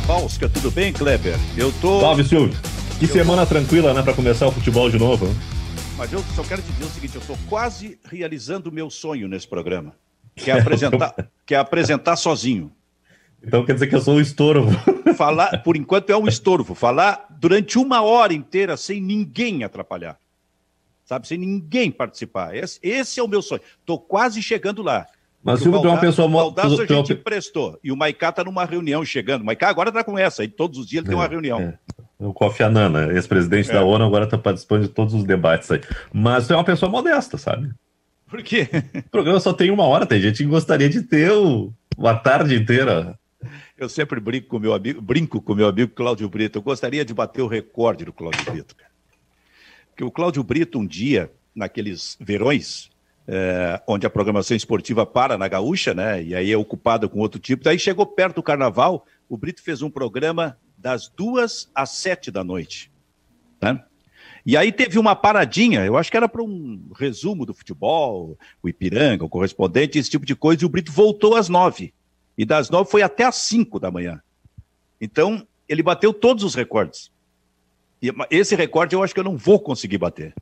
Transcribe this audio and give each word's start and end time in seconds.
Grabowska, 0.00 0.48
tudo 0.48 0.70
bem, 0.70 0.92
Kleber? 0.92 1.36
Eu 1.56 1.70
tô. 1.80 2.00
Salve, 2.00 2.24
Silvio. 2.24 2.58
Que 2.98 3.04
eu 3.04 3.08
semana 3.08 3.44
tô... 3.44 3.54
tranquila, 3.54 3.92
né, 3.92 4.02
para 4.02 4.14
começar 4.14 4.46
o 4.46 4.52
futebol 4.52 4.88
de 4.88 4.98
novo. 4.98 5.26
Mas 5.96 6.10
eu 6.10 6.24
só 6.34 6.42
quero 6.42 6.62
te 6.62 6.72
dizer 6.72 6.84
o 6.84 6.88
seguinte: 6.88 7.14
eu 7.16 7.20
estou 7.20 7.38
quase 7.48 7.98
realizando 8.04 8.70
o 8.70 8.72
meu 8.72 8.88
sonho 8.88 9.28
nesse 9.28 9.46
programa, 9.46 9.94
que 10.34 10.50
é 10.50 10.58
apresentar, 10.58 11.14
que 11.44 11.54
é 11.54 11.58
apresentar 11.58 12.16
sozinho. 12.16 12.72
Então 13.44 13.64
quer 13.64 13.74
dizer 13.74 13.88
que 13.88 13.94
eu 13.94 14.00
sou 14.00 14.14
um 14.14 14.20
estorvo. 14.20 14.70
Falar, 15.16 15.62
por 15.62 15.76
enquanto 15.76 16.08
é 16.10 16.16
um 16.16 16.26
estorvo. 16.26 16.74
Falar 16.74 17.26
durante 17.38 17.78
uma 17.78 18.00
hora 18.00 18.32
inteira 18.32 18.78
sem 18.78 19.02
ninguém 19.02 19.64
atrapalhar. 19.64 20.18
Sabe? 21.04 21.28
Sem 21.28 21.36
ninguém 21.36 21.90
participar. 21.90 22.56
Esse, 22.56 22.78
esse 22.82 23.20
é 23.20 23.22
o 23.22 23.28
meu 23.28 23.42
sonho. 23.42 23.60
Estou 23.80 23.98
quase 23.98 24.42
chegando 24.42 24.82
lá. 24.82 25.06
Mas 25.42 25.60
Silvio, 25.60 25.80
tu 25.80 25.88
é 25.88 25.90
uma 25.90 26.00
pessoa... 26.00 26.28
O 26.28 26.30
Baldasso 26.30 26.82
a 26.82 26.86
gente 26.86 27.14
emprestou. 27.14 27.78
E 27.82 27.90
o 27.90 27.96
Maicá 27.96 28.28
está 28.28 28.44
numa 28.44 28.64
reunião 28.64 29.04
chegando. 29.04 29.40
O 29.42 29.44
Maicá 29.44 29.68
agora 29.68 29.88
está 29.88 30.04
com 30.04 30.18
essa. 30.18 30.44
E 30.44 30.48
todos 30.48 30.78
os 30.78 30.86
dias 30.86 31.02
ele 31.02 31.08
é, 31.08 31.10
tem 31.10 31.18
uma 31.18 31.28
reunião. 31.28 31.60
É. 31.60 31.78
O 32.18 32.34
Kofi 32.34 32.62
Annan, 32.62 32.90
né? 32.90 33.14
ex-presidente 33.14 33.70
é. 33.70 33.74
da 33.74 33.82
ONU, 33.82 34.04
agora 34.04 34.24
está 34.24 34.36
participando 34.36 34.82
de 34.82 34.88
todos 34.88 35.14
os 35.14 35.24
debates 35.24 35.70
aí. 35.70 35.80
Mas 36.12 36.46
tu 36.46 36.52
é 36.52 36.56
uma 36.56 36.64
pessoa 36.64 36.90
modesta, 36.90 37.38
sabe? 37.38 37.70
Por 38.28 38.42
quê? 38.42 38.68
O 38.94 39.10
programa 39.10 39.40
só 39.40 39.54
tem 39.54 39.70
uma 39.70 39.84
hora. 39.84 40.04
Tem 40.04 40.20
gente 40.20 40.42
que 40.42 40.48
gostaria 40.48 40.88
de 40.88 41.02
ter 41.02 41.32
o... 41.32 41.72
uma 41.96 42.14
tarde 42.14 42.54
inteira. 42.54 43.18
Eu 43.78 43.88
sempre 43.88 44.20
brinco 44.20 44.48
com 44.48 44.58
meu 44.58 44.74
amigo, 44.74 45.00
brinco 45.00 45.40
com 45.40 45.54
meu 45.54 45.66
amigo 45.66 45.92
Cláudio 45.94 46.28
Brito. 46.28 46.58
Eu 46.58 46.62
gostaria 46.62 47.02
de 47.02 47.14
bater 47.14 47.40
o 47.40 47.46
recorde 47.46 48.04
do 48.04 48.12
Cláudio 48.12 48.44
Brito, 48.44 48.76
cara. 48.76 48.90
Porque 49.88 50.04
o 50.04 50.10
Cláudio 50.10 50.44
Brito, 50.44 50.78
um 50.78 50.86
dia, 50.86 51.32
naqueles 51.54 52.18
verões, 52.20 52.90
é, 53.26 53.80
onde 53.86 54.06
a 54.06 54.10
programação 54.10 54.56
esportiva 54.56 55.06
para 55.06 55.38
na 55.38 55.48
Gaúcha, 55.48 55.94
né? 55.94 56.22
E 56.22 56.34
aí 56.34 56.52
é 56.52 56.56
ocupada 56.56 57.08
com 57.08 57.20
outro 57.20 57.40
tipo. 57.40 57.64
Daí 57.64 57.78
chegou 57.78 58.06
perto 58.06 58.36
do 58.36 58.42
carnaval, 58.42 59.06
o 59.28 59.36
Brito 59.36 59.62
fez 59.62 59.82
um 59.82 59.90
programa 59.90 60.58
das 60.76 61.08
duas 61.08 61.70
às 61.74 61.90
sete 61.90 62.30
da 62.30 62.42
noite. 62.42 62.90
Né? 63.60 63.82
E 64.44 64.56
aí 64.56 64.72
teve 64.72 64.98
uma 64.98 65.14
paradinha, 65.14 65.84
eu 65.84 65.96
acho 65.96 66.10
que 66.10 66.16
era 66.16 66.28
para 66.28 66.42
um 66.42 66.90
resumo 66.96 67.44
do 67.44 67.52
futebol, 67.52 68.38
o 68.62 68.68
Ipiranga, 68.68 69.24
o 69.24 69.28
correspondente, 69.28 69.98
esse 69.98 70.10
tipo 70.10 70.24
de 70.24 70.34
coisa, 70.34 70.62
e 70.62 70.66
o 70.66 70.68
Brito 70.68 70.90
voltou 70.90 71.36
às 71.36 71.48
nove. 71.48 71.92
E 72.38 72.44
das 72.44 72.70
nove 72.70 72.90
foi 72.90 73.02
até 73.02 73.24
às 73.24 73.36
cinco 73.36 73.78
da 73.78 73.90
manhã. 73.90 74.20
Então, 75.00 75.46
ele 75.68 75.82
bateu 75.82 76.12
todos 76.12 76.42
os 76.42 76.54
recordes. 76.54 77.12
E 78.02 78.10
esse 78.30 78.56
recorde 78.56 78.94
eu 78.94 79.02
acho 79.02 79.12
que 79.12 79.20
eu 79.20 79.24
não 79.24 79.36
vou 79.36 79.60
conseguir 79.60 79.98
bater. 79.98 80.34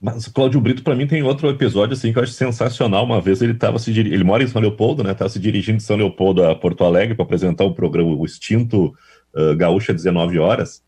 Mas 0.00 0.28
o 0.28 0.32
Cláudio 0.32 0.60
Brito, 0.60 0.82
para 0.84 0.94
mim, 0.94 1.08
tem 1.08 1.22
outro 1.22 1.48
episódio 1.48 1.94
assim 1.94 2.12
que 2.12 2.18
eu 2.18 2.22
acho 2.22 2.32
sensacional. 2.32 3.04
Uma 3.04 3.20
vez 3.20 3.42
ele 3.42 3.52
estava 3.52 3.78
se 3.78 3.90
ele 3.90 4.22
mora 4.22 4.44
em 4.44 4.46
São 4.46 4.62
Leopoldo, 4.62 5.02
né? 5.02 5.10
Estava 5.10 5.28
se 5.28 5.40
dirigindo 5.40 5.78
de 5.78 5.82
São 5.82 5.96
Leopoldo 5.96 6.44
a 6.44 6.54
Porto 6.54 6.84
Alegre 6.84 7.16
para 7.16 7.24
apresentar 7.24 7.64
o 7.64 7.74
programa 7.74 8.14
O 8.14 8.24
Extinto 8.24 8.94
uh, 9.34 9.56
Gaúcha 9.56 9.92
19 9.92 10.38
horas. 10.38 10.84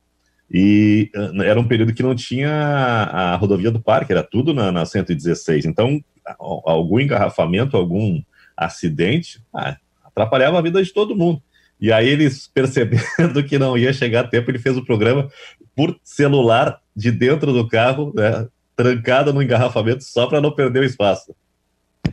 E 0.49 1.11
uh, 1.17 1.43
era 1.43 1.59
um 1.59 1.67
período 1.67 1.93
que 1.93 2.05
não 2.05 2.15
tinha 2.15 2.51
a, 2.51 3.33
a 3.33 3.37
rodovia 3.37 3.71
do 3.71 3.81
parque, 3.81 4.13
era 4.13 4.23
tudo 4.23 4.55
na, 4.55 4.71
na 4.71 4.87
116. 4.87 5.65
Então, 5.65 6.01
algum 6.39 7.01
engarrafamento, 7.01 7.77
algum 7.77 8.23
acidente, 8.57 9.43
ah, 9.53 9.77
atrapalhava 10.05 10.59
a 10.59 10.63
vida 10.63 10.83
de 10.83 10.93
todo 10.93 11.17
mundo. 11.17 11.43
E 11.81 11.91
aí 11.91 12.09
eles 12.09 12.47
percebendo 12.47 13.43
que 13.49 13.59
não 13.59 13.77
ia 13.77 13.93
chegar 13.93 14.21
a 14.21 14.29
tempo, 14.29 14.51
ele 14.51 14.59
fez 14.59 14.77
o 14.77 14.85
programa 14.85 15.29
por 15.75 15.99
celular 16.05 16.81
de 16.95 17.11
dentro 17.11 17.53
do 17.53 17.67
carro, 17.67 18.13
né? 18.15 18.47
Trancada 18.83 19.33
no 19.33 19.43
engarrafamento 19.43 20.03
só 20.05 20.27
para 20.27 20.41
não 20.41 20.55
perder 20.55 20.81
o 20.81 20.85
espaço. 20.85 21.35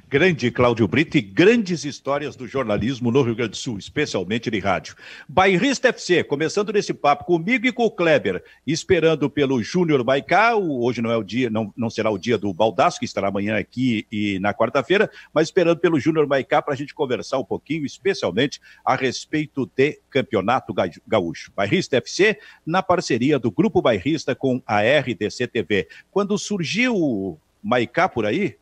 Grande 0.10 0.52
Cláudio 0.52 0.88
Brito 0.88 1.18
e 1.18 1.22
grandes 1.22 1.84
histórias 1.84 2.36
do 2.36 2.48
jornalismo 2.48 3.12
no 3.12 3.22
Rio 3.22 3.36
Grande 3.36 3.52
do 3.52 3.58
Sul, 3.58 3.78
especialmente 3.78 4.52
de 4.52 4.60
rádio. 4.60 4.96
Bairrista 5.28 5.90
FC, 5.90 6.24
começando 6.24 6.72
nesse 6.72 6.94
papo 6.94 7.26
comigo 7.26 7.66
e 7.66 7.72
com 7.72 7.86
o 7.86 7.92
Kleber, 7.92 8.44
esperando 8.66 9.30
pelo 9.30 9.62
Júnior 9.64 10.04
Maicá. 10.04 10.56
Hoje 10.56 11.02
não 11.02 11.12
é 11.12 11.18
o 11.18 11.24
dia, 11.24 11.50
não, 11.50 11.74
não 11.76 11.90
será 11.90 12.12
o 12.12 12.18
dia 12.18 12.38
do 12.38 12.54
Baldaço, 12.54 13.00
que 13.00 13.06
estará 13.06 13.30
amanhã 13.30 13.58
aqui 13.58 14.06
e 14.12 14.40
na 14.40 14.54
quarta-feira, 14.54 15.10
mas 15.34 15.48
esperando 15.48 15.80
pelo 15.80 16.00
Júnior 16.00 16.28
Maicá 16.28 16.62
para 16.62 16.74
a 16.74 16.78
gente 16.78 16.94
conversar 16.94 17.40
um 17.40 17.46
pouquinho, 17.46 17.86
especialmente 17.86 18.62
a 18.86 18.96
respeito 18.96 19.70
de 19.76 20.00
campeonato 20.10 20.74
gaúcho. 21.08 21.52
Bairrista 21.56 21.98
FC, 21.98 22.38
na 22.66 22.84
parceria 22.84 23.40
do 23.40 23.50
Grupo 23.50 23.82
Bairrista 23.82 24.36
com 24.36 24.62
a 24.66 24.82
RDC 24.82 25.48
TV. 25.48 25.88
Quando 26.12 26.38
surgiu 26.38 27.40
Maicá 27.64 28.08
por 28.08 28.26
aí, 28.26 28.56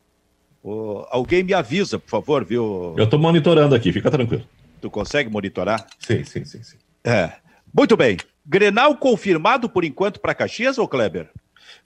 Oh, 0.68 1.06
alguém 1.12 1.44
me 1.44 1.54
avisa, 1.54 1.96
por 1.96 2.10
favor, 2.10 2.44
viu? 2.44 2.92
Eu 2.98 3.04
estou 3.04 3.20
monitorando 3.20 3.72
aqui, 3.72 3.92
fica 3.92 4.10
tranquilo. 4.10 4.42
Tu 4.80 4.90
consegue 4.90 5.30
monitorar? 5.30 5.86
Sim, 6.00 6.24
sim, 6.24 6.44
sim, 6.44 6.60
sim. 6.60 6.76
É. 7.04 7.30
Muito 7.72 7.96
bem. 7.96 8.16
Grenal 8.44 8.96
confirmado 8.96 9.68
por 9.68 9.84
enquanto 9.84 10.18
para 10.18 10.34
Caxias 10.34 10.76
ou 10.76 10.88
Kleber? 10.88 11.28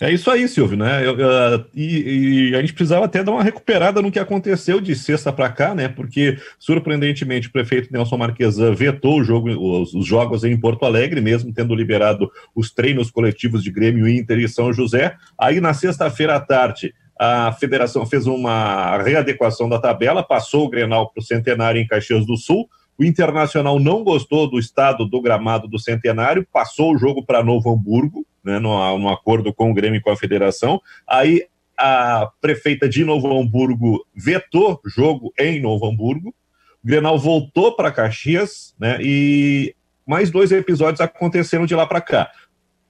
É 0.01 0.11
isso 0.11 0.31
aí, 0.31 0.49
Silvio, 0.49 0.79
né? 0.79 1.07
Eu, 1.07 1.13
uh, 1.13 1.65
e, 1.75 2.53
e, 2.53 2.57
a 2.57 2.61
gente 2.63 2.73
precisava 2.73 3.05
até 3.05 3.23
dar 3.23 3.33
uma 3.33 3.43
recuperada 3.43 4.01
no 4.01 4.11
que 4.11 4.19
aconteceu 4.19 4.81
de 4.81 4.95
sexta 4.95 5.31
para 5.31 5.51
cá, 5.51 5.75
né? 5.75 5.87
Porque, 5.87 6.39
surpreendentemente, 6.59 7.49
o 7.49 7.53
prefeito 7.53 7.93
Nelson 7.93 8.17
Marquesan 8.17 8.73
vetou 8.73 9.21
o 9.21 9.25
jogo, 9.25 9.51
os, 9.51 9.93
os, 9.93 10.07
jogos 10.07 10.43
em 10.43 10.59
Porto 10.59 10.87
Alegre, 10.87 11.21
mesmo 11.21 11.53
tendo 11.53 11.75
liberado 11.75 12.31
os 12.55 12.71
treinos 12.71 13.11
coletivos 13.11 13.63
de 13.63 13.71
Grêmio 13.71 14.09
Inter 14.09 14.39
e 14.39 14.49
São 14.49 14.73
José. 14.73 15.17
Aí, 15.37 15.61
na 15.61 15.75
sexta-feira 15.75 16.37
à 16.37 16.41
tarde, 16.41 16.95
a 17.23 17.53
federação 17.53 18.07
fez 18.07 18.27
uma 18.27 18.97
readequação 18.97 19.69
da 19.69 19.79
tabela, 19.79 20.23
passou 20.23 20.65
o 20.65 20.71
Grenal 20.71 21.11
para 21.11 21.21
o 21.21 21.23
Centenário 21.23 21.79
em 21.79 21.87
Caxias 21.87 22.25
do 22.25 22.35
Sul. 22.35 22.67
O 22.99 23.05
Internacional 23.05 23.79
não 23.79 24.03
gostou 24.03 24.49
do 24.49 24.59
estado 24.59 25.05
do 25.05 25.21
gramado 25.21 25.69
do 25.69 25.79
Centenário, 25.79 26.47
passou 26.51 26.95
o 26.95 26.99
jogo 26.99 27.23
para 27.23 27.45
Novo 27.45 27.71
Hamburgo, 27.71 28.25
né, 28.43 28.59
no, 28.59 28.97
no 28.97 29.11
acordo 29.11 29.53
com 29.53 29.71
o 29.71 29.75
Grêmio 29.75 29.99
e 29.99 30.01
com 30.01 30.11
a 30.11 30.17
federação. 30.17 30.81
Aí 31.07 31.45
a 31.79 32.31
prefeita 32.41 32.89
de 32.89 33.05
Novo 33.05 33.39
Hamburgo 33.39 34.03
vetou 34.17 34.81
jogo 34.87 35.31
em 35.39 35.61
Novo 35.61 35.87
Hamburgo. 35.87 36.35
O 36.83 36.87
Grenal 36.87 37.19
voltou 37.19 37.77
para 37.77 37.93
Caxias, 37.93 38.75
né? 38.81 38.97
E 38.99 39.75
mais 40.07 40.31
dois 40.31 40.53
episódios 40.53 41.03
aconteceram 41.03 41.67
de 41.67 41.75
lá 41.75 41.87
para 41.87 42.01
cá. 42.01 42.31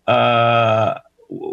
Ah, 0.07 1.03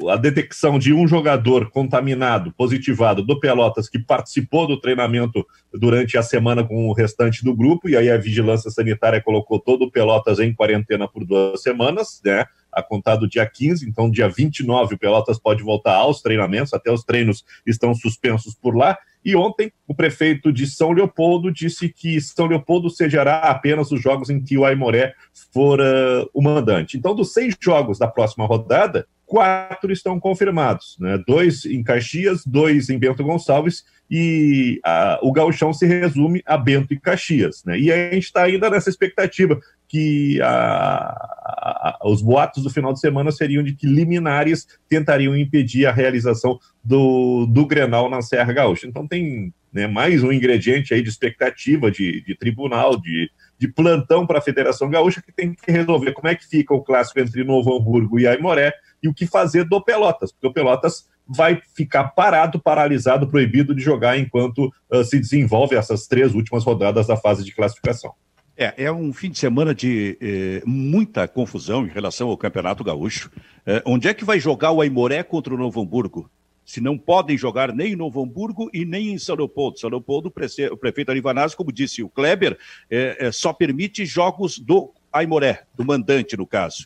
a 0.09 0.15
detecção 0.15 0.79
de 0.79 0.91
um 0.93 1.07
jogador 1.07 1.69
contaminado, 1.69 2.51
positivado 2.53 3.21
do 3.21 3.39
Pelotas, 3.39 3.88
que 3.88 3.99
participou 3.99 4.65
do 4.65 4.79
treinamento 4.79 5.45
durante 5.71 6.17
a 6.17 6.23
semana 6.23 6.63
com 6.63 6.88
o 6.88 6.93
restante 6.93 7.43
do 7.43 7.55
grupo, 7.55 7.88
e 7.88 7.95
aí 7.95 8.09
a 8.09 8.17
vigilância 8.17 8.71
sanitária 8.71 9.21
colocou 9.21 9.59
todo 9.59 9.85
o 9.85 9.91
Pelotas 9.91 10.39
em 10.39 10.53
quarentena 10.53 11.07
por 11.07 11.23
duas 11.23 11.61
semanas, 11.61 12.19
né? 12.25 12.45
A 12.71 12.81
contar 12.81 13.15
do 13.15 13.27
dia 13.27 13.45
15, 13.45 13.88
então 13.88 14.09
dia 14.09 14.27
29 14.27 14.95
o 14.95 14.99
Pelotas 14.99 15.39
pode 15.39 15.63
voltar 15.63 15.95
aos 15.95 16.21
treinamentos, 16.21 16.73
até 16.73 16.91
os 16.91 17.03
treinos 17.03 17.44
estão 17.65 17.94
suspensos 17.94 18.55
por 18.55 18.75
lá. 18.75 18.97
E 19.23 19.35
ontem 19.35 19.71
o 19.88 19.94
prefeito 19.94 20.53
de 20.53 20.65
São 20.65 20.91
Leopoldo 20.91 21.51
disse 21.51 21.89
que 21.89 22.19
São 22.21 22.45
Leopoldo 22.47 22.89
sediará 22.89 23.39
apenas 23.39 23.91
os 23.91 24.01
jogos 24.01 24.29
em 24.29 24.41
que 24.41 24.57
o 24.57 24.65
Aimoré 24.65 25.13
for 25.51 25.79
uh, 25.79 26.29
o 26.33 26.41
mandante. 26.41 26.97
Então, 26.97 27.15
dos 27.15 27.33
seis 27.33 27.55
jogos 27.59 27.99
da 27.99 28.07
próxima 28.07 28.45
rodada, 28.45 29.07
quatro 29.27 29.91
estão 29.91 30.17
confirmados, 30.19 30.95
né? 30.99 31.21
dois 31.27 31.65
em 31.65 31.83
Caxias, 31.83 32.45
dois 32.45 32.89
em 32.89 32.97
Bento 32.97 33.23
Gonçalves 33.23 33.83
e 34.09 34.79
a, 34.85 35.19
o 35.21 35.33
gauchão 35.33 35.73
se 35.73 35.85
resume 35.85 36.41
a 36.45 36.57
Bento 36.57 36.93
e 36.93 36.99
Caxias. 36.99 37.61
Né? 37.65 37.77
E 37.77 37.91
a 37.91 38.11
gente 38.11 38.23
está 38.23 38.43
ainda 38.43 38.69
nessa 38.69 38.89
expectativa 38.89 39.59
que 39.85 40.41
a, 40.41 40.47
a, 40.47 41.99
os 42.05 42.21
boatos 42.21 42.63
do 42.63 42.69
final 42.69 42.93
de 42.93 43.01
semana 43.01 43.29
seriam 43.29 43.61
de 43.61 43.75
que 43.75 43.85
liminares 43.85 44.65
tentariam 44.88 45.35
impedir 45.35 45.85
a 45.85 45.91
realização 45.91 46.57
do, 46.81 47.45
do 47.47 47.65
Grenal 47.65 48.09
na 48.09 48.21
Serra 48.21 48.53
Gaúcha. 48.53 48.88
Então 48.88 49.06
tem 49.06 49.53
né, 49.73 49.88
mais 49.88 50.23
um 50.23 50.31
ingrediente 50.31 50.94
aí 50.94 51.01
de 51.01 51.09
expectativa 51.09 51.91
de, 51.91 52.21
de 52.21 52.33
tribunal, 52.33 53.00
de, 53.00 53.30
de 53.59 53.68
plantão 53.68 54.25
para 54.25 54.39
a 54.39 54.42
Federação 54.42 54.89
Gaúcha, 54.89 55.21
que 55.21 55.31
tem 55.31 55.54
que 55.54 55.71
resolver 55.71 56.13
como 56.13 56.27
é 56.27 56.36
que 56.36 56.45
fica 56.45 56.74
o 56.74 56.83
clássico 56.83 57.19
entre 57.19 57.44
Novo 57.44 57.75
Hamburgo 57.75 58.19
e 58.19 58.27
Aimoré, 58.27 58.74
e 59.01 59.07
o 59.07 59.13
que 59.13 59.25
fazer 59.25 59.63
do 59.63 59.81
Pelotas, 59.81 60.31
porque 60.31 60.48
o 60.48 60.54
Pelotas 60.54 61.07
vai 61.27 61.62
ficar 61.75 62.06
parado, 62.09 62.59
paralisado, 62.59 63.27
proibido 63.27 63.75
de 63.75 63.81
jogar 63.81 64.18
enquanto 64.18 64.71
uh, 64.89 65.04
se 65.04 65.19
desenvolve 65.19 65.75
essas 65.75 66.07
três 66.07 66.33
últimas 66.33 66.63
rodadas 66.63 67.07
da 67.07 67.18
fase 67.18 67.44
de 67.44 67.54
classificação. 67.54 68.13
É, 68.56 68.86
é 68.86 68.92
um 68.92 69.13
fim 69.13 69.30
de 69.30 69.38
semana 69.38 69.75
de 69.75 70.18
eh, 70.19 70.63
muita 70.65 71.27
confusão 71.27 71.86
em 71.86 71.89
relação 71.89 72.27
ao 72.27 72.36
Campeonato 72.36 72.83
Gaúcho. 72.83 73.30
Eh, 73.63 73.83
onde 73.86 74.07
é 74.07 74.15
que 74.15 74.25
vai 74.25 74.39
jogar 74.39 74.71
o 74.71 74.81
Aimoré 74.81 75.21
contra 75.21 75.54
o 75.54 75.57
Novo 75.57 75.80
Hamburgo? 75.80 76.27
Se 76.68 76.81
não 76.81 76.98
podem 76.98 77.38
jogar 77.38 77.74
nem 77.74 77.94
em 77.94 77.96
Novo 77.96 78.22
Hamburgo 78.22 78.69
e 78.74 78.84
nem 78.84 79.14
em 79.14 79.18
São 79.18 79.38
Leopoldo. 79.38 79.80
São 79.80 79.90
Leopoldo, 79.90 80.28
o 80.28 80.78
prefeito 80.78 81.10
Arivanazzi, 81.10 81.56
como 81.56 81.72
disse 81.72 82.04
o 82.04 82.10
Kleber, 82.10 82.60
eh, 82.92 83.31
só 83.31 83.54
permite 83.54 84.06
jogos 84.06 84.60
do 84.60 84.94
Aimoré, 85.12 85.64
do 85.74 85.86
mandante, 85.86 86.36
no 86.36 86.46
caso. 86.46 86.86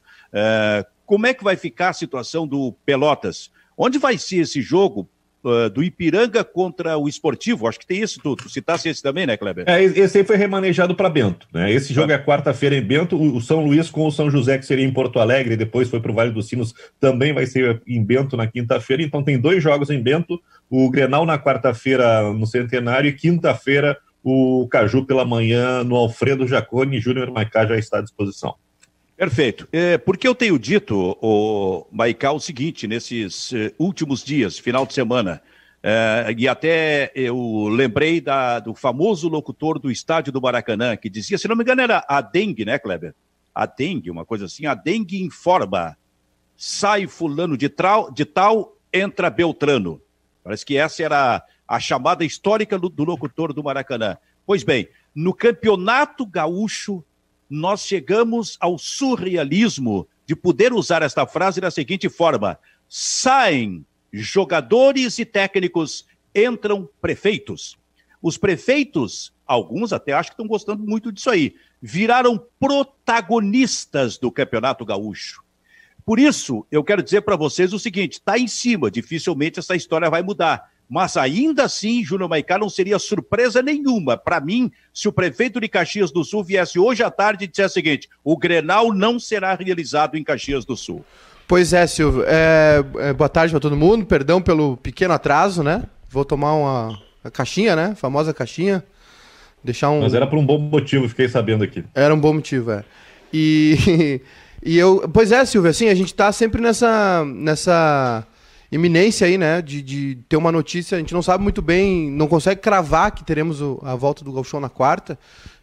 Como 1.04 1.25
é 1.25 1.33
que 1.33 1.44
vai 1.44 1.57
ficar 1.57 1.89
a 1.89 1.94
situação 1.94 2.48
do 2.48 2.74
Pelotas? 2.86 3.51
Onde 3.75 3.98
vai 3.98 4.19
ser 4.19 4.38
esse 4.38 4.62
jogo? 4.62 5.10
Uh, 5.43 5.69
do 5.69 5.83
Ipiranga 5.83 6.43
contra 6.43 6.97
o 6.97 7.07
Esportivo. 7.07 7.67
Acho 7.67 7.79
que 7.79 7.88
tem 7.88 8.01
isso 8.01 8.19
tudo. 8.21 8.49
Citasse 8.49 8.89
esse 8.89 9.01
também, 9.01 9.25
né, 9.25 9.38
Kleber? 9.38 9.65
É, 9.67 9.83
esse 9.83 10.17
aí 10.17 10.23
foi 10.23 10.35
remanejado 10.35 10.95
para 10.95 11.09
Bento. 11.09 11.47
Né? 11.53 11.71
Esse 11.71 11.93
jogo 11.93 12.11
é 12.11 12.17
quarta-feira 12.17 12.75
em 12.75 12.81
Bento. 12.81 13.21
O 13.21 13.41
São 13.41 13.63
Luís 13.63 13.89
com 13.89 14.05
o 14.05 14.11
São 14.11 14.29
José, 14.29 14.57
que 14.57 14.65
seria 14.65 14.85
em 14.85 14.91
Porto 14.91 15.19
Alegre, 15.19 15.55
depois 15.55 15.89
foi 15.89 15.99
para 15.99 16.11
o 16.11 16.15
Vale 16.15 16.31
dos 16.31 16.47
Sinos, 16.47 16.73
também 16.99 17.33
vai 17.33 17.45
ser 17.45 17.81
em 17.88 18.03
Bento 18.03 18.38
na 18.38 18.47
quinta-feira. 18.47 19.03
Então 19.03 19.23
tem 19.23 19.39
dois 19.39 19.61
jogos 19.61 19.89
em 19.89 20.01
Bento. 20.01 20.41
O 20.69 20.89
Grenal 20.89 21.25
na 21.25 21.38
quarta-feira 21.38 22.31
no 22.33 22.45
Centenário 22.47 23.09
e 23.09 23.13
quinta-feira 23.13 23.97
o 24.23 24.67
Caju 24.69 25.05
pela 25.05 25.25
manhã 25.25 25.83
no 25.83 25.95
Alfredo 25.95 26.47
Jacone. 26.47 26.99
Júnior 26.99 27.31
Maicá 27.31 27.65
já 27.65 27.77
está 27.77 27.99
à 27.99 28.01
disposição. 28.01 28.55
Perfeito. 29.21 29.68
É, 29.71 30.00
porque 30.00 30.27
eu 30.27 30.33
tenho 30.33 30.57
dito, 30.57 31.15
o 31.21 31.85
Maicá, 31.91 32.31
o 32.31 32.39
seguinte, 32.39 32.88
nesses 32.88 33.51
uh, 33.51 33.71
últimos 33.77 34.23
dias, 34.23 34.57
final 34.57 34.83
de 34.83 34.95
semana, 34.95 35.39
uh, 35.83 36.33
e 36.35 36.47
até 36.47 37.12
eu 37.13 37.68
lembrei 37.68 38.19
da, 38.19 38.57
do 38.59 38.73
famoso 38.73 39.29
locutor 39.29 39.77
do 39.77 39.91
estádio 39.91 40.33
do 40.33 40.41
Maracanã, 40.41 40.97
que 40.97 41.07
dizia, 41.07 41.38
se 41.38 41.47
não 41.47 41.56
me 41.56 41.62
engano, 41.62 41.83
era 41.83 42.03
a 42.09 42.19
dengue, 42.19 42.65
né, 42.65 42.79
Kleber? 42.79 43.13
A 43.53 43.68
dengue, 43.68 44.09
uma 44.09 44.25
coisa 44.25 44.45
assim, 44.45 44.65
a 44.65 44.73
dengue 44.73 45.21
informa. 45.21 45.95
Sai 46.57 47.06
fulano 47.06 47.56
de, 47.56 47.69
trau, 47.69 48.12
de 48.12 48.25
tal, 48.25 48.75
entra 48.91 49.29
Beltrano. 49.29 50.01
Parece 50.44 50.65
que 50.65 50.77
essa 50.77 51.03
era 51.03 51.44
a 51.68 51.79
chamada 51.79 52.25
histórica 52.25 52.79
do, 52.79 52.89
do 52.89 53.03
locutor 53.03 53.53
do 53.53 53.63
Maracanã. 53.63 54.18
Pois 54.47 54.63
bem, 54.63 54.89
no 55.13 55.31
campeonato 55.31 56.25
gaúcho 56.25 57.06
nós 57.51 57.86
chegamos 57.86 58.56
ao 58.62 58.77
surrealismo 58.77 60.07
de 60.25 60.38
poder 60.38 60.71
usar 60.71 61.01
esta 61.01 61.27
frase 61.27 61.59
da 61.59 61.69
seguinte 61.69 62.07
forma: 62.07 62.57
saem 62.88 63.86
jogadores 64.09 65.19
e 65.19 65.25
técnicos, 65.25 66.06
entram 66.33 66.89
prefeitos. 67.01 67.77
Os 68.21 68.38
prefeitos, 68.38 69.33
alguns 69.45 69.92
até 69.92 70.13
acho 70.13 70.30
que 70.30 70.33
estão 70.36 70.48
gostando 70.48 70.81
muito 70.86 71.12
disso 71.12 71.30
aí, 71.30 71.53
viraram 71.81 72.42
protagonistas 72.57 74.18
do 74.18 74.31
Campeonato 74.31 74.86
Gaúcho. 74.86 75.44
Por 76.06 76.19
isso, 76.19 76.65
eu 76.71 76.83
quero 76.83 77.04
dizer 77.04 77.21
para 77.21 77.36
vocês 77.36 77.74
o 77.74 77.80
seguinte: 77.80 78.13
está 78.13 78.39
em 78.39 78.47
cima, 78.47 78.89
dificilmente 78.89 79.59
essa 79.59 79.75
história 79.75 80.09
vai 80.09 80.24
mudar. 80.24 80.71
Mas 80.91 81.15
ainda 81.15 81.63
assim, 81.63 82.03
Júnior 82.03 82.29
Maicá 82.29 82.57
não 82.57 82.67
seria 82.67 82.99
surpresa 82.99 83.61
nenhuma 83.61 84.17
para 84.17 84.41
mim 84.41 84.69
se 84.93 85.07
o 85.07 85.13
prefeito 85.13 85.57
de 85.57 85.69
Caxias 85.69 86.11
do 86.11 86.21
Sul 86.21 86.43
viesse 86.43 86.77
hoje 86.77 87.01
à 87.01 87.09
tarde 87.09 87.45
e 87.45 87.47
dissesse 87.47 87.69
o 87.69 87.73
seguinte: 87.75 88.09
o 88.21 88.35
Grenal 88.35 88.93
não 88.93 89.17
será 89.17 89.55
realizado 89.55 90.17
em 90.17 90.23
Caxias 90.23 90.65
do 90.65 90.75
Sul. 90.75 91.05
Pois 91.47 91.71
é, 91.71 91.88
Silvio. 91.88 92.25
É, 92.27 92.83
é, 92.99 93.13
boa 93.13 93.29
tarde 93.29 93.53
para 93.53 93.61
todo 93.61 93.77
mundo. 93.77 94.05
Perdão 94.05 94.41
pelo 94.41 94.75
pequeno 94.75 95.13
atraso, 95.13 95.63
né? 95.63 95.83
Vou 96.09 96.25
tomar 96.25 96.55
uma 96.55 96.99
caixinha, 97.31 97.73
né? 97.73 97.85
A 97.94 97.95
famosa 97.95 98.33
caixinha. 98.33 98.83
Deixar 99.63 99.91
um. 99.91 100.01
Mas 100.01 100.13
era 100.13 100.27
por 100.27 100.37
um 100.37 100.45
bom 100.45 100.57
motivo, 100.57 101.07
fiquei 101.07 101.29
sabendo 101.29 101.63
aqui. 101.63 101.85
Era 101.95 102.13
um 102.13 102.19
bom 102.19 102.33
motivo, 102.33 102.69
é. 102.69 102.83
E, 103.31 104.19
e 104.61 104.77
eu. 104.77 105.09
Pois 105.13 105.31
é, 105.31 105.45
Silvio, 105.45 105.71
assim, 105.71 105.87
a 105.87 105.95
gente 105.95 106.13
tá 106.13 106.33
sempre 106.33 106.61
nessa. 106.61 107.23
nessa 107.23 108.27
iminência 108.71 109.27
aí, 109.27 109.38
né, 109.38 109.62
de, 109.62 109.81
de 109.81 110.18
ter 110.29 110.38
uma 110.38 110.51
notícia, 110.51 110.95
a 110.95 111.00
gente 111.00 111.13
não 111.13 111.21
sabe 111.21 111.44
muito 111.44 111.62
bem, 111.62 112.09
não 112.09 112.27
consegue 112.27 112.62
cravar 112.62 113.12
que 113.12 113.23
teremos 113.23 113.62
o, 113.62 113.79
a 113.83 113.95
volta 113.95 114.23
do 114.23 114.31
Galchão 114.31 114.62
na 114.62 114.69
quarta, 114.69 115.19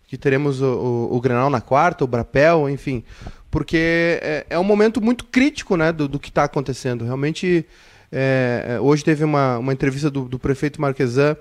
que 0.07 0.19
teremos 0.19 0.61
o, 0.61 0.67
o, 0.67 1.17
o 1.17 1.21
Grenal 1.21 1.49
na 1.49 1.61
quarta, 1.61 2.05
o 2.05 2.07
Brapel, 2.07 2.69
enfim, 2.69 3.03
porque 3.51 4.19
é, 4.23 4.47
é 4.51 4.59
um 4.59 4.65
momento 4.65 5.01
muito 5.01 5.25
crítico, 5.25 5.77
né, 5.77 5.91
do, 5.91 6.07
do 6.07 6.19
que 6.19 6.29
está 6.29 6.45
acontecendo. 6.45 7.05
Realmente, 7.05 7.65
é, 8.13 8.77
é, 8.77 8.81
hoje 8.81 9.03
teve 9.03 9.25
uma, 9.25 9.59
uma 9.59 9.73
entrevista 9.73 10.11
do, 10.11 10.25
do 10.25 10.39
prefeito 10.39 10.81
Marquesan, 10.81 11.37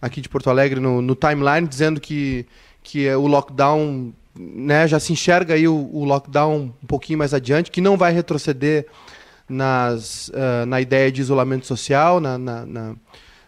aqui 0.00 0.20
de 0.20 0.28
Porto 0.30 0.48
Alegre, 0.48 0.80
no, 0.80 1.02
no 1.02 1.14
timeline, 1.14 1.68
dizendo 1.68 2.00
que, 2.00 2.46
que 2.82 3.08
o 3.14 3.26
lockdown, 3.26 4.14
né, 4.34 4.88
já 4.88 4.98
se 4.98 5.12
enxerga 5.12 5.54
aí 5.54 5.68
o, 5.68 5.90
o 5.92 6.04
lockdown 6.04 6.72
um 6.82 6.86
pouquinho 6.86 7.18
mais 7.18 7.34
adiante, 7.34 7.70
que 7.70 7.82
não 7.82 7.98
vai 7.98 8.12
retroceder 8.12 8.86
nas, 9.48 10.28
uh, 10.28 10.66
na 10.66 10.80
ideia 10.80 11.10
de 11.10 11.20
isolamento 11.20 11.66
social, 11.66 12.20
na, 12.20 12.38
na, 12.38 12.66
na, 12.66 12.94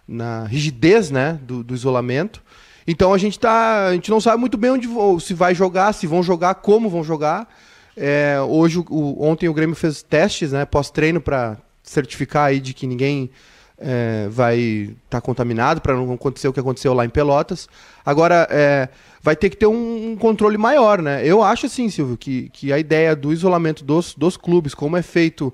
na 0.07 0.45
rigidez 0.45 1.11
né, 1.11 1.39
do, 1.43 1.63
do, 1.63 1.75
isolamento. 1.75 2.43
Então 2.87 3.15
a 3.15 3.19
gente, 3.19 3.39
tá, 3.39 3.87
a 3.87 3.93
gente 3.93 4.11
não 4.11 4.21
sabe 4.21 4.39
muito 4.39 4.57
bem 4.57 4.71
onde 4.71 4.89
se 5.21 5.35
vai 5.35 5.55
jogar, 5.55 5.93
se 5.93 6.07
vão 6.07 6.23
jogar, 6.23 6.57
como 6.57 6.89
vão 6.89 7.03
jogar. 7.03 7.49
É, 7.97 8.39
hoje, 8.47 8.79
o, 8.79 9.25
ontem 9.25 9.49
o 9.49 9.55
Grêmio 9.55 9.77
fez 9.77 10.03
testes 10.03 10.53
né, 10.53 10.65
pós-treino 10.65 11.21
para 11.21 11.57
certificar 11.83 12.47
aí 12.47 12.61
de 12.61 12.75
que 12.75 12.87
ninguém 12.87 13.31
é, 13.79 14.29
vai 14.31 14.59
estar 14.59 14.97
tá 15.11 15.21
contaminado, 15.21 15.81
para 15.81 15.95
não 15.95 16.13
acontecer 16.13 16.49
o 16.49 16.53
que 16.53 16.61
aconteceu 16.61 16.95
lá 16.95 17.05
em 17.05 17.09
Pelotas. 17.09 17.69
Agora, 18.05 18.47
é, 18.51 18.89
vai 19.23 19.37
ter 19.37 19.51
que 19.51 19.57
ter 19.57 19.67
um, 19.67 20.13
um, 20.13 20.17
controle 20.17 20.57
maior. 20.57 21.01
Né? 21.01 21.27
Eu 21.27 21.43
acho 21.43 21.67
assim, 21.67 21.89
Silvio, 21.89 22.17
que, 22.17 22.49
que 22.51 22.73
a 22.73 22.79
ideia 22.79 23.15
do 23.15 23.33
isolamento 23.33 23.85
dos, 23.85 24.15
dos 24.15 24.37
clubes, 24.37 24.75
como 24.75 24.97
é 24.97 25.03
feito 25.03 25.53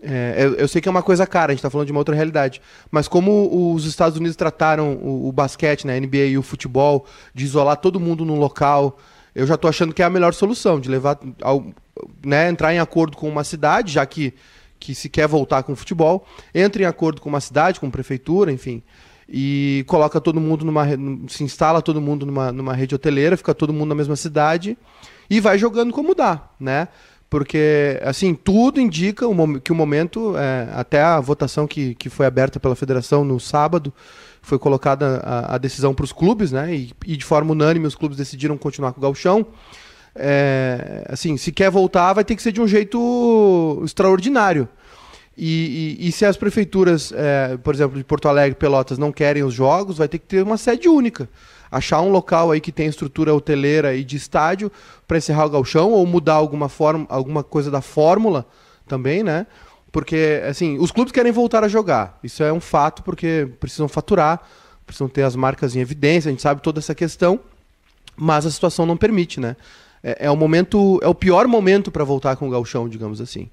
é, 0.00 0.36
eu, 0.38 0.54
eu, 0.54 0.68
sei 0.68 0.80
que 0.80 0.88
é 0.88 0.90
uma 0.90 1.02
coisa 1.02 1.26
cara, 1.26 1.50
a 1.50 1.54
gente 1.54 1.58
está 1.58 1.70
falando 1.70 1.86
de 1.86 1.92
uma 1.92 2.00
outra 2.00 2.14
realidade. 2.14 2.60
Mas 2.90 3.08
como 3.08 3.72
os 3.74 3.84
Estados 3.84 4.16
Unidos 4.16 4.36
trataram 4.36 4.94
o, 4.94 5.28
o 5.28 5.32
basquete, 5.32 5.86
né, 5.86 5.96
a 5.96 6.00
NBA 6.00 6.26
e 6.26 6.38
o 6.38 6.42
futebol, 6.42 7.04
de 7.34 7.44
isolar 7.44 7.76
todo 7.76 7.98
mundo 7.98 8.24
num 8.24 8.38
local, 8.38 8.98
eu 9.34 9.46
já 9.46 9.54
estou 9.54 9.68
achando 9.68 9.92
que 9.92 10.02
é 10.02 10.04
a 10.04 10.10
melhor 10.10 10.32
solução, 10.34 10.78
de 10.78 10.88
levar 10.88 11.18
ao, 11.42 11.66
né, 12.24 12.48
entrar 12.48 12.72
em 12.72 12.78
acordo 12.78 13.16
com 13.16 13.28
uma 13.28 13.42
cidade, 13.42 13.92
já 13.92 14.06
que, 14.06 14.34
que 14.78 14.94
se 14.94 15.08
quer 15.08 15.26
voltar 15.26 15.62
com 15.64 15.72
o 15.72 15.76
futebol, 15.76 16.26
entra 16.54 16.82
em 16.82 16.86
acordo 16.86 17.20
com 17.20 17.28
uma 17.28 17.40
cidade, 17.40 17.80
com 17.80 17.90
prefeitura, 17.90 18.52
enfim, 18.52 18.82
e 19.28 19.84
coloca 19.86 20.20
todo 20.20 20.40
mundo 20.40 20.64
numa. 20.64 20.86
se 21.28 21.44
instala 21.44 21.82
todo 21.82 22.00
mundo 22.00 22.24
numa, 22.24 22.50
numa 22.50 22.72
rede 22.72 22.94
hoteleira, 22.94 23.36
fica 23.36 23.54
todo 23.54 23.72
mundo 23.72 23.88
na 23.88 23.94
mesma 23.94 24.16
cidade 24.16 24.78
e 25.28 25.40
vai 25.40 25.58
jogando 25.58 25.92
como 25.92 26.14
dá, 26.14 26.48
né? 26.58 26.88
Porque 27.30 28.00
assim 28.02 28.34
tudo 28.34 28.80
indica 28.80 29.26
que 29.62 29.72
o 29.72 29.74
momento 29.74 30.34
é, 30.36 30.68
até 30.72 31.02
a 31.02 31.20
votação 31.20 31.66
que, 31.66 31.94
que 31.94 32.08
foi 32.08 32.26
aberta 32.26 32.58
pela 32.58 32.74
federação 32.74 33.24
no 33.24 33.38
sábado 33.38 33.92
foi 34.40 34.58
colocada 34.58 35.18
a, 35.18 35.54
a 35.56 35.58
decisão 35.58 35.94
para 35.94 36.04
os 36.04 36.12
clubes 36.12 36.52
né? 36.52 36.74
E, 36.74 36.92
e, 37.06 37.16
de 37.16 37.24
forma 37.24 37.52
unânime 37.52 37.86
os 37.86 37.94
clubes 37.94 38.16
decidiram 38.16 38.56
continuar 38.56 38.92
com 38.92 39.00
o 39.00 39.02
galchão 39.02 39.46
é, 40.14 41.04
assim 41.08 41.36
se 41.36 41.52
quer 41.52 41.70
voltar 41.70 42.14
vai 42.14 42.24
ter 42.24 42.34
que 42.34 42.42
ser 42.42 42.52
de 42.52 42.60
um 42.60 42.68
jeito 42.68 43.80
extraordinário. 43.84 44.68
E, 45.40 45.96
e, 46.00 46.08
e 46.08 46.12
se 46.12 46.24
as 46.24 46.36
prefeituras 46.36 47.12
é, 47.14 47.56
por 47.58 47.72
exemplo 47.72 47.96
de 47.96 48.02
Porto 48.02 48.26
Alegre 48.26 48.56
Pelotas 48.56 48.98
não 48.98 49.12
querem 49.12 49.44
os 49.44 49.54
jogos 49.54 49.98
vai 49.98 50.08
ter 50.08 50.18
que 50.18 50.26
ter 50.26 50.42
uma 50.42 50.56
sede 50.56 50.88
única 50.88 51.28
achar 51.70 52.00
um 52.00 52.10
local 52.10 52.50
aí 52.50 52.60
que 52.60 52.72
tem 52.72 52.86
estrutura 52.86 53.34
hoteleira 53.34 53.94
e 53.94 54.04
de 54.04 54.16
estádio 54.16 54.70
para 55.06 55.18
encerrar 55.18 55.46
o 55.46 55.50
galchão 55.50 55.90
ou 55.90 56.06
mudar 56.06 56.34
alguma 56.34 56.68
forma, 56.68 57.06
alguma 57.08 57.42
coisa 57.42 57.70
da 57.70 57.80
fórmula 57.80 58.46
também, 58.86 59.22
né? 59.22 59.46
Porque 59.90 60.42
assim, 60.48 60.78
os 60.78 60.90
clubes 60.90 61.12
querem 61.12 61.32
voltar 61.32 61.64
a 61.64 61.68
jogar. 61.68 62.18
Isso 62.22 62.42
é 62.42 62.52
um 62.52 62.60
fato 62.60 63.02
porque 63.02 63.48
precisam 63.58 63.88
faturar, 63.88 64.40
precisam 64.86 65.08
ter 65.08 65.22
as 65.22 65.36
marcas 65.36 65.74
em 65.76 65.80
evidência, 65.80 66.28
a 66.28 66.32
gente 66.32 66.42
sabe 66.42 66.62
toda 66.62 66.78
essa 66.78 66.94
questão, 66.94 67.40
mas 68.16 68.46
a 68.46 68.50
situação 68.50 68.84
não 68.84 68.96
permite, 68.96 69.40
né? 69.40 69.56
É, 70.02 70.26
é 70.26 70.30
o 70.30 70.36
momento, 70.36 70.98
é 71.02 71.08
o 71.08 71.14
pior 71.14 71.46
momento 71.46 71.90
para 71.90 72.04
voltar 72.04 72.36
com 72.36 72.48
o 72.48 72.50
galchão, 72.50 72.88
digamos 72.88 73.20
assim. 73.20 73.50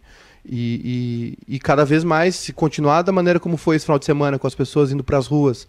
E, 0.48 1.38
e, 1.48 1.56
e, 1.56 1.60
cada 1.60 1.84
vez 1.84 2.04
mais, 2.04 2.36
se 2.36 2.54
continuar 2.54 3.02
da 3.02 3.12
maneira 3.12 3.40
como 3.40 3.58
foi 3.58 3.76
esse 3.76 3.86
final 3.86 3.98
de 3.98 4.06
semana, 4.06 4.38
com 4.38 4.46
as 4.46 4.54
pessoas 4.54 4.92
indo 4.92 5.04
para 5.04 5.18
as 5.18 5.26
ruas, 5.26 5.68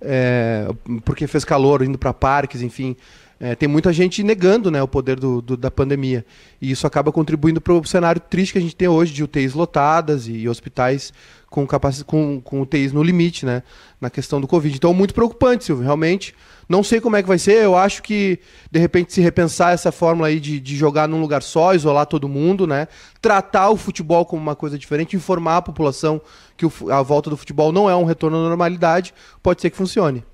é, 0.00 0.68
porque 1.04 1.26
fez 1.26 1.44
calor, 1.44 1.82
indo 1.82 1.98
para 1.98 2.12
parques, 2.12 2.62
enfim. 2.62 2.96
É, 3.38 3.54
tem 3.54 3.68
muita 3.68 3.92
gente 3.92 4.22
negando 4.22 4.70
né, 4.70 4.82
o 4.82 4.88
poder 4.88 5.20
do, 5.20 5.42
do, 5.42 5.56
da 5.56 5.70
pandemia. 5.70 6.24
E 6.60 6.70
isso 6.70 6.86
acaba 6.86 7.12
contribuindo 7.12 7.60
para 7.60 7.74
o 7.74 7.84
cenário 7.84 8.20
triste 8.20 8.52
que 8.52 8.58
a 8.58 8.62
gente 8.62 8.74
tem 8.74 8.88
hoje 8.88 9.12
de 9.12 9.22
UTIs 9.22 9.52
lotadas 9.52 10.26
e, 10.26 10.32
e 10.32 10.48
hospitais 10.48 11.12
com, 11.50 11.66
capac... 11.66 12.02
com, 12.04 12.40
com 12.40 12.62
UTIs 12.62 12.92
no 12.92 13.02
limite, 13.02 13.44
né? 13.44 13.62
Na 14.00 14.08
questão 14.08 14.40
do 14.40 14.46
Covid. 14.46 14.74
Então, 14.74 14.94
muito 14.94 15.12
preocupante, 15.12 15.64
Silvio, 15.64 15.84
realmente. 15.84 16.34
Não 16.68 16.82
sei 16.82 17.00
como 17.00 17.16
é 17.16 17.22
que 17.22 17.28
vai 17.28 17.38
ser. 17.38 17.62
Eu 17.62 17.76
acho 17.76 18.02
que, 18.02 18.40
de 18.70 18.78
repente, 18.78 19.12
se 19.12 19.20
repensar 19.20 19.72
essa 19.72 19.92
fórmula 19.92 20.28
aí 20.28 20.40
de, 20.40 20.58
de 20.58 20.76
jogar 20.76 21.06
num 21.06 21.20
lugar 21.20 21.42
só, 21.42 21.74
isolar 21.74 22.06
todo 22.06 22.28
mundo, 22.28 22.66
né? 22.66 22.88
Tratar 23.20 23.70
o 23.70 23.76
futebol 23.76 24.26
como 24.26 24.42
uma 24.42 24.56
coisa 24.56 24.76
diferente, 24.76 25.16
informar 25.16 25.58
a 25.58 25.62
população 25.62 26.20
que 26.56 26.66
o, 26.66 26.72
a 26.90 27.02
volta 27.02 27.30
do 27.30 27.36
futebol 27.36 27.70
não 27.70 27.88
é 27.88 27.94
um 27.94 28.04
retorno 28.04 28.36
à 28.38 28.48
normalidade, 28.48 29.14
pode 29.42 29.62
ser 29.62 29.70
que 29.70 29.76
funcione. 29.76 30.24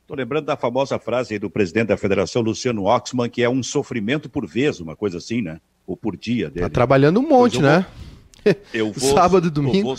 Estou 0.00 0.16
lembrando 0.16 0.46
da 0.46 0.56
famosa 0.56 0.98
frase 0.98 1.38
do 1.38 1.50
presidente 1.50 1.88
da 1.88 1.96
federação, 1.96 2.42
Luciano 2.42 2.84
Oxman, 2.84 3.28
que 3.28 3.42
é 3.42 3.48
um 3.48 3.62
sofrimento 3.62 4.28
por 4.28 4.46
vez, 4.46 4.80
uma 4.80 4.94
coisa 4.96 5.18
assim, 5.18 5.42
né? 5.42 5.60
Ou 5.86 5.96
por 5.96 6.16
dia 6.16 6.48
dele. 6.48 6.66
Tá 6.66 6.70
trabalhando 6.70 7.20
um 7.20 7.28
monte, 7.28 7.60
né? 7.60 7.86
Eu 8.72 8.92
vou, 8.94 9.14
Sábado 9.14 9.48
e 9.48 9.50
domingo. 9.50 9.78
Eu 9.78 9.82
vou, 9.82 9.96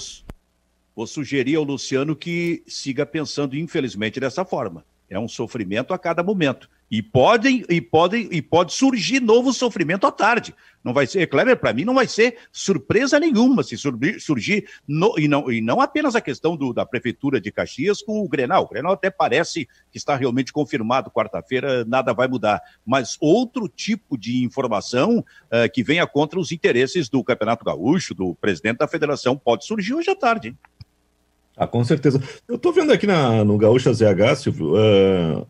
vou 0.96 1.08
sugerir 1.08 1.56
ao 1.56 1.64
Luciano 1.64 2.16
que 2.16 2.64
siga 2.68 3.06
pensando, 3.06 3.58
infelizmente, 3.58 4.20
dessa 4.20 4.46
forma. 4.46 4.86
É 5.10 5.18
um 5.18 5.28
sofrimento 5.28 5.94
a 5.94 6.00
cada 6.00 6.22
momento. 6.22 6.70
E 6.90 7.02
podem 7.02 7.66
e 7.70 7.82
podem 7.82 8.30
e 8.32 8.42
pode 8.42 8.74
surgir 8.74 9.20
novo 9.20 9.52
sofrimento 9.52 10.08
à 10.08 10.12
tarde. 10.12 10.56
Não 10.82 10.94
vai 10.94 11.06
ser, 11.06 11.28
Kleber, 11.28 11.58
para 11.58 11.74
mim 11.74 11.84
não 11.84 11.96
vai 11.96 12.08
ser 12.08 12.38
surpresa 12.50 13.20
nenhuma 13.20 13.62
se 13.62 13.78
surgir 13.78 14.70
no, 14.88 15.20
e, 15.20 15.28
não, 15.28 15.52
e 15.52 15.60
não 15.60 15.82
apenas 15.82 16.16
a 16.16 16.22
questão 16.22 16.56
do, 16.56 16.72
da 16.72 16.86
prefeitura 16.86 17.42
de 17.42 17.52
Caxias 17.52 18.02
com 18.02 18.22
o 18.22 18.28
Grenal. 18.28 18.64
O 18.64 18.70
Grenal 18.70 18.94
até 18.94 19.10
parece 19.10 19.68
que 19.92 19.98
está 19.98 20.16
realmente 20.16 20.54
confirmado 20.54 21.12
quarta-feira, 21.12 21.84
nada 21.84 22.14
vai 22.14 22.30
mudar. 22.30 22.62
Mas 22.86 23.18
outro 23.20 23.68
tipo 23.68 24.18
de 24.18 24.46
informação 24.46 25.20
uh, 25.20 25.70
que 25.74 25.84
venha 25.84 26.08
contra 26.08 26.40
os 26.40 26.54
interesses 26.54 27.10
do 27.10 27.22
Campeonato 27.22 27.66
Gaúcho, 27.66 28.16
do 28.16 28.34
presidente 28.36 28.78
da 28.78 28.88
federação, 28.88 29.38
pode 29.38 29.66
surgir 29.66 29.94
hoje 29.94 30.10
à 30.10 30.16
tarde. 30.16 30.50
Hein? 30.50 30.58
Ah, 31.58 31.66
com 31.66 31.84
certeza. 31.84 32.22
Eu 32.48 32.56
estou 32.56 32.72
vendo 32.72 32.94
aqui 32.94 33.08
na, 33.08 33.44
no 33.44 33.58
Gaúcha 33.58 33.92
ZH, 33.92 34.36
Silvio, 34.36 34.76
uh, 34.76 35.48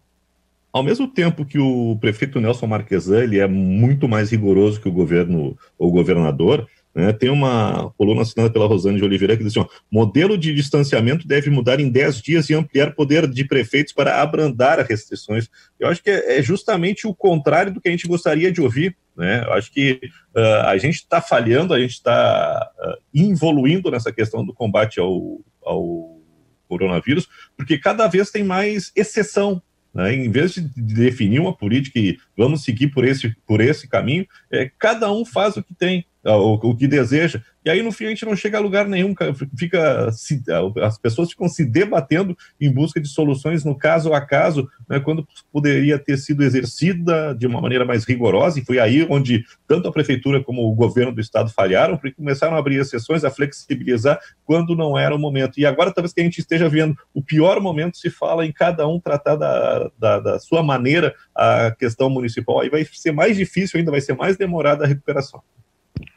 ao 0.72 0.82
mesmo 0.82 1.08
tempo 1.08 1.44
que 1.44 1.60
o 1.60 1.98
prefeito 2.00 2.40
Nelson 2.40 2.66
Marquesan 2.66 3.24
ele 3.24 3.40
é 3.40 3.48
muito 3.48 4.08
mais 4.08 4.32
rigoroso 4.32 4.80
que 4.80 4.88
o 4.88 4.92
governo 4.92 5.58
ou 5.78 5.92
governador, 5.92 6.66
né, 6.96 7.12
tem 7.12 7.30
uma 7.30 7.92
coluna 7.98 8.22
assinada 8.22 8.50
pela 8.50 8.68
Rosane 8.68 8.98
de 8.98 9.04
Oliveira 9.04 9.36
que 9.36 9.44
diz 9.44 9.52
assim: 9.52 9.60
ó, 9.60 9.68
modelo 9.92 10.38
de 10.38 10.54
distanciamento 10.54 11.28
deve 11.28 11.50
mudar 11.50 11.80
em 11.80 11.90
10 11.90 12.22
dias 12.22 12.50
e 12.50 12.56
ampliar 12.56 12.96
poder 12.96 13.28
de 13.28 13.44
prefeitos 13.46 13.94
para 13.94 14.22
abrandar 14.22 14.80
as 14.80 14.88
restrições. 14.88 15.50
Eu 15.80 15.90
acho 15.90 16.02
que 16.02 16.10
é, 16.10 16.40
é 16.40 16.42
justamente 16.42 17.06
o 17.06 17.14
contrário 17.14 17.74
do 17.74 17.82
que 17.82 17.88
a 17.88 17.92
gente 17.92 18.08
gostaria 18.08 18.52
de 18.52 18.62
ouvir. 18.62 18.96
Né? 19.18 19.44
Eu 19.44 19.54
acho 19.54 19.72
que 19.72 20.00
uh, 20.36 20.68
a 20.68 20.78
gente 20.78 20.96
está 20.96 21.20
falhando, 21.20 21.74
a 21.74 21.80
gente 21.80 21.94
está 21.94 22.72
uh, 22.78 22.98
evoluindo 23.14 23.90
nessa 23.90 24.12
questão 24.12 24.46
do 24.46 24.54
combate 24.54 25.00
ao, 25.00 25.42
ao 25.66 26.22
coronavírus, 26.70 27.28
porque 27.56 27.80
cada 27.80 28.08
vez 28.08 28.30
tem 28.30 28.44
mais 28.44 28.92
exceção, 28.96 29.62
né? 29.94 30.14
Em 30.14 30.30
vez 30.30 30.54
de 30.54 30.62
definir 30.62 31.40
uma 31.40 31.56
política 31.56 31.98
e 31.98 32.18
vamos 32.38 32.64
seguir 32.64 32.90
por 32.90 33.04
esse, 33.04 33.36
por 33.48 33.60
esse 33.60 33.88
caminho, 33.88 34.28
é, 34.52 34.70
cada 34.78 35.12
um 35.12 35.26
faz 35.26 35.58
o 35.58 35.64
que 35.64 35.74
tem, 35.74 36.06
o, 36.36 36.54
o 36.54 36.76
que 36.76 36.88
deseja. 36.88 37.42
E 37.64 37.70
aí, 37.70 37.82
no 37.82 37.92
fim, 37.92 38.06
a 38.06 38.10
gente 38.10 38.26
não 38.26 38.36
chega 38.36 38.58
a 38.58 38.62
lugar 38.62 38.88
nenhum, 38.88 39.14
fica, 39.58 40.10
se, 40.12 40.42
as 40.82 40.98
pessoas 40.98 41.30
ficam 41.30 41.50
se 41.50 41.66
debatendo 41.66 42.38
em 42.62 42.72
busca 42.72 43.00
de 43.00 43.10
soluções 43.10 43.66
no 43.66 43.78
caso 43.78 44.14
a 44.14 44.22
caso, 44.22 44.70
né, 44.90 45.02
quando 45.02 45.28
poderia 45.52 46.00
ter 46.00 46.18
sido 46.18 46.44
exercida 46.44 47.36
de 47.36 47.46
uma 47.46 47.60
maneira 47.60 47.84
mais 47.84 48.06
rigorosa, 48.06 48.60
e 48.60 48.66
foi 48.66 48.80
aí 48.80 49.06
onde 49.10 49.44
tanto 49.68 49.88
a 49.88 49.92
prefeitura 49.92 50.42
como 50.42 50.66
o 50.66 50.74
governo 50.74 51.12
do 51.12 51.20
estado 51.20 51.50
falharam, 51.50 51.98
porque 51.98 52.16
começaram 52.16 52.56
a 52.56 52.60
abrir 52.60 52.80
exceções, 52.80 53.26
a 53.26 53.30
flexibilizar 53.30 54.18
quando 54.46 54.76
não 54.76 54.98
era 54.98 55.14
o 55.14 55.20
momento. 55.20 55.60
E 55.60 55.66
agora, 55.66 55.94
talvez 55.94 56.14
que 56.14 56.22
a 56.22 56.24
gente 56.24 56.40
esteja 56.40 56.70
vendo 56.70 56.96
o 57.14 57.22
pior 57.22 57.60
momento, 57.60 57.98
se 57.98 58.10
fala 58.10 58.46
em 58.46 58.52
cada 58.52 58.88
um 58.88 58.98
tratar 58.98 59.36
da, 59.36 59.92
da, 60.00 60.20
da 60.20 60.40
sua 60.40 60.64
maneira 60.64 61.14
a 61.36 61.72
questão 61.72 62.10
municipal, 62.10 62.62
aí 62.62 62.70
vai 62.70 62.86
ser 62.86 63.12
mais 63.12 63.36
difícil 63.36 63.78
ainda, 63.78 63.92
vai 63.92 64.02
ser 64.02 64.16
mais 64.16 64.38
demorada 64.38 64.86
a 64.86 64.88
recuperação. 64.88 65.42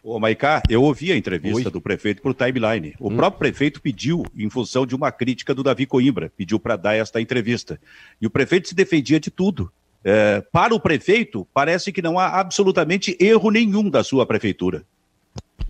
Ô, 0.03 0.19
Maicá, 0.19 0.63
eu 0.69 0.83
ouvi 0.83 1.13
a 1.13 1.17
entrevista 1.17 1.69
Oi. 1.69 1.71
do 1.71 1.81
prefeito 1.81 2.23
para 2.23 2.31
o 2.31 2.35
Timeline. 2.35 2.95
O 2.99 3.09
hum. 3.11 3.17
próprio 3.17 3.39
prefeito 3.39 3.81
pediu, 3.81 4.25
em 4.37 4.49
função 4.49 4.87
de 4.87 4.95
uma 4.95 5.13
crítica 5.13 5.55
do 5.55 5.63
Davi 5.63 5.87
Coimbra, 5.87 6.33
pediu 6.37 6.59
para 6.59 6.77
dar 6.77 6.95
esta 6.95 7.21
entrevista. 7.21 7.79
E 8.21 8.27
o 8.27 8.31
prefeito 8.31 8.69
se 8.69 8.75
defendia 8.75 9.21
de 9.21 9.31
tudo. 9.31 9.71
É, 10.03 10.43
para 10.53 10.75
o 10.75 10.81
prefeito, 10.81 11.47
parece 11.53 11.93
que 11.93 12.01
não 12.01 12.19
há 12.19 12.41
absolutamente 12.41 13.17
erro 13.21 13.51
nenhum 13.51 13.91
da 13.91 14.03
sua 14.03 14.25
prefeitura. 14.25 14.85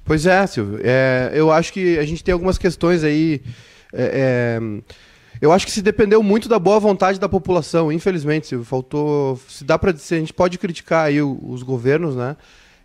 Pois 0.04 0.26
é, 0.26 0.46
Silvio. 0.46 0.80
É, 0.82 1.32
eu 1.34 1.50
acho 1.50 1.72
que 1.72 1.98
a 1.98 2.04
gente 2.04 2.22
tem 2.22 2.32
algumas 2.32 2.58
questões 2.58 3.02
aí. 3.02 3.40
É, 3.92 4.58
é 4.58 5.00
eu 5.40 5.52
acho 5.52 5.64
que 5.64 5.72
se 5.72 5.80
dependeu 5.80 6.22
muito 6.22 6.48
da 6.50 6.58
boa 6.58 6.78
vontade 6.78 7.18
da 7.18 7.28
população, 7.28 7.90
infelizmente, 7.90 8.46
Silvio. 8.46 8.64
Faltou. 8.66 9.40
Se 9.48 9.64
dá 9.64 9.78
para 9.78 9.90
dizer, 9.90 10.16
a 10.16 10.18
gente 10.18 10.34
pode 10.34 10.58
criticar 10.58 11.06
aí 11.06 11.22
os 11.22 11.62
governos, 11.62 12.14
né? 12.14 12.36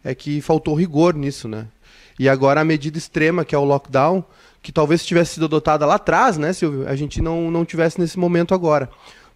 É 0.05 0.13
que 0.13 0.39
faltou 0.39 0.75
rigor 0.75 1.15
nisso, 1.15 1.47
né? 1.47 1.67
E 2.17 2.29
agora 2.29 2.61
a 2.61 2.63
medida 2.63 2.97
extrema, 2.97 3.43
que 3.43 3.55
é 3.55 3.57
o 3.57 3.65
lockdown, 3.65 4.23
que 4.61 4.71
talvez 4.71 5.03
tivesse 5.03 5.33
sido 5.33 5.45
adotada 5.45 5.85
lá 5.85 5.95
atrás, 5.95 6.37
né, 6.37 6.53
Silvio? 6.53 6.87
A 6.87 6.95
gente 6.95 7.21
não, 7.21 7.49
não 7.49 7.65
tivesse 7.65 7.99
nesse 7.99 8.17
momento 8.17 8.53
agora. 8.53 8.89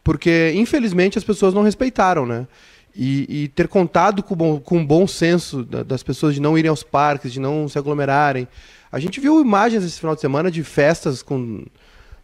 Porque, 0.04 0.54
infelizmente, 0.56 1.18
as 1.18 1.24
pessoas 1.24 1.54
não 1.54 1.64
respeitaram, 1.64 2.26
né? 2.26 2.48
E, 2.96 3.44
e 3.44 3.48
ter 3.50 3.68
contado 3.68 4.24
com, 4.24 4.36
bom, 4.36 4.60
com 4.60 4.86
bom 4.86 5.08
senso 5.08 5.64
das 5.64 6.04
pessoas 6.04 6.36
de 6.36 6.40
não 6.40 6.58
irem 6.58 6.70
aos 6.70 6.84
parques, 6.84 7.34
de 7.34 7.40
não 7.40 7.68
se 7.68 7.78
aglomerarem. 7.78 8.48
A 8.92 9.00
gente 9.00 9.20
viu 9.20 9.42
imagens 9.42 9.84
esse 9.84 10.00
final 10.00 10.16
de 10.16 10.22
semana 10.22 10.50
de 10.50 10.64
festas 10.64 11.22
com. 11.22 11.66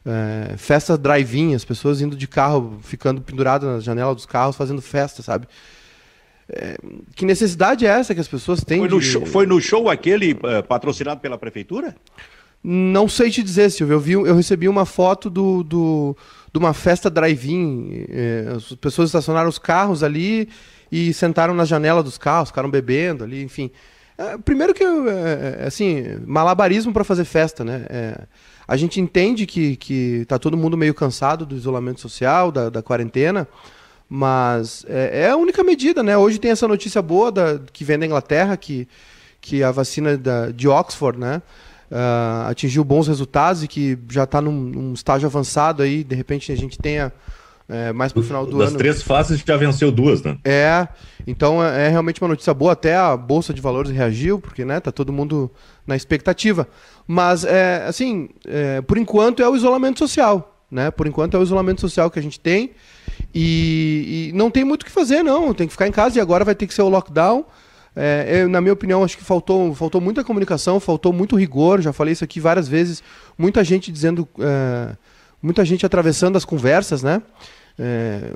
É, 0.08 0.56
festas 0.56 1.00
drive-in, 1.00 1.56
as 1.56 1.66
pessoas 1.66 2.00
indo 2.00 2.16
de 2.16 2.28
carro, 2.28 2.78
ficando 2.84 3.22
penduradas 3.22 3.68
na 3.68 3.80
janela 3.80 4.14
dos 4.14 4.28
carros, 4.28 4.56
fazendo 4.56 4.80
festa, 4.80 5.24
sabe? 5.24 5.48
É, 6.48 6.78
que 7.16 7.26
necessidade 7.26 7.86
é 7.86 7.90
essa 7.90 8.14
que 8.14 8.22
as 8.22 8.28
pessoas 8.28 8.64
têm? 8.64 8.80
Foi 8.80 8.90
no, 8.90 9.00
de... 9.00 9.06
show, 9.06 9.26
foi 9.26 9.46
no 9.46 9.60
show 9.60 9.90
aquele 9.90 10.34
uh, 10.34 10.64
patrocinado 10.68 11.20
pela 11.20 11.38
prefeitura? 11.38 11.96
Não 12.64 13.08
sei 13.08 13.30
te 13.30 13.44
dizer, 13.44 13.70
Silvio. 13.70 13.96
Eu, 13.96 14.00
vi, 14.00 14.12
eu 14.14 14.36
recebi 14.36 14.68
uma 14.68 14.86
foto 14.86 15.30
do, 15.30 15.64
do, 15.64 16.18
de 16.52 16.58
uma 16.58 16.74
festa 16.74 17.10
drive-in. 17.10 18.06
É, 18.10 18.54
as 18.56 18.74
pessoas 18.74 19.10
estacionaram 19.10 19.50
os 19.50 19.60
carros 19.60 20.04
ali 20.04 20.50
e 20.92 21.14
sentaram 21.14 21.54
na 21.54 21.66
janela 21.66 22.02
dos 22.02 22.18
carros, 22.18 22.50
ficaram 22.50 22.70
bebendo 22.70 23.24
ali, 23.24 23.44
enfim. 23.44 23.70
É, 24.18 24.38
primeiro 24.38 24.74
que, 24.74 24.84
assim, 25.66 26.18
malabarismo 26.26 26.92
para 26.92 27.04
fazer 27.04 27.26
festa, 27.26 27.64
né? 27.64 27.86
A 28.68 28.76
gente 28.76 29.00
entende 29.00 29.46
que, 29.46 29.76
que 29.76 30.26
tá 30.28 30.40
todo 30.40 30.58
mundo 30.58 30.76
meio 30.76 30.94
cansado 30.94 31.46
do 31.46 31.56
isolamento 31.56 32.02
social, 32.02 32.52
da, 32.52 32.70
da 32.70 32.82
quarentena, 32.82 33.48
mas 34.10 34.86
é, 34.88 35.24
é, 35.24 35.30
a 35.30 35.38
única 35.38 35.64
medida, 35.64 36.04
né? 36.04 36.18
Hoje 36.18 36.40
tem 36.40 36.52
essa 36.52 36.68
notícia 36.68 37.02
boa 37.02 37.32
da, 37.32 37.60
que 37.74 37.84
vem 37.84 37.98
da 37.98 38.06
Inglaterra, 38.06 38.56
que, 38.56 38.88
que 39.42 39.64
a 39.64 39.72
vacina 39.72 40.18
da, 40.18 40.52
de 40.52 40.68
Oxford, 40.68 41.20
né? 41.20 41.42
Uh, 41.92 42.50
atingiu 42.50 42.84
bons 42.84 43.08
resultados 43.08 43.64
e 43.64 43.68
que 43.68 43.98
já 44.10 44.24
está 44.24 44.42
num, 44.42 44.52
num, 44.52 44.94
estágio 44.94 45.28
avançado 45.28 45.84
aí, 45.84 46.04
de 46.04 46.16
repente 46.16 46.52
a 46.52 46.58
gente 46.58 46.80
tenha 46.80 47.14
é, 47.70 47.94
mais 47.94 48.12
para 48.12 48.22
o 48.22 48.24
final 48.24 48.46
do 48.46 48.58
das 48.58 48.70
ano. 48.70 48.72
Das 48.72 48.78
três 48.78 49.02
fases 49.02 49.42
já 49.46 49.58
venceu 49.58 49.92
duas, 49.92 50.22
né? 50.22 50.38
É, 50.44 50.88
então 51.26 51.64
é, 51.64 51.86
é, 51.86 51.90
realmente 51.90 52.22
uma 52.22 52.28
notícia 52.28 52.54
boa. 52.54 52.74
Até 52.74 52.96
a 52.96 53.18
Bolsa 53.18 53.54
de 53.54 53.62
Valores 53.62 53.92
reagiu, 53.92 54.40
porque 54.40 54.64
né, 54.64 54.80
tá 54.80 54.92
todo 54.92 55.12
mundo 55.12 55.50
na 55.86 55.96
expectativa. 55.96 56.68
Mas, 57.08 57.44
é, 57.44 57.86
assim, 57.88 58.30
é, 58.46 58.82
por 58.82 58.98
enquanto 58.98 59.42
é 59.42 59.50
o 59.50 59.56
isolamento 59.56 60.00
social. 60.00 60.56
Né? 60.70 60.92
Por 60.92 61.08
enquanto 61.08 61.38
é 61.38 61.40
o 61.40 61.44
isolamento 61.44 61.82
social 61.82 62.10
que 62.10 62.20
a 62.20 62.22
gente 62.22 62.40
tem. 62.40 62.72
E, 63.38 64.30
e, 64.30 64.32
não 64.34 64.50
tem 64.50 64.64
muito 64.64 64.84
o 64.84 64.86
que 64.86 64.92
fazer, 64.92 65.22
não. 65.22 65.54
Tem 65.54 65.68
que 65.68 65.74
ficar 65.74 65.86
em 65.86 65.92
casa 65.92 66.18
e 66.18 66.22
agora 66.22 66.46
vai 66.46 66.56
ter 66.56 66.66
que 66.66 66.74
ser 66.74 66.84
o 66.84 66.88
lockdown. 66.88 67.46
É, 67.94 68.44
eu, 68.44 68.50
na 68.50 68.62
minha 68.62 68.72
opinião, 68.72 69.04
acho 69.04 69.18
que 69.18 69.26
faltou, 69.26 69.76
faltou 69.76 70.00
muita 70.00 70.24
comunicação, 70.24 70.80
faltou 70.80 71.12
muito 71.12 71.36
rigor. 71.36 71.82
Já 71.82 71.92
falei 71.92 72.14
isso 72.14 72.24
aqui 72.24 72.40
várias 72.40 72.70
vezes. 72.70 73.04
Muita 73.38 73.62
gente 73.62 73.92
dizendo. 73.92 74.26
É, 74.40 74.96
muita 75.42 75.66
gente 75.66 75.86
atravessando 75.86 76.38
as 76.38 76.46
conversas, 76.46 77.04
né? 77.04 77.22
É, 77.78 78.32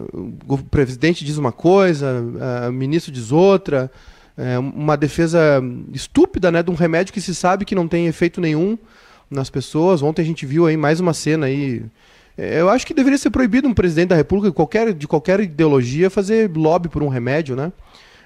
o 0.46 0.58
presidente 0.58 1.24
diz 1.24 1.38
uma 1.38 1.54
coisa, 1.54 2.22
o 2.68 2.74
ministro 2.74 3.10
diz 3.10 3.32
outra. 3.32 3.90
É, 4.38 4.60
uma 4.60 4.98
defesa 4.98 5.62
estúpida 5.94 6.52
né, 6.52 6.62
de 6.62 6.72
um 6.72 6.76
remédio 6.76 7.14
que 7.14 7.20
se 7.20 7.34
sabe 7.34 7.66
que 7.66 7.76
não 7.76 7.88
tem 7.88 8.08
efeito 8.08 8.40
nenhum 8.40 8.78
nas 9.32 9.50
pessoas. 9.50 10.02
Ontem 10.02 10.22
a 10.22 10.26
gente 10.26 10.46
viu 10.46 10.66
aí 10.66 10.76
mais 10.76 11.00
uma 11.00 11.14
cena 11.14 11.46
aí 11.46 11.84
eu 12.40 12.70
acho 12.70 12.86
que 12.86 12.94
deveria 12.94 13.18
ser 13.18 13.30
proibido 13.30 13.68
um 13.68 13.74
presidente 13.74 14.10
da 14.10 14.16
República 14.16 14.54
qualquer, 14.54 14.94
de 14.94 15.08
qualquer 15.08 15.40
ideologia 15.42 16.10
fazer 16.10 16.50
lobby 16.56 16.88
por 16.88 17.04
um 17.04 17.08
remédio, 17.08 17.56
né? 17.56 17.72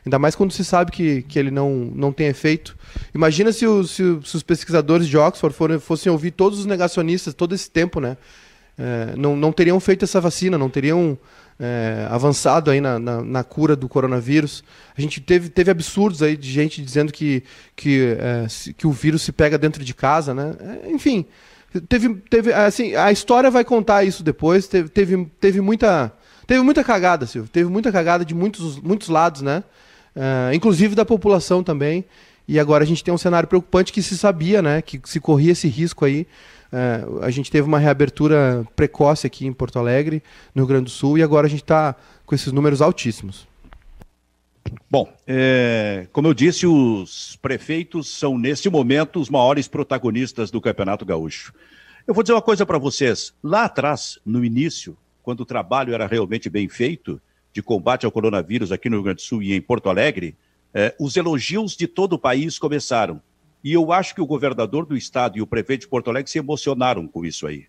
Ainda 0.06 0.20
mais 0.20 0.36
quando 0.36 0.52
se 0.52 0.66
sabe 0.66 0.92
que, 0.92 1.22
que 1.24 1.40
ele 1.40 1.50
não, 1.50 1.90
não 1.96 2.12
tem 2.12 2.28
efeito. 2.28 2.78
Imagina 3.16 3.52
se, 3.52 3.66
o, 3.66 3.84
se, 3.86 4.04
se 4.24 4.36
os 4.36 4.44
pesquisadores 4.44 5.08
de 5.08 5.18
Oxford 5.18 5.80
fossem 5.80 6.12
ouvir 6.12 6.32
todos 6.32 6.60
os 6.60 6.66
negacionistas 6.66 7.34
todo 7.34 7.56
esse 7.56 7.72
tempo, 7.72 8.00
né? 8.00 8.18
É, 8.78 9.16
não, 9.16 9.36
não 9.36 9.52
teriam 9.52 9.80
feito 9.80 10.04
essa 10.04 10.20
vacina, 10.20 10.58
não 10.58 10.70
teriam 10.70 11.18
é, 11.60 12.08
avançado 12.10 12.72
aí 12.72 12.82
na, 12.82 13.00
na, 13.00 13.22
na, 13.22 13.44
cura 13.44 13.76
do 13.76 13.88
coronavírus. 13.88 14.64
A 14.98 15.00
gente 15.00 15.22
teve, 15.22 15.50
teve 15.50 15.72
absurdos 15.72 16.22
aí 16.22 16.36
de 16.36 16.52
gente 16.52 16.82
dizendo 16.82 17.14
que, 17.14 17.44
que, 17.76 18.18
é, 18.20 18.46
que 18.76 18.88
o 18.88 18.92
vírus 18.92 19.22
se 19.22 19.32
pega 19.32 19.58
dentro 19.58 19.84
de 19.84 19.94
casa, 19.94 20.34
né? 20.34 20.56
É, 20.60 20.92
enfim, 20.92 21.26
Teve, 21.88 22.16
teve, 22.30 22.54
assim, 22.54 22.96
a 22.96 23.12
história 23.12 23.50
vai 23.50 23.64
contar 23.64 24.04
isso 24.04 24.24
depois. 24.24 24.68
Teve, 24.68 24.90
teve, 24.90 25.26
teve 25.40 25.62
muita, 25.62 26.14
teve 26.46 26.62
muita 26.62 26.84
cagada, 26.84 27.26
Silvio. 27.26 27.50
Teve 27.50 27.70
muita 27.70 27.92
cagada 27.92 28.24
de 28.24 28.36
muitos, 28.36 28.80
muitos 28.80 29.10
lados, 29.10 29.42
né? 29.42 29.64
Uh, 30.16 30.54
inclusive 30.54 30.94
da 30.94 31.04
população 31.04 31.64
também. 31.64 32.06
E 32.48 32.60
agora 32.60 32.84
a 32.84 32.88
gente 32.88 33.04
tem 33.04 33.14
um 33.14 33.18
cenário 33.18 33.48
preocupante 33.48 33.92
que 33.92 34.02
se 34.02 34.18
sabia, 34.18 34.62
né? 34.62 34.82
Que 34.82 35.00
se 35.04 35.20
corria 35.20 35.54
esse 35.54 35.68
risco 35.68 36.06
aí. 36.06 36.28
Uh, 36.72 37.24
a 37.24 37.32
gente 37.32 37.50
teve 37.50 37.68
uma 37.68 37.80
reabertura 37.80 38.66
precoce 38.76 39.26
aqui 39.26 39.48
em 39.48 39.54
Porto 39.54 39.80
Alegre, 39.80 40.22
no 40.54 40.62
Rio 40.62 40.68
Grande 40.68 40.86
do 40.86 40.90
Sul, 40.90 41.18
e 41.18 41.24
agora 41.24 41.48
a 41.48 41.50
gente 41.50 41.64
está 41.64 41.96
com 42.26 42.36
esses 42.36 42.52
números 42.52 42.82
altíssimos. 42.82 43.48
Bom, 44.90 45.12
é, 45.26 46.08
como 46.12 46.28
eu 46.28 46.34
disse, 46.34 46.66
os 46.68 47.38
prefeitos 47.42 48.10
são, 48.10 48.38
nesse 48.38 48.70
momento, 48.70 49.20
os 49.20 49.30
maiores 49.30 49.68
protagonistas 49.68 50.52
do 50.52 50.62
Campeonato 50.62 51.06
Gaúcho. 51.06 51.54
Eu 52.06 52.14
vou 52.14 52.24
dizer 52.24 52.34
uma 52.34 52.42
coisa 52.42 52.66
para 52.66 52.78
vocês. 52.78 53.34
Lá 53.42 53.66
atrás, 53.66 54.20
no 54.26 54.44
início, 54.44 54.98
quando 55.22 55.42
o 55.42 55.46
trabalho 55.46 55.94
era 55.94 56.06
realmente 56.06 56.50
bem 56.50 56.68
feito, 56.70 57.22
de 57.54 57.62
combate 57.62 58.06
ao 58.06 58.12
coronavírus 58.12 58.72
aqui 58.72 58.90
no 58.90 58.98
Rio 58.98 59.04
Grande 59.04 59.18
do 59.18 59.22
Sul 59.22 59.44
e 59.44 59.54
em 59.54 59.62
Porto 59.62 59.90
Alegre, 59.90 60.36
eh, 60.74 60.94
os 61.00 61.16
elogios 61.16 61.78
de 61.78 61.88
todo 61.88 62.14
o 62.14 62.20
país 62.20 62.58
começaram. 62.58 63.22
E 63.64 63.72
eu 63.72 63.94
acho 63.94 64.14
que 64.16 64.22
o 64.22 64.26
governador 64.26 64.86
do 64.86 64.98
estado 64.98 65.38
e 65.38 65.42
o 65.42 65.48
prefeito 65.48 65.82
de 65.82 65.88
Porto 65.88 66.10
Alegre 66.10 66.30
se 66.30 66.40
emocionaram 66.40 67.08
com 67.08 67.24
isso 67.24 67.46
aí. 67.48 67.68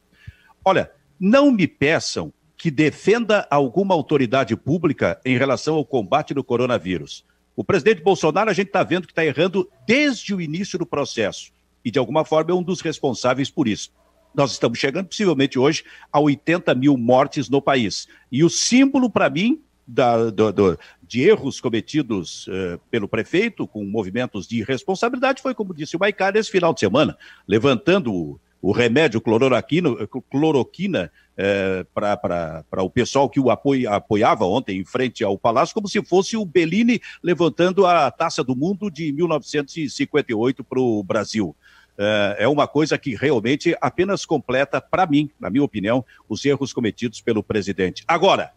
Olha, 0.65 0.91
não 1.21 1.53
me 1.53 1.69
peçam 1.69 2.33
que 2.65 2.71
defenda 2.71 3.47
alguma 3.51 3.95
autoridade 3.95 4.57
pública 4.57 5.21
em 5.23 5.37
relação 5.37 5.75
ao 5.75 5.85
combate 5.85 6.33
do 6.33 6.43
coronavírus. 6.43 7.23
O 7.55 7.63
presidente 7.63 8.01
Bolsonaro, 8.01 8.49
a 8.49 8.55
gente 8.55 8.69
está 8.69 8.83
vendo 8.83 9.07
que 9.07 9.13
está 9.13 9.23
errando 9.23 9.69
desde 9.87 10.35
o 10.35 10.41
início 10.41 10.79
do 10.79 10.87
processo. 10.87 11.53
E, 11.85 11.91
de 11.91 11.99
alguma 11.99 12.25
forma, 12.25 12.53
é 12.53 12.55
um 12.55 12.63
dos 12.63 12.81
responsáveis 12.81 13.51
por 13.51 13.69
isso. 13.69 13.93
Nós 14.35 14.53
estamos 14.53 14.79
chegando, 14.79 15.09
possivelmente 15.09 15.59
hoje, 15.59 15.85
a 16.11 16.19
80 16.19 16.75
mil 16.75 16.97
mortes 16.97 17.51
no 17.51 17.61
país. 17.61 18.09
E 18.33 18.43
o 18.43 18.49
símbolo, 18.49 19.11
para 19.11 19.29
mim, 19.29 19.61
da, 19.87 20.31
do, 20.31 20.51
do, 20.51 20.79
de 21.03 21.21
erros 21.21 21.61
cometidos 21.61 22.47
uh, 22.47 22.81
pelo 22.91 23.07
prefeito 23.07 23.69
com 23.69 23.85
movimentos 23.85 24.49
de 24.49 24.61
irresponsabilidade 24.61 25.43
foi, 25.43 25.55
como 25.55 25.75
disse 25.75 25.97
o 25.97 26.01
Maicá, 26.01 26.33
nesse 26.33 26.51
final 26.51 26.73
de 26.73 26.81
semana, 26.81 27.15
levantando 27.47 28.11
o, 28.11 28.41
o 28.63 28.73
remédio 28.73 29.21
cloroquina, 29.21 31.11
eh, 31.37 31.85
para 31.93 32.83
o 32.83 32.91
pessoal 32.91 33.29
que 33.29 33.41
o 33.41 33.51
apoia, 33.51 33.91
apoiava 33.91 34.45
ontem 34.45 34.79
em 34.81 34.85
frente 34.85 35.25
ao 35.25 35.37
Palácio, 35.37 35.75
como 35.75 35.89
se 35.89 36.03
fosse 36.05 36.37
o 36.37 36.45
Bellini 36.45 37.01
levantando 37.23 37.87
a 37.87 38.11
taça 38.11 38.45
do 38.45 38.55
mundo 38.55 38.91
de 38.91 39.13
1958 39.13 40.63
para 40.63 40.81
o 40.81 41.03
Brasil. 41.03 41.55
Eh, 41.99 42.37
é 42.41 42.49
uma 42.49 42.67
coisa 42.67 42.99
que 42.99 43.15
realmente 43.15 43.77
apenas 43.81 44.25
completa, 44.25 44.81
para 44.81 45.07
mim, 45.07 45.31
na 45.39 45.51
minha 45.51 45.65
opinião, 45.65 46.05
os 46.29 46.45
erros 46.45 46.73
cometidos 46.73 47.21
pelo 47.21 47.43
presidente. 47.43 48.05
Agora, 48.07 48.53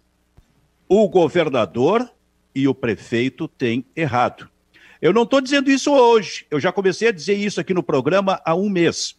o 0.87 1.07
governador 1.07 2.09
e 2.53 2.67
o 2.67 2.73
prefeito 2.73 3.47
têm 3.47 3.85
errado. 3.95 4.49
Eu 4.99 5.13
não 5.13 5.23
estou 5.23 5.39
dizendo 5.39 5.69
isso 5.69 5.91
hoje, 5.91 6.45
eu 6.49 6.59
já 6.59 6.71
comecei 6.71 7.09
a 7.09 7.11
dizer 7.11 7.35
isso 7.35 7.61
aqui 7.61 7.73
no 7.73 7.83
programa 7.83 8.41
há 8.43 8.55
um 8.55 8.69
mês. 8.69 9.15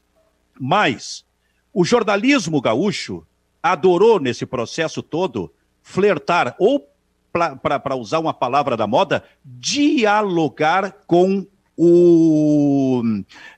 Mas 0.58 1.24
o 1.72 1.84
jornalismo 1.84 2.60
gaúcho 2.60 3.24
adorou 3.62 4.20
nesse 4.20 4.46
processo 4.46 5.02
todo 5.02 5.52
flertar, 5.82 6.54
ou 6.58 6.88
para 7.32 7.96
usar 7.96 8.18
uma 8.18 8.34
palavra 8.34 8.76
da 8.76 8.86
moda, 8.86 9.22
dialogar 9.44 10.92
com 11.06 11.46
o 11.76 13.02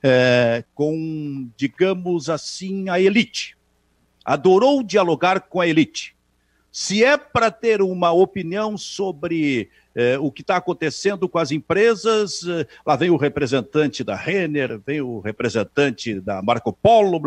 é, 0.03 0.65
com, 0.75 1.49
digamos 1.57 2.29
assim, 2.29 2.89
a 2.89 3.01
elite. 3.01 3.57
Adorou 4.25 4.83
dialogar 4.83 5.41
com 5.41 5.61
a 5.61 5.67
elite. 5.67 6.15
Se 6.71 7.03
é 7.03 7.17
para 7.17 7.51
ter 7.51 7.81
uma 7.83 8.13
opinião 8.13 8.77
sobre 8.77 9.71
eh, 9.95 10.19
o 10.19 10.31
que 10.31 10.43
está 10.43 10.57
acontecendo 10.57 11.29
com 11.29 11.39
as 11.39 11.51
empresas, 11.51 12.43
eh, 12.47 12.67
lá 12.87 12.97
vem 12.97 13.11
o 13.11 13.17
representante 13.17 14.05
da 14.05 14.15
Renner, 14.15 14.81
vem 14.85 15.01
o 15.01 15.21
representante 15.21 16.21
da 16.21 16.41
Marco 16.43 16.73
Polo, 16.73 17.21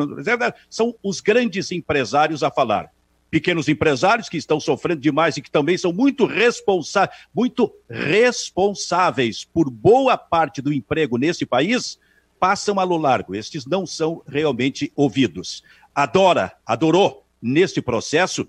são 0.70 0.96
os 1.03 1.20
grandes 1.20 1.72
empresários 1.72 2.43
a 2.43 2.50
falar. 2.50 2.89
Pequenos 3.29 3.67
empresários 3.67 4.29
que 4.29 4.38
estão 4.38 4.60
sofrendo 4.60 5.01
demais 5.01 5.36
e 5.38 5.41
que 5.41 5.50
também 5.50 5.77
são 5.77 5.91
muito, 5.91 6.25
responsa 6.25 7.10
muito 7.34 7.74
responsáveis 7.89 9.43
por 9.43 9.70
boa 9.70 10.17
parte 10.17 10.62
do 10.62 10.72
emprego 10.72 11.17
nesse 11.17 11.46
país, 11.46 12.00
passam 12.39 12.79
a 12.79 12.84
lo 12.84 12.98
largo. 12.98 13.34
Estes 13.36 13.65
não 13.65 13.86
são 13.86 14.22
realmente 14.27 14.91
ouvidos. 14.96 15.63
Adora, 15.96 16.53
adorou 16.65 17.25
neste 17.41 17.82
processo 17.82 18.48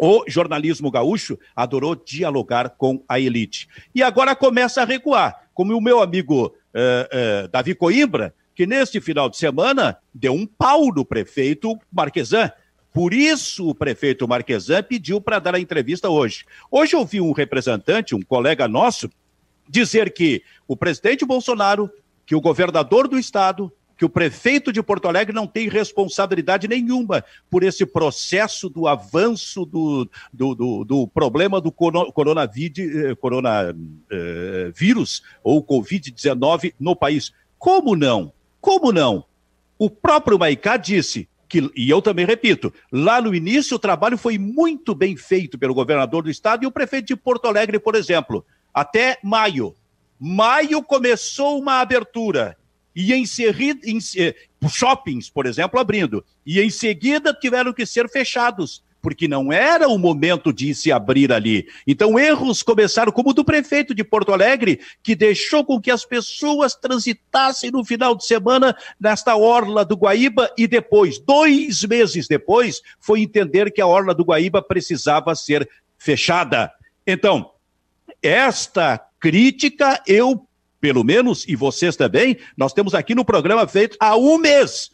o 0.00 0.24
jornalismo 0.26 0.90
gaúcho 0.90 1.38
adorou 1.54 1.94
dialogar 1.94 2.70
com 2.70 3.04
a 3.06 3.20
elite. 3.20 3.68
E 3.94 4.02
agora 4.02 4.34
começa 4.34 4.80
a 4.80 4.86
recuar, 4.86 5.48
como 5.52 5.76
o 5.76 5.80
meu 5.80 6.00
amigo 6.00 6.54
eh, 6.72 7.08
eh, 7.12 7.48
Davi 7.52 7.74
Coimbra, 7.74 8.34
que 8.54 8.66
neste 8.66 8.98
final 9.00 9.28
de 9.28 9.36
semana 9.36 9.98
deu 10.14 10.32
um 10.32 10.46
pau 10.46 10.86
no 10.86 11.04
prefeito 11.04 11.78
Marquesan. 11.92 12.50
Por 12.92 13.12
isso 13.12 13.68
o 13.68 13.74
prefeito 13.74 14.26
Marquesan 14.26 14.82
pediu 14.82 15.20
para 15.20 15.38
dar 15.38 15.54
a 15.54 15.60
entrevista 15.60 16.08
hoje. 16.08 16.46
Hoje 16.70 16.96
eu 16.96 17.04
vi 17.04 17.20
um 17.20 17.32
representante, 17.32 18.14
um 18.14 18.22
colega 18.22 18.66
nosso, 18.66 19.10
dizer 19.68 20.12
que 20.14 20.42
o 20.66 20.76
presidente 20.76 21.26
Bolsonaro, 21.26 21.90
que 22.24 22.34
o 22.34 22.40
governador 22.40 23.06
do 23.06 23.18
estado, 23.18 23.70
que 24.00 24.04
o 24.06 24.08
prefeito 24.08 24.72
de 24.72 24.82
Porto 24.82 25.08
Alegre 25.08 25.34
não 25.34 25.46
tem 25.46 25.68
responsabilidade 25.68 26.66
nenhuma 26.66 27.22
por 27.50 27.62
esse 27.62 27.84
processo 27.84 28.70
do 28.70 28.88
avanço 28.88 29.66
do, 29.66 30.08
do, 30.32 30.54
do, 30.54 30.84
do 30.86 31.06
problema 31.06 31.60
do 31.60 31.70
coronavírus, 31.70 32.78
eh, 32.78 33.14
coronavírus 33.16 35.22
ou 35.44 35.62
Covid-19 35.62 36.72
no 36.80 36.96
país. 36.96 37.30
Como 37.58 37.94
não? 37.94 38.32
Como 38.58 38.90
não? 38.90 39.22
O 39.78 39.90
próprio 39.90 40.38
Maicá 40.38 40.78
disse 40.78 41.28
que, 41.46 41.70
e 41.76 41.90
eu 41.90 42.00
também 42.00 42.24
repito, 42.24 42.72
lá 42.90 43.20
no 43.20 43.34
início 43.34 43.76
o 43.76 43.78
trabalho 43.78 44.16
foi 44.16 44.38
muito 44.38 44.94
bem 44.94 45.14
feito 45.14 45.58
pelo 45.58 45.74
governador 45.74 46.22
do 46.22 46.30
estado 46.30 46.64
e 46.64 46.66
o 46.66 46.72
prefeito 46.72 47.08
de 47.08 47.16
Porto 47.16 47.48
Alegre, 47.48 47.78
por 47.78 47.94
exemplo, 47.94 48.46
até 48.72 49.18
maio. 49.22 49.74
Maio 50.18 50.82
começou 50.82 51.60
uma 51.60 51.82
abertura 51.82 52.56
e 52.94 53.12
em, 53.12 53.24
eh, 54.16 54.34
shoppings, 54.68 55.30
por 55.30 55.46
exemplo, 55.46 55.78
abrindo, 55.78 56.24
e 56.44 56.60
em 56.60 56.70
seguida 56.70 57.32
tiveram 57.32 57.72
que 57.72 57.86
ser 57.86 58.08
fechados, 58.08 58.82
porque 59.00 59.26
não 59.26 59.52
era 59.52 59.88
o 59.88 59.98
momento 59.98 60.52
de 60.52 60.74
se 60.74 60.92
abrir 60.92 61.32
ali. 61.32 61.66
Então, 61.86 62.18
erros 62.18 62.62
começaram, 62.62 63.10
como 63.10 63.30
o 63.30 63.32
do 63.32 63.44
prefeito 63.44 63.94
de 63.94 64.04
Porto 64.04 64.32
Alegre, 64.32 64.80
que 65.02 65.14
deixou 65.14 65.64
com 65.64 65.80
que 65.80 65.90
as 65.90 66.04
pessoas 66.04 66.74
transitassem 66.74 67.70
no 67.70 67.84
final 67.84 68.14
de 68.14 68.26
semana 68.26 68.76
nesta 69.00 69.36
orla 69.36 69.84
do 69.84 69.96
Guaíba 69.96 70.52
e 70.56 70.66
depois, 70.66 71.18
dois 71.18 71.82
meses 71.84 72.28
depois, 72.28 72.82
foi 72.98 73.22
entender 73.22 73.72
que 73.72 73.80
a 73.80 73.86
orla 73.86 74.14
do 74.14 74.24
Guaíba 74.24 74.60
precisava 74.60 75.34
ser 75.34 75.68
fechada. 75.98 76.70
Então, 77.06 77.50
esta 78.22 79.00
crítica 79.18 80.02
eu 80.06 80.46
pelo 80.80 81.04
menos, 81.04 81.46
e 81.46 81.54
vocês 81.54 81.96
também, 81.96 82.38
nós 82.56 82.72
temos 82.72 82.94
aqui 82.94 83.14
no 83.14 83.24
programa 83.24 83.66
feito 83.68 83.96
há 84.00 84.16
um 84.16 84.38
mês. 84.38 84.90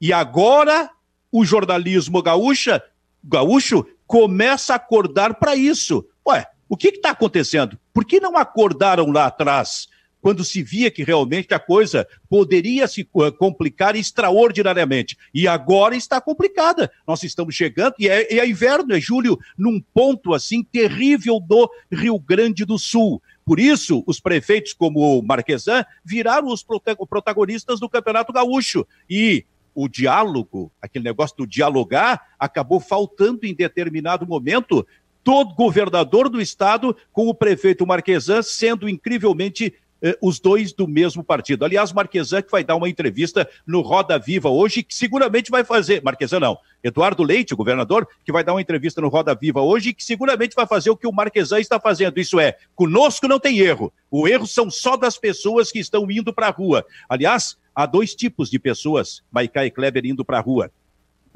E 0.00 0.12
agora 0.12 0.90
o 1.30 1.44
jornalismo 1.44 2.22
gaúcha, 2.22 2.82
gaúcho 3.22 3.86
começa 4.06 4.72
a 4.72 4.76
acordar 4.76 5.34
para 5.34 5.54
isso. 5.54 6.04
Ué, 6.26 6.46
o 6.68 6.76
que 6.76 6.88
está 6.88 7.10
acontecendo? 7.10 7.78
Por 7.92 8.04
que 8.04 8.18
não 8.18 8.36
acordaram 8.36 9.10
lá 9.10 9.26
atrás? 9.26 9.88
quando 10.26 10.42
se 10.42 10.60
via 10.60 10.90
que 10.90 11.04
realmente 11.04 11.54
a 11.54 11.58
coisa 11.60 12.04
poderia 12.28 12.88
se 12.88 13.02
eh, 13.02 13.30
complicar 13.30 13.94
extraordinariamente. 13.94 15.16
E 15.32 15.46
agora 15.46 15.94
está 15.94 16.20
complicada. 16.20 16.90
Nós 17.06 17.22
estamos 17.22 17.54
chegando, 17.54 17.94
e 17.96 18.08
é, 18.08 18.38
é 18.40 18.48
inverno, 18.48 18.92
é 18.92 18.98
julho, 18.98 19.38
num 19.56 19.80
ponto 19.94 20.34
assim 20.34 20.64
terrível 20.64 21.38
do 21.38 21.70
Rio 21.92 22.18
Grande 22.18 22.64
do 22.64 22.76
Sul. 22.76 23.22
Por 23.46 23.60
isso, 23.60 24.02
os 24.08 24.18
prefeitos 24.18 24.72
como 24.72 24.98
o 24.98 25.22
Marquesan 25.22 25.84
viraram 26.04 26.48
os 26.48 26.66
protagonistas 27.08 27.78
do 27.78 27.88
Campeonato 27.88 28.32
Gaúcho. 28.32 28.84
E 29.08 29.46
o 29.72 29.88
diálogo, 29.88 30.72
aquele 30.82 31.04
negócio 31.04 31.36
do 31.36 31.46
dialogar, 31.46 32.34
acabou 32.40 32.80
faltando 32.80 33.46
em 33.46 33.54
determinado 33.54 34.26
momento. 34.26 34.84
Todo 35.22 35.54
governador 35.54 36.28
do 36.28 36.40
estado 36.40 36.96
com 37.12 37.28
o 37.28 37.34
prefeito 37.34 37.86
Marquesan 37.86 38.42
sendo 38.42 38.88
incrivelmente 38.88 39.74
eh, 40.02 40.16
os 40.20 40.38
dois 40.38 40.72
do 40.72 40.86
mesmo 40.86 41.24
partido. 41.24 41.64
Aliás, 41.64 41.92
Marquesan 41.92 42.42
que 42.42 42.50
vai 42.50 42.62
dar 42.62 42.76
uma 42.76 42.88
entrevista 42.88 43.48
no 43.66 43.80
Roda 43.80 44.18
Viva 44.18 44.48
hoje, 44.48 44.82
que 44.82 44.94
seguramente 44.94 45.50
vai 45.50 45.64
fazer. 45.64 46.02
Marquesan 46.02 46.40
não. 46.40 46.58
Eduardo 46.82 47.22
Leite, 47.22 47.54
o 47.54 47.56
governador, 47.56 48.06
que 48.24 48.32
vai 48.32 48.44
dar 48.44 48.52
uma 48.54 48.60
entrevista 48.60 49.00
no 49.00 49.08
Roda 49.08 49.34
Viva 49.34 49.60
hoje, 49.60 49.92
que 49.92 50.04
seguramente 50.04 50.54
vai 50.54 50.66
fazer 50.66 50.90
o 50.90 50.96
que 50.96 51.06
o 51.06 51.12
Marquesan 51.12 51.60
está 51.60 51.80
fazendo. 51.80 52.18
Isso 52.18 52.38
é, 52.38 52.56
conosco 52.74 53.26
não 53.26 53.40
tem 53.40 53.58
erro. 53.58 53.92
O 54.10 54.28
erro 54.28 54.46
são 54.46 54.70
só 54.70 54.96
das 54.96 55.18
pessoas 55.18 55.72
que 55.72 55.78
estão 55.78 56.10
indo 56.10 56.32
para 56.32 56.48
a 56.48 56.50
rua. 56.50 56.84
Aliás, 57.08 57.56
há 57.74 57.86
dois 57.86 58.14
tipos 58.14 58.50
de 58.50 58.58
pessoas, 58.58 59.22
Maicá 59.30 59.64
e 59.64 59.70
Kleber, 59.70 60.04
indo 60.06 60.24
para 60.24 60.38
a 60.38 60.42
rua. 60.42 60.70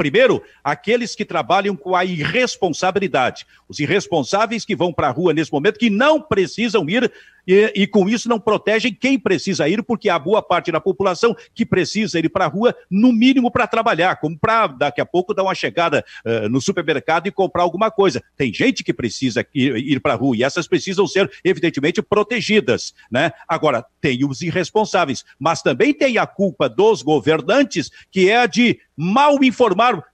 Primeiro, 0.00 0.42
aqueles 0.64 1.14
que 1.14 1.26
trabalham 1.26 1.76
com 1.76 1.94
a 1.94 2.06
irresponsabilidade. 2.06 3.46
Os 3.68 3.80
irresponsáveis 3.80 4.64
que 4.64 4.74
vão 4.74 4.94
para 4.94 5.08
a 5.08 5.10
rua 5.10 5.34
nesse 5.34 5.52
momento, 5.52 5.78
que 5.78 5.90
não 5.90 6.22
precisam 6.22 6.88
ir 6.88 7.12
e, 7.46 7.72
e, 7.74 7.86
com 7.86 8.08
isso 8.08 8.28
não 8.28 8.38
protegem 8.38 8.92
quem 8.92 9.18
precisa 9.18 9.68
ir, 9.68 9.82
porque 9.82 10.08
há 10.08 10.18
boa 10.18 10.42
parte 10.42 10.70
da 10.70 10.80
população 10.80 11.34
que 11.54 11.64
precisa 11.64 12.18
ir 12.18 12.28
para 12.28 12.44
a 12.44 12.48
rua, 12.48 12.74
no 12.90 13.12
mínimo 13.12 13.50
para 13.50 13.66
trabalhar, 13.66 14.16
como 14.16 14.38
para 14.38 14.68
daqui 14.68 15.00
a 15.00 15.06
pouco 15.06 15.34
dar 15.34 15.42
uma 15.42 15.54
chegada 15.54 16.04
uh, 16.24 16.48
no 16.48 16.60
supermercado 16.60 17.26
e 17.26 17.30
comprar 17.30 17.62
alguma 17.62 17.90
coisa. 17.90 18.22
Tem 18.36 18.52
gente 18.52 18.84
que 18.84 18.92
precisa 18.92 19.46
ir, 19.54 19.76
ir 19.76 20.00
para 20.00 20.14
a 20.14 20.16
rua 20.16 20.36
e 20.36 20.42
essas 20.42 20.66
precisam 20.66 21.06
ser, 21.06 21.30
evidentemente, 21.44 22.02
protegidas. 22.02 22.94
Né? 23.10 23.32
Agora, 23.48 23.84
tem 24.00 24.24
os 24.24 24.40
irresponsáveis, 24.42 25.24
mas 25.38 25.62
também 25.62 25.92
tem 25.92 26.18
a 26.18 26.26
culpa 26.26 26.68
dos 26.68 27.02
governantes, 27.02 27.90
que 28.10 28.30
é 28.30 28.38
a 28.38 28.46
de 28.46 28.78
mal 28.96 29.42
informar. 29.42 30.04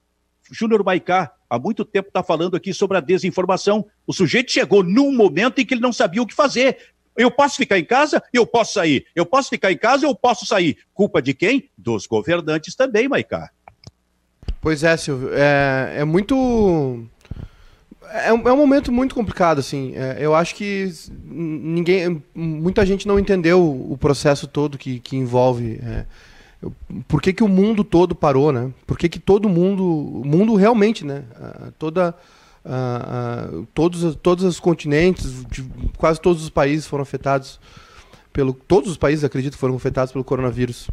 Júnior 0.51 0.83
Maicá, 0.83 1.31
há 1.49 1.59
muito 1.59 1.83
tempo 1.83 2.07
está 2.07 2.23
falando 2.23 2.55
aqui 2.55 2.73
sobre 2.73 2.97
a 2.97 3.01
desinformação. 3.01 3.85
O 4.05 4.13
sujeito 4.13 4.51
chegou 4.51 4.83
num 4.83 5.15
momento 5.15 5.59
em 5.59 5.65
que 5.65 5.73
ele 5.73 5.81
não 5.81 5.93
sabia 5.93 6.21
o 6.21 6.27
que 6.27 6.33
fazer. 6.33 6.77
Eu 7.17 7.31
posso 7.31 7.57
ficar 7.57 7.79
em 7.79 7.83
casa, 7.83 8.21
eu 8.31 8.45
posso 8.45 8.73
sair. 8.73 9.05
Eu 9.15 9.25
posso 9.25 9.49
ficar 9.49 9.71
em 9.71 9.77
casa, 9.77 10.05
eu 10.05 10.13
posso 10.13 10.45
sair. 10.45 10.77
Culpa 10.93 11.21
de 11.21 11.33
quem? 11.33 11.69
Dos 11.75 12.05
governantes 12.05 12.75
também, 12.75 13.09
Maicá. 13.09 13.49
Pois 14.61 14.83
é, 14.83 14.95
Silvio. 14.95 15.29
É, 15.33 15.95
é 15.97 16.03
muito. 16.03 17.05
É 18.09 18.31
um, 18.31 18.47
é 18.47 18.53
um, 18.53 18.57
momento 18.57 18.91
muito 18.91 19.15
complicado, 19.15 19.59
assim. 19.59 19.93
É, 19.95 20.17
eu 20.19 20.33
acho 20.33 20.55
que 20.55 20.91
ninguém, 21.25 22.23
muita 22.33 22.85
gente 22.85 23.07
não 23.07 23.19
entendeu 23.19 23.61
o 23.61 23.97
processo 23.97 24.47
todo 24.47 24.77
que, 24.77 24.99
que 24.99 25.17
envolve. 25.17 25.79
É, 25.83 26.05
por 27.07 27.21
que, 27.21 27.33
que 27.33 27.43
o 27.43 27.47
mundo 27.47 27.83
todo 27.83 28.15
parou, 28.15 28.51
né? 28.51 28.71
Por 28.85 28.97
que, 28.97 29.09
que 29.09 29.19
todo 29.19 29.49
mundo, 29.49 29.83
o 29.83 30.25
mundo 30.25 30.55
realmente, 30.55 31.05
né? 31.05 31.23
Toda, 31.77 32.15
todos, 33.73 34.15
todos 34.15 34.43
os 34.43 34.59
continentes, 34.59 35.45
quase 35.97 36.19
todos 36.19 36.43
os 36.43 36.49
países 36.49 36.85
foram 36.85 37.03
afetados 37.03 37.59
pelo, 38.33 38.53
todos 38.53 38.91
os 38.91 38.97
países, 38.97 39.23
acredito, 39.23 39.57
foram 39.57 39.75
afetados 39.75 40.11
pelo 40.11 40.23
coronavírus. 40.23 40.89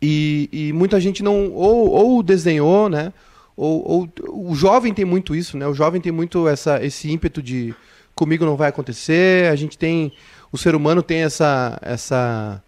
E, 0.00 0.48
e 0.52 0.72
muita 0.72 1.00
gente 1.00 1.22
não 1.22 1.52
ou, 1.52 1.90
ou 1.90 2.22
desdenhou, 2.22 2.88
né? 2.88 3.12
Ou, 3.56 4.08
ou, 4.22 4.50
o 4.50 4.54
jovem 4.54 4.94
tem 4.94 5.04
muito 5.04 5.34
isso, 5.34 5.56
né? 5.56 5.66
O 5.66 5.74
jovem 5.74 6.00
tem 6.00 6.12
muito 6.12 6.46
essa, 6.48 6.84
esse 6.84 7.10
ímpeto 7.10 7.42
de 7.42 7.74
comigo 8.14 8.44
não 8.44 8.56
vai 8.56 8.68
acontecer. 8.68 9.50
A 9.50 9.56
gente 9.56 9.78
tem, 9.78 10.12
o 10.50 10.58
ser 10.58 10.74
humano 10.74 11.02
tem 11.02 11.22
essa, 11.22 11.78
essa, 11.82 12.62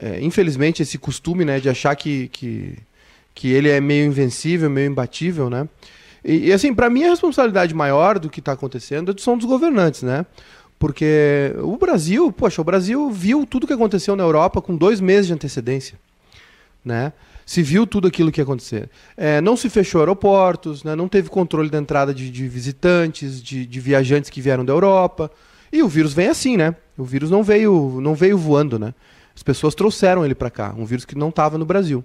é, 0.00 0.20
infelizmente 0.20 0.82
esse 0.82 0.98
costume, 0.98 1.44
né, 1.44 1.58
de 1.58 1.68
achar 1.68 1.94
que, 1.96 2.28
que, 2.28 2.78
que 3.34 3.48
ele 3.52 3.68
é 3.68 3.80
meio 3.80 4.06
invencível, 4.06 4.70
meio 4.70 4.90
imbatível, 4.90 5.50
né? 5.50 5.68
E, 6.26 6.48
e 6.48 6.52
assim, 6.52 6.74
para 6.74 6.90
mim 6.90 7.04
a 7.04 7.10
responsabilidade 7.10 7.72
maior 7.72 8.18
do 8.18 8.28
que 8.28 8.40
está 8.40 8.52
acontecendo 8.52 9.12
é 9.12 9.14
são 9.22 9.38
dos 9.38 9.46
governantes, 9.46 10.02
né? 10.02 10.26
Porque 10.78 11.54
o 11.62 11.76
Brasil, 11.76 12.30
poxa, 12.32 12.60
o 12.60 12.64
Brasil 12.64 13.08
viu 13.10 13.46
tudo 13.46 13.66
que 13.66 13.72
aconteceu 13.72 14.16
na 14.16 14.24
Europa 14.24 14.60
com 14.60 14.76
dois 14.76 15.00
meses 15.00 15.28
de 15.28 15.32
antecedência, 15.32 15.98
né? 16.84 17.12
se 17.46 17.62
viu 17.62 17.86
tudo 17.86 18.08
aquilo 18.08 18.32
que 18.32 18.40
ia 18.40 18.42
acontecer. 18.42 18.90
É, 19.16 19.40
não 19.40 19.56
se 19.56 19.70
fechou 19.70 20.00
aeroportos, 20.00 20.82
né, 20.82 20.96
não 20.96 21.08
teve 21.08 21.30
controle 21.30 21.70
da 21.70 21.78
entrada 21.78 22.12
de, 22.12 22.28
de 22.28 22.48
visitantes, 22.48 23.40
de, 23.40 23.64
de, 23.64 23.80
viajantes 23.80 24.28
que 24.28 24.40
vieram 24.40 24.64
da 24.64 24.72
Europa. 24.72 25.30
E 25.72 25.80
o 25.80 25.88
vírus 25.88 26.12
vem 26.12 26.26
assim, 26.26 26.56
né? 26.56 26.74
O 26.98 27.04
vírus 27.04 27.30
não 27.30 27.44
veio, 27.44 28.00
não 28.00 28.16
veio 28.16 28.36
voando, 28.36 28.80
né? 28.80 28.92
As 29.34 29.44
pessoas 29.44 29.76
trouxeram 29.76 30.24
ele 30.24 30.34
para 30.34 30.50
cá, 30.50 30.74
um 30.76 30.84
vírus 30.84 31.04
que 31.04 31.16
não 31.16 31.28
estava 31.28 31.56
no 31.56 31.64
Brasil. 31.64 32.02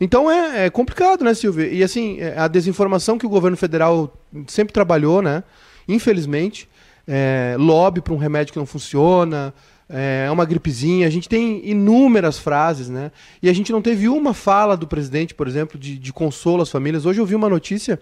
Então 0.00 0.30
é, 0.30 0.66
é, 0.66 0.70
complicado, 0.70 1.24
né, 1.24 1.34
Silvio? 1.34 1.72
E 1.72 1.82
assim, 1.82 2.18
é, 2.20 2.38
a 2.38 2.48
desinformação 2.48 3.18
que 3.18 3.26
o 3.26 3.28
governo 3.28 3.56
federal 3.56 4.12
sempre 4.46 4.72
trabalhou, 4.72 5.22
né? 5.22 5.44
Infelizmente, 5.86 6.68
é, 7.06 7.56
lobby 7.58 8.00
para 8.00 8.12
um 8.12 8.16
remédio 8.16 8.52
que 8.52 8.58
não 8.58 8.66
funciona, 8.66 9.52
é 9.88 10.30
uma 10.30 10.46
gripezinha. 10.46 11.06
A 11.06 11.10
gente 11.10 11.28
tem 11.28 11.60
inúmeras 11.68 12.38
frases, 12.38 12.88
né? 12.88 13.12
E 13.42 13.48
a 13.48 13.52
gente 13.52 13.70
não 13.70 13.82
teve 13.82 14.08
uma 14.08 14.32
fala 14.32 14.74
do 14.76 14.86
presidente, 14.86 15.34
por 15.34 15.46
exemplo, 15.46 15.78
de, 15.78 15.98
de 15.98 16.12
consolo 16.12 16.62
às 16.62 16.70
famílias. 16.70 17.04
Hoje 17.04 17.20
eu 17.20 17.26
vi 17.26 17.34
uma 17.34 17.48
notícia: 17.48 18.00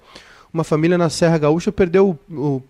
uma 0.53 0.63
família 0.63 0.97
na 0.97 1.09
Serra 1.09 1.39
Gaúcha 1.39 1.73
perdeu 1.73 2.19
o 2.29 2.63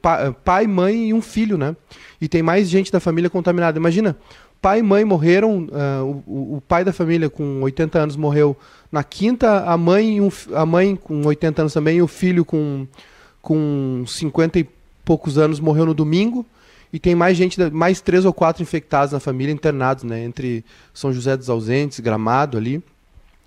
pai, 0.45 0.67
mãe 0.67 1.09
e 1.09 1.15
um 1.15 1.21
filho, 1.21 1.59
né? 1.59 1.77
E 2.21 2.29
tem 2.29 2.43
mais 2.43 2.69
gente 2.69 2.93
da 2.93 3.01
família 3.01 3.29
contaminada. 3.29 3.79
Imagina, 3.79 4.17
pai 4.61 4.81
e 4.81 4.83
mãe 4.83 5.05
morreram, 5.05 5.67
uh, 5.67 6.23
o, 6.27 6.57
o, 6.57 6.61
pai 6.61 6.85
da 6.85 6.93
família 6.93 7.31
com 7.31 7.63
80 7.63 7.99
anos 7.99 8.17
morreu 8.17 8.57
na 8.91 9.05
quinta, 9.05 9.65
a 9.65 9.77
mãe, 9.77 10.21
um, 10.21 10.31
a 10.55 10.67
mãe 10.67 10.97
com 10.97 11.25
80 11.27 11.63
anos 11.63 11.73
também, 11.73 11.99
e 11.99 12.03
o 12.03 12.09
filho 12.09 12.45
com, 12.45 12.87
com 13.41 14.05
50 14.07 14.59
e 14.59 14.69
poucos 15.05 15.39
anos 15.39 15.61
morreu 15.61 15.87
no 15.87 15.95
domingo 15.95 16.45
e 16.93 16.99
tem 16.99 17.15
mais 17.15 17.37
gente, 17.37 17.59
mais 17.71 18.01
três 18.01 18.25
ou 18.25 18.33
quatro 18.33 18.63
infectados 18.63 19.13
na 19.13 19.21
família, 19.21 19.53
internados, 19.53 20.05
né? 20.05 20.25
Entre 20.25 20.65
São 20.93 21.13
José 21.13 21.37
dos 21.37 21.49
Ausentes, 21.49 22.01
Gramado 22.01 22.59
ali. 22.59 22.83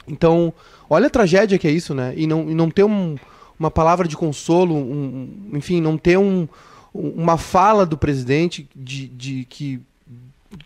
Então, 0.07 0.53
olha 0.89 1.07
a 1.07 1.09
tragédia 1.09 1.57
que 1.57 1.67
é 1.67 1.71
isso, 1.71 1.93
né? 1.93 2.13
E 2.15 2.25
não, 2.25 2.49
e 2.49 2.53
não 2.53 2.69
ter 2.69 2.83
um, 2.83 3.17
uma 3.59 3.69
palavra 3.69 4.07
de 4.07 4.15
consolo, 4.15 4.75
um, 4.75 5.49
enfim, 5.53 5.81
não 5.81 5.97
ter 5.97 6.17
um, 6.17 6.47
uma 6.93 7.37
fala 7.37 7.85
do 7.85 7.97
presidente 7.97 8.67
de, 8.73 9.07
de, 9.09 9.45
que, 9.49 9.81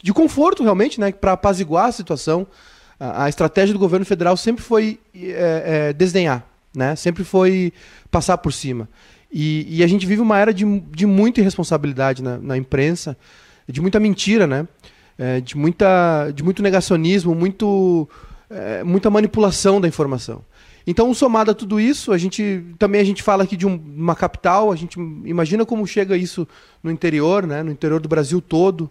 de 0.04 0.14
conforto 0.14 0.62
realmente, 0.62 1.00
né? 1.00 1.12
Para 1.12 1.32
apaziguar 1.32 1.86
a 1.86 1.92
situação. 1.92 2.46
A, 3.00 3.30
estratégia 3.30 3.74
do 3.74 3.80
governo 3.80 4.06
federal 4.06 4.36
sempre 4.36 4.64
foi 4.64 5.00
é, 5.16 5.90
é, 5.90 5.94
desdenhar, 5.94 6.46
né? 6.76 6.96
Sempre 6.96 7.24
foi 7.24 7.72
passar 8.10 8.38
por 8.38 8.52
cima. 8.52 8.90
E, 9.32 9.78
e, 9.78 9.84
a 9.84 9.88
gente 9.88 10.06
vive 10.06 10.22
uma 10.22 10.40
era 10.40 10.54
de, 10.54 10.66
de 10.80 11.06
muita 11.06 11.42
irresponsabilidade 11.42 12.24
na, 12.24 12.38
na 12.38 12.58
imprensa, 12.58 13.18
de 13.68 13.82
muita 13.82 14.00
mentira, 14.00 14.48
né? 14.48 14.68
É, 15.18 15.42
de, 15.42 15.58
muita, 15.58 16.32
de 16.32 16.44
muito 16.44 16.64
negacionismo, 16.64 17.36
muito, 17.36 18.08
é, 18.50 18.84
muita 18.84 19.10
manipulação 19.10 19.82
da 19.82 19.88
informação. 19.88 20.44
Então, 20.86 21.14
somado 21.14 21.52
a 21.52 21.54
tudo 21.54 21.82
isso, 21.82 22.14
a 22.14 22.18
gente 22.18 22.64
também 22.80 23.02
a 23.02 23.04
gente 23.04 23.22
fala 23.22 23.44
aqui 23.44 23.58
de 23.58 23.68
um, 23.68 23.76
uma 23.76 24.16
capital, 24.16 24.72
a 24.72 24.76
gente 24.76 24.98
imagina 25.26 25.66
como 25.66 25.86
chega 25.86 26.16
isso 26.16 26.48
no 26.82 26.90
interior, 26.90 27.46
né? 27.46 27.62
No 27.62 27.72
interior 27.72 28.00
do 28.00 28.08
Brasil 28.08 28.40
todo. 28.40 28.90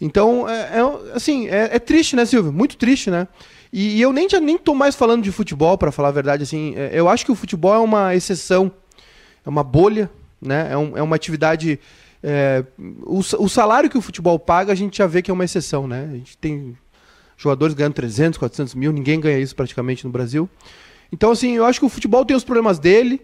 Então, 0.00 0.48
é, 0.48 0.78
é 0.78 1.14
assim, 1.14 1.48
é, 1.48 1.76
é, 1.76 1.78
triste, 1.78 2.16
né, 2.16 2.24
Silvio? 2.24 2.52
Muito 2.52 2.76
triste, 2.76 3.10
né? 3.10 3.28
E, 3.72 3.98
e 3.98 4.00
eu 4.00 4.12
nem 4.12 4.28
já 4.28 4.40
nem 4.40 4.56
tô 4.56 4.74
mais 4.74 4.94
falando 4.94 5.22
de 5.22 5.30
futebol, 5.30 5.76
para 5.76 5.92
falar 5.92 6.08
a 6.08 6.12
verdade, 6.12 6.42
assim. 6.42 6.74
É, 6.76 6.90
eu 6.92 7.08
acho 7.08 7.24
que 7.24 7.32
o 7.32 7.34
futebol 7.34 7.74
é 7.74 7.78
uma 7.78 8.14
exceção 8.14 8.72
é 9.44 9.48
uma 9.48 9.62
bolha, 9.62 10.10
né? 10.40 10.68
é, 10.72 10.76
um, 10.76 10.96
é 10.96 11.02
uma 11.02 11.16
atividade. 11.16 11.78
É, 12.22 12.64
o, 13.04 13.18
o, 13.18 13.48
salário 13.48 13.88
que 13.88 13.96
o 13.96 14.02
futebol 14.02 14.38
paga, 14.38 14.72
a 14.72 14.76
gente 14.76 14.98
já 14.98 15.06
vê 15.06 15.22
que 15.22 15.30
é 15.30 15.34
uma 15.34 15.44
exceção. 15.44 15.86
Né? 15.86 16.08
A 16.10 16.16
gente 16.16 16.36
tem 16.36 16.76
jogadores 17.36 17.74
ganhando 17.74 17.94
300, 17.94 18.38
400 18.38 18.74
mil, 18.74 18.92
ninguém 18.92 19.18
ganha 19.18 19.38
isso 19.38 19.56
praticamente 19.56 20.04
no 20.04 20.10
Brasil. 20.10 20.48
Então, 21.12 21.30
assim, 21.30 21.52
eu 21.56 21.64
acho 21.64 21.80
que 21.80 21.86
o 21.86 21.88
futebol 21.88 22.24
tem 22.24 22.36
os 22.36 22.44
problemas 22.44 22.78
dele, 22.78 23.20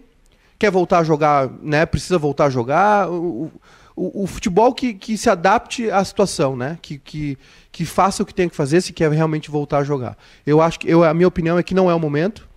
quer 0.57 0.71
voltar 0.71 0.99
a 0.99 1.03
jogar, 1.03 1.49
né? 1.61 1.85
Precisa 1.85 2.17
voltar 2.17 2.45
a 2.45 2.49
jogar. 2.49 3.09
O, 3.09 3.43
o, 3.43 3.51
o, 3.97 4.27
futebol 4.27 4.73
que, 4.75 4.93
que 4.93 5.17
se 5.17 5.27
adapte 5.27 5.89
à 5.89 6.05
situação, 6.05 6.55
né? 6.55 6.77
Que, 6.81 6.99
que, 6.99 7.37
que 7.71 7.83
faça 7.83 8.21
o 8.21 8.25
que 8.25 8.33
tem 8.33 8.47
que 8.47 8.55
fazer 8.55 8.79
se 8.81 8.93
quer 8.93 9.11
realmente 9.11 9.49
voltar 9.49 9.79
a 9.79 9.83
jogar. 9.83 10.15
Eu 10.45 10.61
acho 10.61 10.79
que 10.79 10.87
eu, 10.87 11.03
a 11.03 11.13
minha 11.15 11.27
opinião 11.27 11.57
é 11.57 11.63
que 11.63 11.73
não 11.73 11.89
é 11.89 11.95
o 11.95 11.99
momento. 11.99 12.47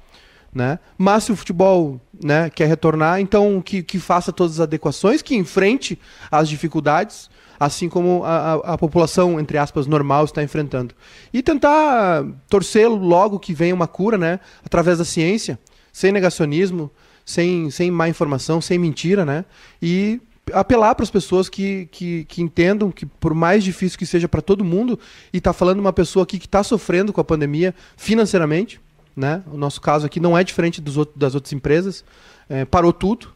Né? 0.53 0.81
Mas 0.99 1.25
se 1.25 1.33
o 1.33 1.37
futebol 1.37 2.01
né, 2.23 2.51
quer 2.51 2.67
retornar, 2.67 3.21
então 3.21 3.63
que, 3.63 3.85
que 3.85 4.01
faça 4.01 4.33
todas 4.33 4.55
as 4.55 4.61
adequações, 4.61 5.23
que 5.23 5.37
enfrente 5.37 5.97
as 6.29 6.49
dificuldades, 6.49 7.31
assim 7.59 7.89
como 7.89 8.25
a, 8.25 8.37
a, 8.37 8.55
a, 8.75 8.79
população, 8.79 9.39
entre 9.39 9.57
aspas, 9.57 9.87
normal 9.87 10.25
está 10.25 10.43
enfrentando. 10.43 10.93
E 11.33 11.41
tentar 11.41 12.25
torcer 12.49 12.89
logo 12.89 13.39
que 13.39 13.55
venha 13.55 13.75
uma 13.75 13.87
cura, 13.87 14.19
né, 14.19 14.41
através 14.65 14.99
da 14.99 15.05
ciência, 15.05 15.57
sem 15.93 16.11
negacionismo, 16.11 16.91
sem, 17.25 17.71
sem 17.71 17.89
má 17.89 18.09
informação, 18.09 18.61
sem 18.61 18.77
mentira, 18.77 19.25
né, 19.25 19.45
e 19.81 20.21
apelar 20.53 20.95
para 20.95 21.03
as 21.03 21.11
pessoas 21.11 21.49
que, 21.49 21.89
que, 21.91 22.25
que, 22.25 22.43
entendam 22.43 22.91
que, 22.91 23.07
por 23.07 23.35
mais 23.35 23.63
difícil 23.63 23.99
que 23.99 24.07
seja 24.07 24.29
para 24.29 24.43
todo 24.43 24.65
mundo, 24.65 24.99
e 25.33 25.39
está 25.39 25.53
falando 25.53 25.79
uma 25.79 25.93
pessoa 25.93 26.23
aqui 26.25 26.39
que 26.39 26.47
está 26.47 26.63
sofrendo 26.63 27.13
com 27.13 27.21
a 27.21 27.25
pandemia 27.25 27.75
financeiramente, 27.97 28.81
né? 29.17 29.43
O 29.53 29.57
nosso 29.57 29.81
caso 29.81 30.07
aqui 30.07 30.21
não 30.21 30.37
é 30.37 30.43
diferente 30.43 30.81
dos 30.81 31.07
das 31.15 31.35
outras 31.35 31.53
empresas. 31.53 32.05
É, 32.49 32.65
parou 32.65 32.93
tudo, 32.93 33.29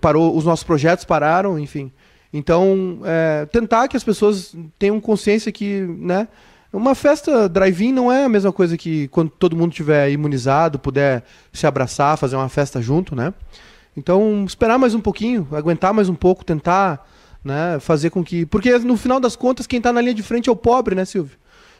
parou, 0.00 0.36
os 0.36 0.44
nossos 0.44 0.64
projetos 0.64 1.04
pararam, 1.04 1.58
enfim. 1.58 1.92
Então, 2.32 3.00
é, 3.04 3.46
tentar 3.46 3.88
que 3.88 3.96
as 3.96 4.04
pessoas 4.04 4.54
tenham 4.78 5.00
consciência 5.00 5.50
que, 5.50 5.82
né? 5.82 6.28
Uma 6.70 6.94
festa 6.94 7.48
drive-in 7.48 7.92
não 7.92 8.12
é 8.12 8.24
a 8.24 8.28
mesma 8.28 8.52
coisa 8.52 8.76
que 8.76 9.08
quando 9.08 9.30
todo 9.30 9.56
mundo 9.56 9.72
tiver 9.72 10.10
imunizado, 10.10 10.78
puder 10.78 11.24
se 11.50 11.66
abraçar, 11.66 12.18
fazer 12.18 12.36
uma 12.36 12.48
festa 12.50 12.82
junto, 12.82 13.16
né? 13.16 13.32
Então, 13.98 14.44
esperar 14.46 14.78
mais 14.78 14.94
um 14.94 15.00
pouquinho, 15.00 15.48
aguentar 15.50 15.92
mais 15.92 16.08
um 16.08 16.14
pouco, 16.14 16.44
tentar, 16.44 17.04
né, 17.42 17.78
fazer 17.80 18.10
com 18.10 18.22
que, 18.22 18.46
porque 18.46 18.78
no 18.78 18.96
final 18.96 19.18
das 19.18 19.34
contas 19.34 19.66
quem 19.66 19.78
está 19.78 19.92
na 19.92 20.00
linha 20.00 20.14
de 20.14 20.22
frente 20.22 20.48
é 20.48 20.52
o 20.52 20.56
pobre, 20.56 20.94
né, 20.94 21.04
Silvio? 21.04 21.36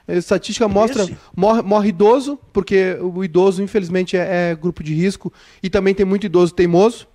A 0.07 0.15
estatística 0.15 0.67
mostra 0.67 1.07
morre, 1.37 1.63
morre, 1.63 1.89
idoso, 1.91 2.39
porque 2.53 2.99
o 3.01 3.23
idoso, 3.23 3.63
infelizmente, 3.63 4.17
é, 4.17 4.51
é, 4.51 4.55
grupo 4.55 4.83
de 4.83 4.95
risco. 4.95 5.31
E 5.63 5.69
também 5.69 5.95
tem 5.95 6.07
muito 6.07 6.25
idoso 6.25 6.55
teimoso, 6.55 7.07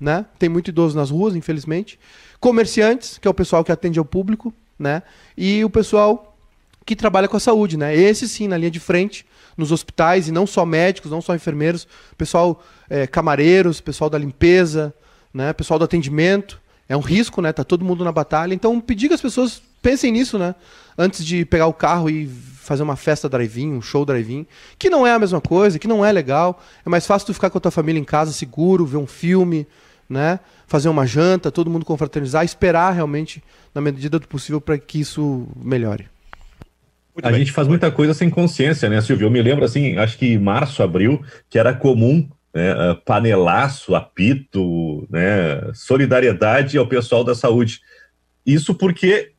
né? 0.00 0.24
Tem 0.38 0.48
muito 0.48 0.68
idoso 0.68 0.96
nas 0.96 1.10
ruas, 1.10 1.36
infelizmente. 1.36 2.00
Comerciantes, 2.40 3.18
que 3.18 3.28
é 3.28 3.30
o 3.30 3.34
pessoal 3.34 3.62
que 3.62 3.70
atende 3.70 3.98
ao 3.98 4.06
público, 4.06 4.54
né? 4.78 5.02
E 5.36 5.62
o 5.66 5.68
pessoal 5.68 6.34
que 6.86 6.96
trabalha 6.96 7.28
com 7.28 7.36
a 7.36 7.40
saúde, 7.40 7.76
né? 7.76 7.94
Esse 7.94 8.26
sim, 8.26 8.48
na 8.48 8.56
linha 8.56 8.70
de 8.70 8.80
frente, 8.80 9.26
nos 9.60 9.70
hospitais, 9.70 10.26
e 10.26 10.32
não 10.32 10.46
só 10.46 10.66
médicos, 10.66 11.10
não 11.10 11.20
só 11.20 11.34
enfermeiros, 11.34 11.86
pessoal 12.18 12.62
é, 12.88 13.06
camareiros, 13.06 13.80
pessoal 13.80 14.10
da 14.10 14.18
limpeza, 14.18 14.92
né? 15.32 15.52
Pessoal 15.52 15.78
do 15.78 15.84
atendimento. 15.84 16.60
É 16.88 16.96
um 16.96 17.00
risco, 17.00 17.40
né? 17.40 17.52
Tá 17.52 17.62
todo 17.62 17.84
mundo 17.84 18.04
na 18.04 18.10
batalha. 18.10 18.52
Então, 18.52 18.80
pedir 18.80 19.06
que 19.06 19.14
as 19.14 19.20
pessoas 19.20 19.62
pensem 19.80 20.10
nisso, 20.10 20.36
né? 20.38 20.56
Antes 20.98 21.24
de 21.24 21.44
pegar 21.44 21.66
o 21.66 21.72
carro 21.72 22.10
e 22.10 22.26
fazer 22.26 22.82
uma 22.82 22.96
festa 22.96 23.28
drive-in, 23.28 23.72
um 23.72 23.82
show 23.82 24.04
drive-in, 24.04 24.46
que 24.78 24.90
não 24.90 25.06
é 25.06 25.12
a 25.12 25.18
mesma 25.18 25.40
coisa, 25.40 25.78
que 25.78 25.88
não 25.88 26.04
é 26.04 26.10
legal. 26.10 26.60
É 26.84 26.88
mais 26.88 27.06
fácil 27.06 27.26
tu 27.26 27.34
ficar 27.34 27.50
com 27.50 27.58
a 27.58 27.60
tua 27.60 27.70
família 27.70 28.00
em 28.00 28.04
casa, 28.04 28.32
seguro, 28.32 28.84
ver 28.84 28.96
um 28.96 29.06
filme, 29.06 29.66
né? 30.08 30.40
Fazer 30.66 30.88
uma 30.88 31.06
janta, 31.06 31.50
todo 31.50 31.70
mundo 31.70 31.84
confraternizar, 31.84 32.44
esperar 32.44 32.92
realmente, 32.92 33.42
na 33.74 33.80
medida 33.80 34.18
do 34.18 34.26
possível, 34.26 34.60
para 34.60 34.76
que 34.78 35.00
isso 35.00 35.46
melhore. 35.56 36.08
Muito 37.14 37.26
a 37.26 37.30
bem. 37.30 37.40
gente 37.40 37.52
faz 37.52 37.66
muita 37.66 37.90
coisa 37.90 38.14
sem 38.14 38.30
consciência, 38.30 38.88
né, 38.88 39.00
Silvio? 39.00 39.26
Eu 39.26 39.30
me 39.30 39.42
lembro, 39.42 39.64
assim, 39.64 39.96
acho 39.98 40.16
que 40.16 40.38
março, 40.38 40.82
abril, 40.82 41.22
que 41.48 41.58
era 41.58 41.74
comum 41.74 42.28
né, 42.54 42.74
panelaço, 43.04 43.94
apito, 43.94 45.06
né, 45.10 45.72
solidariedade 45.74 46.76
ao 46.78 46.86
pessoal 46.86 47.24
da 47.24 47.34
saúde. 47.34 47.80
Isso 48.44 48.74
porque 48.74 49.32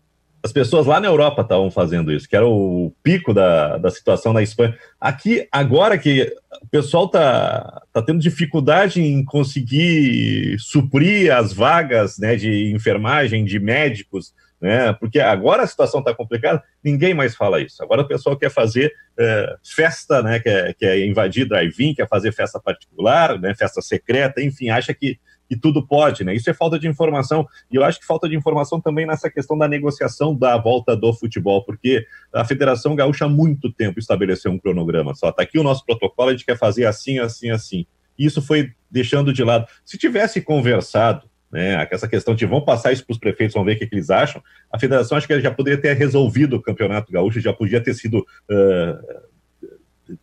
as 0.43 0.51
pessoas 0.51 0.87
lá 0.87 0.99
na 0.99 1.07
Europa 1.07 1.43
estavam 1.43 1.69
fazendo 1.69 2.11
isso, 2.11 2.27
que 2.27 2.35
era 2.35 2.47
o 2.47 2.91
pico 3.03 3.33
da, 3.33 3.77
da 3.77 3.91
situação 3.91 4.33
na 4.33 4.41
Espanha. 4.41 4.75
Aqui, 4.99 5.47
agora 5.51 5.97
que 5.97 6.33
o 6.63 6.67
pessoal 6.67 7.05
está 7.05 7.81
tá 7.93 8.01
tendo 8.01 8.19
dificuldade 8.19 9.01
em 9.01 9.23
conseguir 9.23 10.57
suprir 10.59 11.31
as 11.31 11.53
vagas 11.53 12.17
né, 12.17 12.35
de 12.35 12.71
enfermagem, 12.73 13.45
de 13.45 13.59
médicos, 13.59 14.33
né, 14.61 14.93
porque 14.93 15.19
agora 15.19 15.63
a 15.63 15.67
situação 15.67 15.99
está 16.01 16.13
complicada, 16.13 16.63
ninguém 16.83 17.13
mais 17.13 17.35
fala 17.35 17.59
isso. 17.59 17.81
Agora 17.83 18.01
o 18.01 18.07
pessoal 18.07 18.37
quer 18.37 18.51
fazer 18.51 18.93
é, 19.17 19.55
festa, 19.63 20.21
né, 20.21 20.39
quer, 20.39 20.75
quer 20.75 20.99
invadir 21.05 21.47
drive-in, 21.47 21.95
quer 21.95 22.07
fazer 22.07 22.31
festa 22.31 22.59
particular, 22.59 23.39
né, 23.39 23.55
festa 23.55 23.81
secreta, 23.81 24.41
enfim, 24.41 24.69
acha 24.69 24.93
que 24.93 25.17
tudo 25.61 25.85
pode, 25.85 26.23
né? 26.23 26.33
Isso 26.33 26.49
é 26.49 26.53
falta 26.53 26.79
de 26.79 26.87
informação. 26.87 27.45
E 27.69 27.75
eu 27.75 27.83
acho 27.83 27.99
que 27.99 28.05
falta 28.05 28.29
de 28.29 28.35
informação 28.35 28.79
também 28.79 29.05
nessa 29.05 29.29
questão 29.29 29.57
da 29.57 29.67
negociação 29.67 30.35
da 30.35 30.57
volta 30.57 30.95
do 30.95 31.13
futebol, 31.13 31.63
porque 31.65 32.05
a 32.33 32.45
Federação 32.45 32.95
Gaúcha 32.95 33.25
há 33.25 33.29
muito 33.29 33.71
tempo 33.71 33.99
estabeleceu 33.99 34.51
um 34.51 34.57
cronograma. 34.57 35.13
Só 35.13 35.31
tá 35.31 35.43
aqui 35.43 35.59
o 35.59 35.63
nosso 35.63 35.85
protocolo, 35.85 36.29
a 36.29 36.31
gente 36.31 36.45
quer 36.45 36.57
fazer 36.57 36.85
assim, 36.85 37.19
assim, 37.19 37.49
assim. 37.49 37.85
E 38.17 38.25
isso 38.25 38.41
foi 38.41 38.71
deixando 38.89 39.33
de 39.33 39.43
lado. 39.43 39.65
Se 39.83 39.97
tivesse 39.97 40.41
conversado, 40.41 41.29
né, 41.51 41.87
essa 41.91 42.07
questão 42.07 42.33
de 42.33 42.45
vão 42.45 42.61
passar 42.61 42.91
isso 42.91 43.05
para 43.05 43.13
os 43.13 43.19
prefeitos, 43.19 43.53
vão 43.53 43.65
ver 43.65 43.75
o 43.75 43.79
que, 43.79 43.87
que, 43.87 43.95
eles 43.95 44.09
acham, 44.09 44.41
a 44.71 44.79
federação 44.79 45.17
acho 45.17 45.27
que 45.27 45.41
já 45.41 45.51
poderia 45.51 45.79
ter 45.79 45.93
resolvido 45.93 46.55
o 46.55 46.61
Campeonato 46.61 47.11
Gaúcho, 47.11 47.39
já 47.39 47.53
podia 47.53 47.81
ter 47.81 47.93
sido 47.93 48.19
uh, 48.19 49.30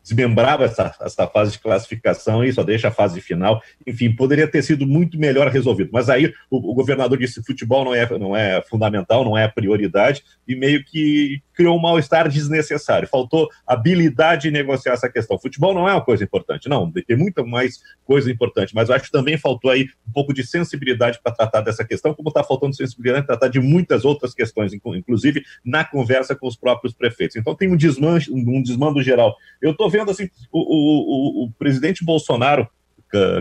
desmembrava 0.03 0.65
essa, 0.65 0.95
essa 1.01 1.27
fase 1.27 1.53
de 1.53 1.59
classificação 1.59 2.45
e 2.45 2.53
só 2.53 2.63
deixa 2.63 2.89
a 2.89 2.93
fase 2.93 3.21
final. 3.21 3.63
Enfim, 3.87 4.15
poderia 4.15 4.47
ter 4.47 4.63
sido 4.63 4.87
muito 4.87 5.19
melhor 5.19 5.49
resolvido. 5.49 5.91
Mas 5.93 6.09
aí 6.09 6.33
o, 6.51 6.71
o 6.71 6.75
governador 6.75 7.19
disse: 7.19 7.43
futebol 7.45 7.85
não 7.85 7.95
é, 7.95 8.19
não 8.19 8.37
é 8.37 8.63
fundamental, 8.63 9.25
não 9.25 9.37
é 9.37 9.49
prioridade, 9.49 10.23
e 10.47 10.55
meio 10.55 10.85
que 10.85 11.41
criou 11.59 11.77
um 11.77 11.81
mal-estar 11.81 12.29
desnecessário. 12.29 13.09
Faltou 13.09 13.49
habilidade 13.67 14.49
em 14.49 14.53
negociar 14.53 14.93
essa 14.93 15.11
questão. 15.11 15.39
Futebol 15.39 15.75
não 15.75 15.89
é 15.89 15.93
uma 15.93 16.05
coisa 16.05 16.23
importante, 16.23 16.69
não, 16.69 16.91
tem 16.91 17.17
muita 17.17 17.45
mais 17.45 17.81
coisa 18.05 18.31
importante, 18.31 18.75
mas 18.75 18.89
eu 18.89 18.95
acho 18.95 19.07
que 19.07 19.11
também 19.11 19.37
faltou 19.37 19.71
aí 19.71 19.89
um 20.07 20.13
pouco 20.13 20.33
de 20.33 20.47
sensibilidade 20.47 21.19
para 21.23 21.35
tratar 21.35 21.61
dessa 21.61 21.85
questão, 21.85 22.15
como 22.15 22.29
está 22.29 22.45
faltando 22.45 22.77
sensibilidade 22.77 23.27
para 23.27 23.37
tratar 23.37 23.53
de 23.53 23.61
muitas 23.61 24.05
outras 24.05 24.33
questões, 24.35 24.73
inclusive 24.73 25.43
na 25.65 25.85
conversa 25.85 26.35
com 26.37 26.47
os 26.47 26.57
próprios 26.57 26.95
prefeitos. 26.95 27.37
Então 27.37 27.55
tem 27.55 27.71
um 27.71 27.77
desmando, 27.77 28.25
um 28.31 28.63
desmando 28.63 29.03
geral. 29.03 29.37
Eu 29.61 29.75
estou 29.79 29.89
vendo 29.89 30.11
assim, 30.11 30.29
o, 30.51 30.59
o, 30.61 31.45
o, 31.45 31.53
presidente 31.53 32.05
Bolsonaro 32.05 32.69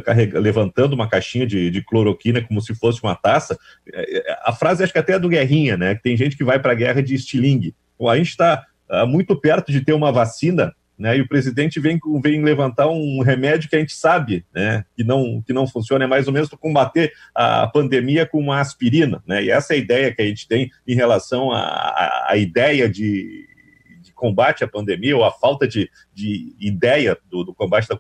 carrega, 0.06 0.40
levantando 0.40 0.94
uma 0.94 1.10
caixinha 1.10 1.46
de, 1.46 1.70
de, 1.70 1.84
cloroquina 1.84 2.42
como 2.42 2.62
se 2.62 2.74
fosse 2.76 3.04
uma 3.04 3.16
taça. 3.16 3.58
É, 3.92 4.18
é, 4.20 4.38
a 4.44 4.54
frase 4.54 4.84
acho 4.84 4.94
que 4.94 5.00
até 5.00 5.14
é 5.14 5.20
do 5.20 5.28
Guerrinha, 5.28 5.76
né? 5.76 5.96
Tem 5.96 6.16
gente 6.16 6.38
que 6.38 6.44
vai 6.44 6.58
para 6.58 6.72
a 6.72 6.76
guerra 6.76 7.02
de 7.02 7.16
estilingue 7.16 7.76
a 8.08 8.18
gente 8.18 8.30
está 8.30 8.64
uh, 8.90 8.96
ah, 8.96 9.06
muito 9.06 9.36
perto 9.36 9.72
de 9.72 9.82
ter 9.82 9.94
uma 9.94 10.12
vacina, 10.12 10.74
né? 10.98 11.18
E 11.18 11.22
o 11.22 11.28
presidente 11.28 11.80
vem, 11.80 12.00
vem 12.22 12.44
levantar 12.44 12.88
um 12.88 13.22
remédio 13.22 13.70
que 13.70 13.76
a 13.76 13.80
gente 13.80 13.94
sabe, 13.94 14.46
né? 14.54 14.84
Que 14.96 15.04
não, 15.04 15.42
que 15.46 15.54
não 15.54 15.68
funciona, 15.68 16.04
é 16.04 16.08
mais 16.08 16.28
ou 16.28 16.34
menos 16.34 16.50
combater 16.50 17.12
a 17.34 17.68
pandemia 17.68 18.26
com 18.26 18.40
uma 18.40 18.60
aspirina, 18.60 19.24
né? 19.26 19.44
E 19.44 19.50
essa 19.50 19.74
é 19.74 19.78
a 19.78 19.80
ideia 19.80 20.14
que 20.14 20.22
a 20.22 20.26
gente 20.26 20.48
tem 20.48 20.72
em 20.88 20.96
relação 20.96 21.52
à 21.52 22.34
ideia 22.36 22.90
de, 22.90 23.02
de, 23.02 23.47
combate 24.18 24.64
à 24.64 24.68
pandemia 24.68 25.16
ou 25.16 25.24
a 25.24 25.32
falta 25.32 25.68
de, 25.68 25.90
de 26.14 26.54
ideia 26.60 27.18
do, 27.30 27.44
do 27.46 27.54
combate 27.54 27.88
da, 27.88 27.98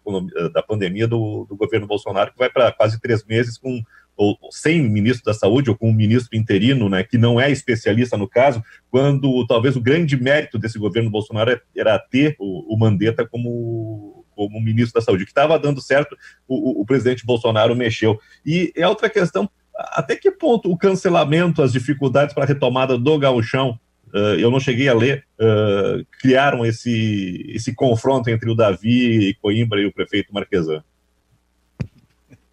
da 0.49 0.61
pandemia 0.63 1.07
do, 1.07 1.45
do 1.45 1.55
governo 1.55 1.87
Bolsonaro, 1.87 2.33
que 2.33 2.37
vai 2.37 2.49
para 2.49 2.71
quase 2.71 2.99
três 2.99 3.23
meses 3.23 3.57
com 3.57 3.81
ou 4.17 4.35
sem 4.49 4.81
ministro 4.81 5.23
da 5.23 5.33
Saúde, 5.33 5.69
ou 5.69 5.77
com 5.77 5.91
um 5.91 5.93
ministro 5.93 6.35
interino, 6.35 6.89
né, 6.89 7.03
que 7.03 7.19
não 7.19 7.39
é 7.39 7.51
especialista 7.51 8.17
no 8.17 8.27
caso, 8.27 8.63
quando 8.89 9.45
talvez 9.45 9.75
o 9.75 9.81
grande 9.81 10.19
mérito 10.19 10.57
desse 10.57 10.79
governo 10.79 11.11
Bolsonaro 11.11 11.61
era 11.75 11.99
ter 11.99 12.35
o, 12.39 12.73
o 12.73 12.79
Mandetta 12.79 13.27
como, 13.27 14.25
como 14.35 14.59
ministro 14.59 14.99
da 14.99 15.05
Saúde. 15.05 15.23
Que 15.23 15.29
estava 15.29 15.59
dando 15.59 15.79
certo, 15.79 16.17
o, 16.47 16.81
o, 16.81 16.85
presidente 16.85 17.25
Bolsonaro 17.25 17.75
mexeu. 17.75 18.19
E 18.43 18.73
é 18.75 18.87
outra 18.87 19.07
questão, 19.07 19.47
até 19.77 20.15
que 20.15 20.31
ponto 20.31 20.71
o 20.71 20.77
cancelamento, 20.77 21.61
as 21.61 21.71
dificuldades 21.71 22.33
para 22.33 22.43
a 22.43 22.47
retomada 22.47 22.97
do 22.97 23.19
gauchão, 23.19 23.79
eu 24.13 24.49
não 24.49 24.59
cheguei 24.59 24.87
a 24.87 24.93
ler, 24.93 25.25
uh, 25.39 26.05
criaram 26.19 26.65
esse, 26.65 27.45
esse 27.49 27.73
confronto 27.73 28.29
entre 28.29 28.49
o 28.49 28.55
Davi 28.55 29.29
e 29.29 29.33
Coimbra 29.35 29.81
e 29.81 29.85
o 29.85 29.93
prefeito 29.93 30.33
Marquesan? 30.33 30.83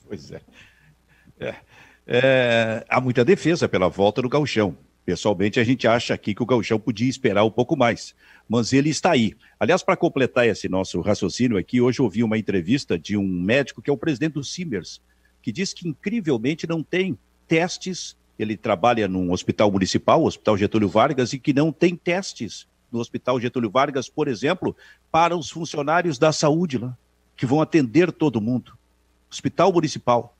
Pois 0.06 0.30
é. 0.30 0.40
É, 1.38 1.54
é, 2.06 2.84
há 2.88 3.00
muita 3.00 3.24
defesa 3.24 3.68
pela 3.68 3.88
volta 3.88 4.22
do 4.22 4.28
Gauchão. 4.28 4.76
Pessoalmente, 5.04 5.60
a 5.60 5.64
gente 5.64 5.86
acha 5.86 6.14
aqui 6.14 6.34
que 6.34 6.42
o 6.42 6.46
Gauchão 6.46 6.78
podia 6.80 7.08
esperar 7.08 7.44
um 7.44 7.50
pouco 7.50 7.76
mais, 7.76 8.14
mas 8.48 8.72
ele 8.72 8.88
está 8.88 9.10
aí. 9.10 9.34
Aliás, 9.60 9.82
para 9.82 9.96
completar 9.96 10.46
esse 10.46 10.66
nosso 10.66 11.00
raciocínio 11.02 11.58
aqui, 11.58 11.78
hoje 11.78 12.00
eu 12.00 12.06
ouvi 12.06 12.22
uma 12.22 12.38
entrevista 12.38 12.98
de 12.98 13.14
um 13.14 13.26
médico 13.26 13.82
que 13.82 13.90
é 13.90 13.92
o 13.92 13.98
presidente 13.98 14.32
do 14.32 14.42
Simers, 14.42 15.02
que 15.42 15.52
diz 15.52 15.74
que 15.74 15.86
incrivelmente 15.86 16.66
não 16.66 16.82
tem 16.82 17.18
testes. 17.46 18.16
Ele 18.38 18.56
trabalha 18.56 19.06
num 19.06 19.32
hospital 19.32 19.70
municipal, 19.70 20.22
o 20.22 20.26
Hospital 20.26 20.56
Getúlio 20.56 20.88
Vargas, 20.88 21.32
e 21.32 21.38
que 21.38 21.52
não 21.52 21.72
tem 21.72 21.94
testes 21.94 22.66
no 22.90 23.00
Hospital 23.00 23.40
Getúlio 23.40 23.70
Vargas, 23.70 24.08
por 24.08 24.28
exemplo, 24.28 24.76
para 25.10 25.36
os 25.36 25.50
funcionários 25.50 26.18
da 26.18 26.32
saúde 26.32 26.78
lá, 26.78 26.96
que 27.36 27.46
vão 27.46 27.60
atender 27.60 28.12
todo 28.12 28.40
mundo. 28.40 28.76
Hospital 29.30 29.72
municipal 29.72 30.36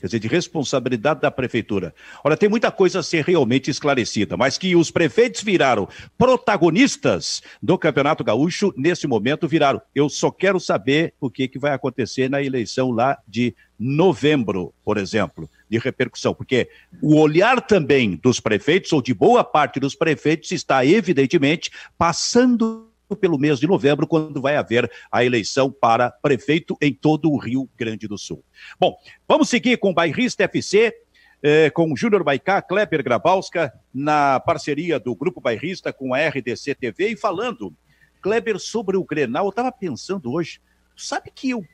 quer 0.00 0.06
dizer, 0.06 0.18
de 0.18 0.28
responsabilidade 0.28 1.20
da 1.20 1.30
prefeitura. 1.30 1.94
Olha, 2.24 2.36
tem 2.36 2.48
muita 2.48 2.70
coisa 2.70 3.00
a 3.00 3.02
ser 3.02 3.24
realmente 3.24 3.70
esclarecida, 3.70 4.36
mas 4.36 4.56
que 4.56 4.74
os 4.74 4.90
prefeitos 4.90 5.42
viraram 5.42 5.88
protagonistas 6.16 7.42
do 7.62 7.76
Campeonato 7.76 8.24
Gaúcho, 8.24 8.72
nesse 8.76 9.06
momento 9.06 9.46
viraram. 9.46 9.80
Eu 9.94 10.08
só 10.08 10.30
quero 10.30 10.58
saber 10.58 11.14
o 11.20 11.30
que, 11.30 11.46
que 11.46 11.58
vai 11.58 11.72
acontecer 11.72 12.30
na 12.30 12.42
eleição 12.42 12.90
lá 12.90 13.18
de 13.28 13.54
novembro, 13.78 14.74
por 14.84 14.98
exemplo, 14.98 15.48
de 15.68 15.78
repercussão, 15.78 16.34
porque 16.34 16.68
o 17.00 17.18
olhar 17.18 17.60
também 17.60 18.18
dos 18.22 18.40
prefeitos, 18.40 18.92
ou 18.92 19.00
de 19.00 19.14
boa 19.14 19.42
parte 19.42 19.80
dos 19.80 19.94
prefeitos, 19.94 20.52
está 20.52 20.84
evidentemente 20.84 21.70
passando 21.96 22.89
pelo 23.16 23.38
mês 23.38 23.58
de 23.58 23.66
novembro, 23.66 24.06
quando 24.06 24.40
vai 24.40 24.56
haver 24.56 24.90
a 25.10 25.24
eleição 25.24 25.70
para 25.70 26.10
prefeito 26.10 26.76
em 26.80 26.92
todo 26.92 27.30
o 27.30 27.38
Rio 27.38 27.68
Grande 27.76 28.06
do 28.06 28.18
Sul. 28.18 28.44
Bom, 28.78 28.96
vamos 29.28 29.48
seguir 29.48 29.76
com 29.78 29.90
o 29.90 29.94
Bairrista 29.94 30.44
FC, 30.44 30.94
eh, 31.42 31.70
com 31.70 31.94
Júnior 31.96 32.22
Baicá, 32.22 32.60
Kleber 32.60 33.02
Grabowska, 33.02 33.72
na 33.92 34.40
parceria 34.40 34.98
do 34.98 35.14
Grupo 35.14 35.40
Bairrista 35.40 35.92
com 35.92 36.14
a 36.14 36.18
RDC 36.18 36.74
TV, 36.74 37.08
e 37.10 37.16
falando, 37.16 37.74
Kleber, 38.20 38.58
sobre 38.58 38.96
o 38.96 39.04
Grenal, 39.04 39.46
eu 39.46 39.50
estava 39.50 39.72
pensando 39.72 40.32
hoje, 40.32 40.60
sabe 40.96 41.30
que 41.34 41.50
eu 41.50 41.64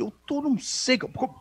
eu 0.00 0.12
tô 0.26 0.40
não 0.40 0.58
sei. 0.58 0.98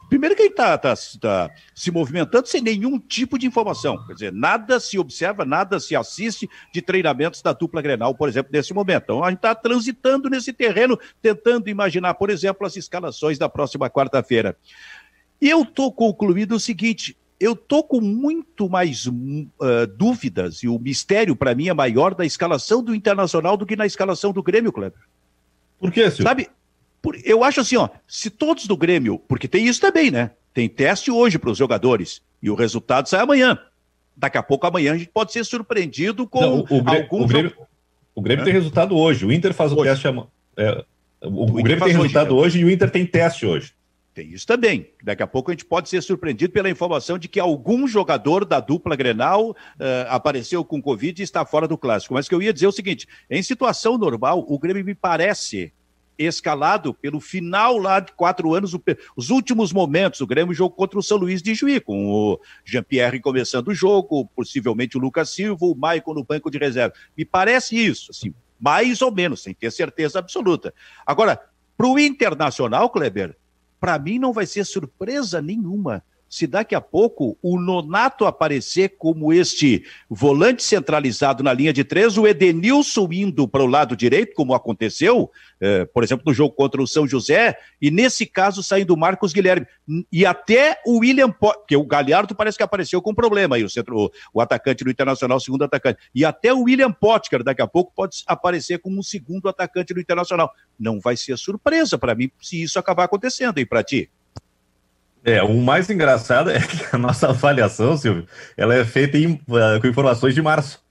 Primeiro 0.09 0.35
que 0.35 0.41
ele 0.41 0.49
está 0.49 0.77
tá, 0.77 0.93
tá 1.19 1.49
se 1.73 1.91
movimentando 1.91 2.47
sem 2.47 2.61
nenhum 2.61 2.99
tipo 2.99 3.37
de 3.37 3.47
informação. 3.47 4.05
Quer 4.05 4.13
dizer, 4.13 4.33
nada 4.33 4.79
se 4.79 4.99
observa, 4.99 5.45
nada 5.45 5.79
se 5.79 5.95
assiste 5.95 6.49
de 6.73 6.81
treinamentos 6.81 7.41
da 7.41 7.53
dupla 7.53 7.81
Grenal, 7.81 8.13
por 8.13 8.27
exemplo, 8.27 8.51
nesse 8.51 8.73
momento. 8.73 9.03
Então, 9.03 9.23
a 9.23 9.29
gente 9.29 9.37
está 9.37 9.55
transitando 9.55 10.29
nesse 10.29 10.51
terreno, 10.51 10.99
tentando 11.21 11.69
imaginar, 11.69 12.13
por 12.15 12.29
exemplo, 12.29 12.67
as 12.67 12.75
escalações 12.75 13.37
da 13.37 13.47
próxima 13.47 13.89
quarta-feira. 13.89 14.57
E 15.41 15.49
eu 15.49 15.61
estou 15.61 15.91
concluído 15.91 16.55
o 16.55 16.59
seguinte: 16.59 17.17
eu 17.39 17.55
tô 17.55 17.81
com 17.81 18.01
muito 18.01 18.69
mais 18.69 19.07
uh, 19.07 19.13
dúvidas, 19.95 20.63
e 20.63 20.67
o 20.67 20.77
mistério 20.77 21.35
para 21.35 21.55
mim 21.55 21.69
é 21.69 21.73
maior 21.73 22.13
da 22.13 22.25
escalação 22.25 22.83
do 22.83 22.93
Internacional 22.93 23.55
do 23.55 23.65
que 23.65 23.75
na 23.75 23.85
escalação 23.85 24.33
do 24.33 24.43
Grêmio, 24.43 24.73
Kleber. 24.73 24.99
Por 25.79 25.91
quê, 25.91 26.11
senhor? 26.11 26.27
Sabe, 26.27 26.49
eu 27.23 27.43
acho 27.43 27.61
assim, 27.61 27.75
ó, 27.75 27.89
se 28.07 28.29
todos 28.29 28.67
do 28.67 28.77
Grêmio, 28.77 29.19
porque 29.19 29.47
tem 29.47 29.67
isso 29.67 29.79
também, 29.79 30.11
né? 30.11 30.31
Tem 30.53 30.67
teste 30.67 31.11
hoje 31.11 31.37
para 31.37 31.49
os 31.49 31.57
jogadores 31.57 32.21
e 32.41 32.49
o 32.49 32.55
resultado 32.55 33.07
sai 33.07 33.21
amanhã. 33.21 33.57
Daqui 34.15 34.37
a 34.37 34.43
pouco, 34.43 34.67
amanhã, 34.67 34.93
a 34.93 34.97
gente 34.97 35.09
pode 35.09 35.31
ser 35.31 35.45
surpreendido 35.45 36.27
com 36.27 36.41
Não, 36.41 36.59
o, 36.59 36.63
Grêmio, 36.63 37.01
algum. 37.03 37.23
O 37.23 37.27
Grêmio, 37.27 37.53
o 38.13 38.21
Grêmio 38.21 38.43
tem 38.43 38.53
resultado 38.53 38.97
hoje. 38.97 39.25
O 39.25 39.31
Inter 39.31 39.53
faz 39.53 39.71
o 39.71 39.75
hoje. 39.75 39.89
teste 39.89 40.07
amanhã. 40.07 40.27
É, 40.57 40.83
o, 41.21 41.43
o, 41.43 41.63
Grêmio 41.63 41.83
tem 41.85 41.93
resultado 41.93 42.35
hoje, 42.35 42.57
hoje 42.57 42.59
e 42.59 42.65
o 42.65 42.69
Inter 42.69 42.89
tem 42.89 43.05
teste 43.05 43.45
hoje. 43.45 43.73
Tem 44.13 44.27
isso 44.33 44.45
também. 44.45 44.89
Daqui 45.01 45.23
a 45.23 45.27
pouco 45.27 45.51
a 45.51 45.53
gente 45.53 45.63
pode 45.63 45.87
ser 45.87 46.01
surpreendido 46.01 46.51
pela 46.51 46.69
informação 46.69 47.17
de 47.17 47.29
que 47.29 47.39
algum 47.39 47.87
jogador 47.87 48.43
da 48.43 48.59
dupla 48.59 48.95
Grenal 48.95 49.51
uh, 49.51 49.55
apareceu 50.09 50.65
com 50.65 50.81
Covid 50.81 51.21
e 51.21 51.23
está 51.23 51.45
fora 51.45 51.67
do 51.67 51.77
clássico. 51.77 52.13
Mas 52.13 52.27
que 52.27 52.35
eu 52.35 52.41
ia 52.41 52.51
dizer 52.51 52.65
é 52.65 52.69
o 52.69 52.73
seguinte: 52.73 53.07
em 53.29 53.41
situação 53.41 53.97
normal, 53.97 54.43
o 54.45 54.59
Grêmio 54.59 54.83
me 54.83 54.95
parece 54.95 55.71
escalado 56.25 56.93
pelo 56.93 57.19
final 57.19 57.77
lá 57.77 57.99
de 57.99 58.11
quatro 58.11 58.53
anos, 58.53 58.77
os 59.15 59.29
últimos 59.29 59.71
momentos. 59.71 60.19
O 60.19 60.27
Grêmio 60.27 60.53
jogou 60.53 60.75
contra 60.75 60.99
o 60.99 61.03
São 61.03 61.17
Luís 61.17 61.41
de 61.41 61.55
Juí, 61.55 61.79
com 61.79 62.07
o 62.07 62.39
Jean-Pierre 62.65 63.21
começando 63.21 63.69
o 63.69 63.73
jogo, 63.73 64.25
possivelmente 64.35 64.97
o 64.97 64.99
Lucas 64.99 65.29
Silva, 65.29 65.65
o 65.65 65.75
Maicon 65.75 66.13
no 66.13 66.23
banco 66.23 66.51
de 66.51 66.57
reserva. 66.57 66.93
Me 67.17 67.23
parece 67.23 67.77
isso, 67.77 68.11
assim, 68.11 68.33
mais 68.59 69.01
ou 69.01 69.11
menos, 69.11 69.41
sem 69.41 69.53
ter 69.53 69.71
certeza 69.71 70.19
absoluta. 70.19 70.73
Agora, 71.05 71.41
para 71.77 71.87
o 71.87 71.97
Internacional, 71.97 72.89
Kleber, 72.89 73.37
para 73.79 73.97
mim 73.97 74.19
não 74.19 74.33
vai 74.33 74.45
ser 74.45 74.65
surpresa 74.65 75.41
nenhuma 75.41 76.03
se 76.29 76.45
daqui 76.45 76.75
a 76.75 76.81
pouco 76.81 77.37
o 77.41 77.59
Nonato 77.59 78.25
aparecer 78.25 78.95
como 78.97 79.33
este 79.33 79.83
volante 80.09 80.63
centralizado 80.63 81.43
na 81.43 81.51
linha 81.51 81.73
de 81.73 81.83
três, 81.83 82.17
o 82.17 82.27
Edenilson 82.27 83.09
indo 83.11 83.47
para 83.47 83.63
o 83.63 83.67
lado 83.67 83.95
direito, 83.95 84.35
como 84.35 84.53
aconteceu, 84.53 85.31
eh, 85.59 85.85
por 85.85 86.03
exemplo, 86.03 86.23
no 86.27 86.33
jogo 86.33 86.53
contra 86.53 86.81
o 86.81 86.87
São 86.87 87.07
José, 87.07 87.57
e 87.81 87.89
nesse 87.89 88.25
caso 88.25 88.61
saindo 88.61 88.93
o 88.93 88.97
Marcos 88.97 89.33
Guilherme. 89.33 89.65
E 90.11 90.25
até 90.25 90.79
o 90.85 90.99
William, 90.99 91.31
porque 91.31 91.75
o 91.75 91.85
Galhardo 91.85 92.35
parece 92.35 92.57
que 92.57 92.63
apareceu 92.63 93.01
com 93.01 93.13
problema 93.13 93.55
aí, 93.55 93.63
o, 93.63 93.69
centro, 93.69 93.97
o, 93.97 94.11
o 94.33 94.41
atacante 94.41 94.83
do 94.83 94.91
Internacional, 94.91 95.39
segundo 95.39 95.63
atacante. 95.63 95.99
E 96.13 96.23
até 96.23 96.53
o 96.53 96.63
William 96.63 96.91
Potker 96.91 97.43
daqui 97.43 97.61
a 97.61 97.67
pouco 97.67 97.91
pode 97.95 98.23
aparecer 98.27 98.77
como 98.79 98.99
um 98.99 99.03
segundo 99.03 99.49
atacante 99.49 99.93
do 99.93 99.99
Internacional. 99.99 100.51
Não 100.79 100.99
vai 100.99 101.17
ser 101.17 101.37
surpresa 101.37 101.97
para 101.97 102.13
mim 102.13 102.29
se 102.39 102.61
isso 102.61 102.77
acabar 102.77 103.05
acontecendo, 103.05 103.57
aí 103.57 103.65
para 103.65 103.83
ti? 103.83 104.09
É, 105.23 105.41
o 105.43 105.53
mais 105.55 105.89
engraçado 105.89 106.49
é 106.51 106.59
que 106.59 106.95
a 106.95 106.97
nossa 106.97 107.29
avaliação, 107.29 107.97
Silvio, 107.97 108.25
ela 108.55 108.75
é 108.75 108.85
feita 108.85 109.17
em, 109.17 109.33
uh, 109.33 109.79
com 109.81 109.87
informações 109.87 110.33
de 110.33 110.41
março. 110.41 110.81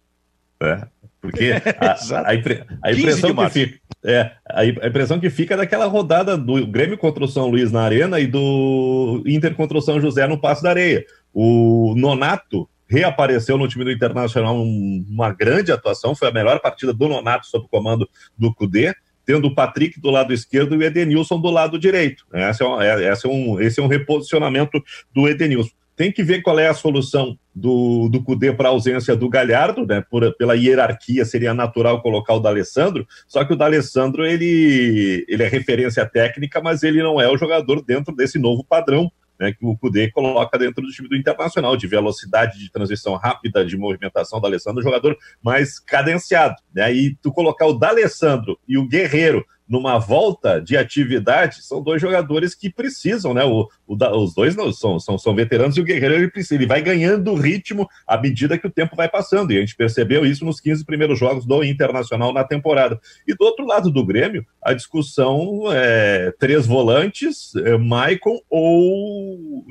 Né? 0.61 0.83
Porque 1.21 1.53
a, 1.81 2.29
a, 2.29 2.35
impre, 2.35 2.65
a 2.83 2.93
impressão 2.93 3.35
que 3.35 3.51
fica. 3.51 3.79
É, 4.05 4.31
a, 4.49 4.65
impressão 4.65 5.19
que 5.19 5.29
fica 5.29 5.55
é 5.55 5.57
daquela 5.57 5.87
rodada 5.87 6.37
do 6.37 6.65
Grêmio 6.67 6.97
contra 6.97 7.25
o 7.25 7.29
São 7.29 7.49
Luís 7.49 7.73
na 7.73 7.83
Arena 7.83 8.21
e 8.21 8.27
do 8.27 9.23
Inter 9.27 9.55
contra 9.55 9.77
o 9.77 9.83
São 9.83 10.01
José 10.01 10.27
no 10.27 10.41
Passo 10.41 10.63
da 10.63 10.71
Areia. 10.71 11.05
O 11.35 11.95
Nonato 11.97 12.69
reapareceu 12.87 13.59
no 13.59 13.69
time 13.69 13.85
do 13.85 13.93
Internacional 13.93 14.57
uma 14.57 15.33
grande 15.33 15.71
atuação, 15.71 16.15
foi 16.15 16.29
a 16.29 16.33
melhor 16.33 16.59
partida 16.61 16.93
do 16.93 17.09
Nonato 17.09 17.47
sob 17.47 17.67
o 17.67 17.69
comando 17.69 18.09
do 18.37 18.55
Cudê 18.55 18.95
tendo 19.29 19.49
o 19.49 19.55
Patrick 19.55 20.01
do 20.01 20.09
lado 20.09 20.33
esquerdo 20.33 20.75
e 20.75 20.79
o 20.79 20.83
Edenilson 20.83 21.39
do 21.39 21.51
lado 21.51 21.79
direito. 21.79 22.25
Esse 22.33 22.63
é, 22.63 22.67
um, 22.67 22.81
é, 22.81 23.13
esse 23.13 23.27
é, 23.27 23.29
um, 23.29 23.61
esse 23.61 23.79
é 23.79 23.83
um 23.83 23.87
reposicionamento 23.87 24.83
do 25.15 25.29
Edenilson. 25.29 25.69
Tem 25.95 26.11
que 26.11 26.23
ver 26.23 26.41
qual 26.41 26.59
é 26.59 26.67
a 26.67 26.73
solução 26.73 27.37
do, 27.55 28.09
do 28.09 28.23
Cudê 28.23 28.55
para 28.55 28.69
a 28.69 28.73
ausência 28.73 29.15
do 29.15 29.29
Galhardo, 29.29 29.85
né? 29.87 30.03
Por, 30.11 30.35
pela 30.39 30.55
hierarquia 30.55 31.27
seria 31.27 31.53
natural 31.53 32.01
colocar 32.01 32.33
o 32.33 32.41
D'Alessandro, 32.41 33.07
só 33.27 33.45
que 33.45 33.53
o 33.53 33.57
D'Alessandro 33.57 34.25
ele, 34.25 35.27
ele 35.29 35.43
é 35.43 35.49
referência 35.49 36.07
técnica, 36.07 36.63
mas 36.63 36.83
ele 36.83 37.03
não 37.03 37.21
é 37.21 37.29
o 37.29 37.37
jogador 37.37 37.85
dentro 37.85 38.17
desse 38.17 38.39
novo 38.39 38.65
padrão 38.65 39.13
né, 39.39 39.53
que 39.53 39.65
o 39.65 39.77
Cudê 39.77 40.11
coloca 40.11 40.59
dentro 40.59 40.83
do 40.83 40.91
time 40.91 41.09
do 41.09 41.17
Internacional, 41.17 41.77
de 41.77 41.87
velocidade 41.87 42.59
de 42.59 42.71
transição 42.71 43.15
rápida, 43.15 43.65
de 43.65 43.77
movimentação 43.77 44.41
do 44.41 44.47
Alessandro, 44.47 44.83
jogador 44.83 45.17
mais 45.43 45.79
cadenciado. 45.79 46.57
Né? 46.75 46.93
E 46.93 47.15
tu 47.17 47.33
colocar 47.33 47.67
o 47.67 47.73
D'Alessandro 47.73 48.59
e 48.67 48.77
o 48.77 48.87
Guerreiro 48.87 49.45
numa 49.69 49.99
volta 49.99 50.61
de 50.61 50.77
atividade, 50.77 51.63
são 51.63 51.83
dois 51.83 52.01
jogadores 52.01 52.55
que 52.55 52.71
precisam, 52.71 53.35
né? 53.35 53.45
O, 53.45 53.69
o 53.87 53.97
os 54.19 54.35
dois 54.35 54.57
não, 54.57 54.73
são, 54.73 54.99
são, 54.99 55.19
são 55.19 55.35
veteranos 55.35 55.77
e 55.77 55.81
o 55.81 55.85
Guerreiro 55.85 56.15
ele, 56.15 56.31
precisa, 56.31 56.55
ele 56.55 56.67
vai 56.67 56.81
ganhando 56.81 57.35
ritmo 57.35 57.89
à 58.07 58.17
medida 58.17 58.57
que 58.57 58.67
o 58.67 58.71
tempo 58.71 58.97
vai 58.97 59.09
passando. 59.09 59.53
E 59.53 59.59
a 59.59 59.61
gente 59.61 59.77
percebeu 59.77 60.25
isso 60.25 60.45
nos 60.45 60.61
15 60.61 60.85
primeiros 60.85 61.19
jogos 61.19 61.45
do 61.45 61.63
Internacional 61.63 62.33
na 62.33 62.45
temporada. 62.45 62.99
E 63.27 63.35
do 63.35 63.45
outro 63.45 63.67
lado 63.67 63.91
do 63.91 64.05
Grêmio, 64.05 64.47
a 64.63 64.73
discussão 64.73 65.65
é 65.71 66.33
três 66.39 66.67
volantes, 66.67 67.55
é, 67.57 67.77
Maicon 67.77 68.39
ou 68.49 69.65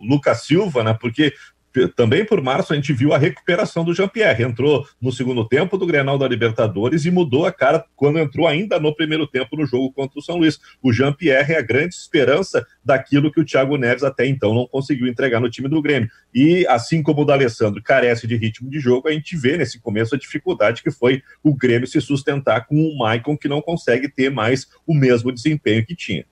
Lucas 0.00 0.42
Silva, 0.42 0.82
né? 0.82 0.96
Porque 1.00 1.32
também 1.96 2.24
por 2.24 2.40
março 2.40 2.72
a 2.72 2.76
gente 2.76 2.92
viu 2.92 3.12
a 3.12 3.18
recuperação 3.18 3.84
do 3.84 3.94
Jean-Pierre. 3.94 4.44
Entrou 4.44 4.86
no 5.00 5.12
segundo 5.12 5.46
tempo 5.46 5.76
do 5.76 5.86
Grenal 5.86 6.18
da 6.18 6.28
Libertadores 6.28 7.04
e 7.04 7.10
mudou 7.10 7.46
a 7.46 7.52
cara 7.52 7.84
quando 7.96 8.18
entrou 8.18 8.46
ainda 8.46 8.78
no 8.78 8.94
primeiro 8.94 9.26
tempo 9.26 9.56
no 9.56 9.66
jogo 9.66 9.92
contra 9.92 10.18
o 10.18 10.22
São 10.22 10.36
Luís. 10.36 10.58
O 10.82 10.92
Jean-Pierre 10.92 11.54
é 11.54 11.58
a 11.58 11.62
grande 11.62 11.94
esperança 11.94 12.66
daquilo 12.84 13.30
que 13.32 13.40
o 13.40 13.44
Thiago 13.44 13.76
Neves 13.76 14.04
até 14.04 14.26
então 14.26 14.54
não 14.54 14.66
conseguiu 14.66 15.06
entregar 15.06 15.40
no 15.40 15.50
time 15.50 15.68
do 15.68 15.82
Grêmio. 15.82 16.08
E 16.34 16.66
assim 16.68 17.02
como 17.02 17.22
o 17.22 17.24
D'Alessandro 17.24 17.82
carece 17.82 18.26
de 18.26 18.36
ritmo 18.36 18.70
de 18.70 18.78
jogo, 18.78 19.08
a 19.08 19.12
gente 19.12 19.36
vê 19.36 19.56
nesse 19.56 19.80
começo 19.80 20.14
a 20.14 20.18
dificuldade 20.18 20.82
que 20.82 20.90
foi 20.90 21.22
o 21.42 21.54
Grêmio 21.54 21.86
se 21.86 22.00
sustentar 22.00 22.66
com 22.66 22.76
o 22.76 22.98
Maicon 22.98 23.36
que 23.36 23.48
não 23.48 23.60
consegue 23.60 24.08
ter 24.08 24.30
mais 24.30 24.66
o 24.86 24.94
mesmo 24.94 25.32
desempenho 25.32 25.84
que 25.84 25.94
tinha. 25.94 26.24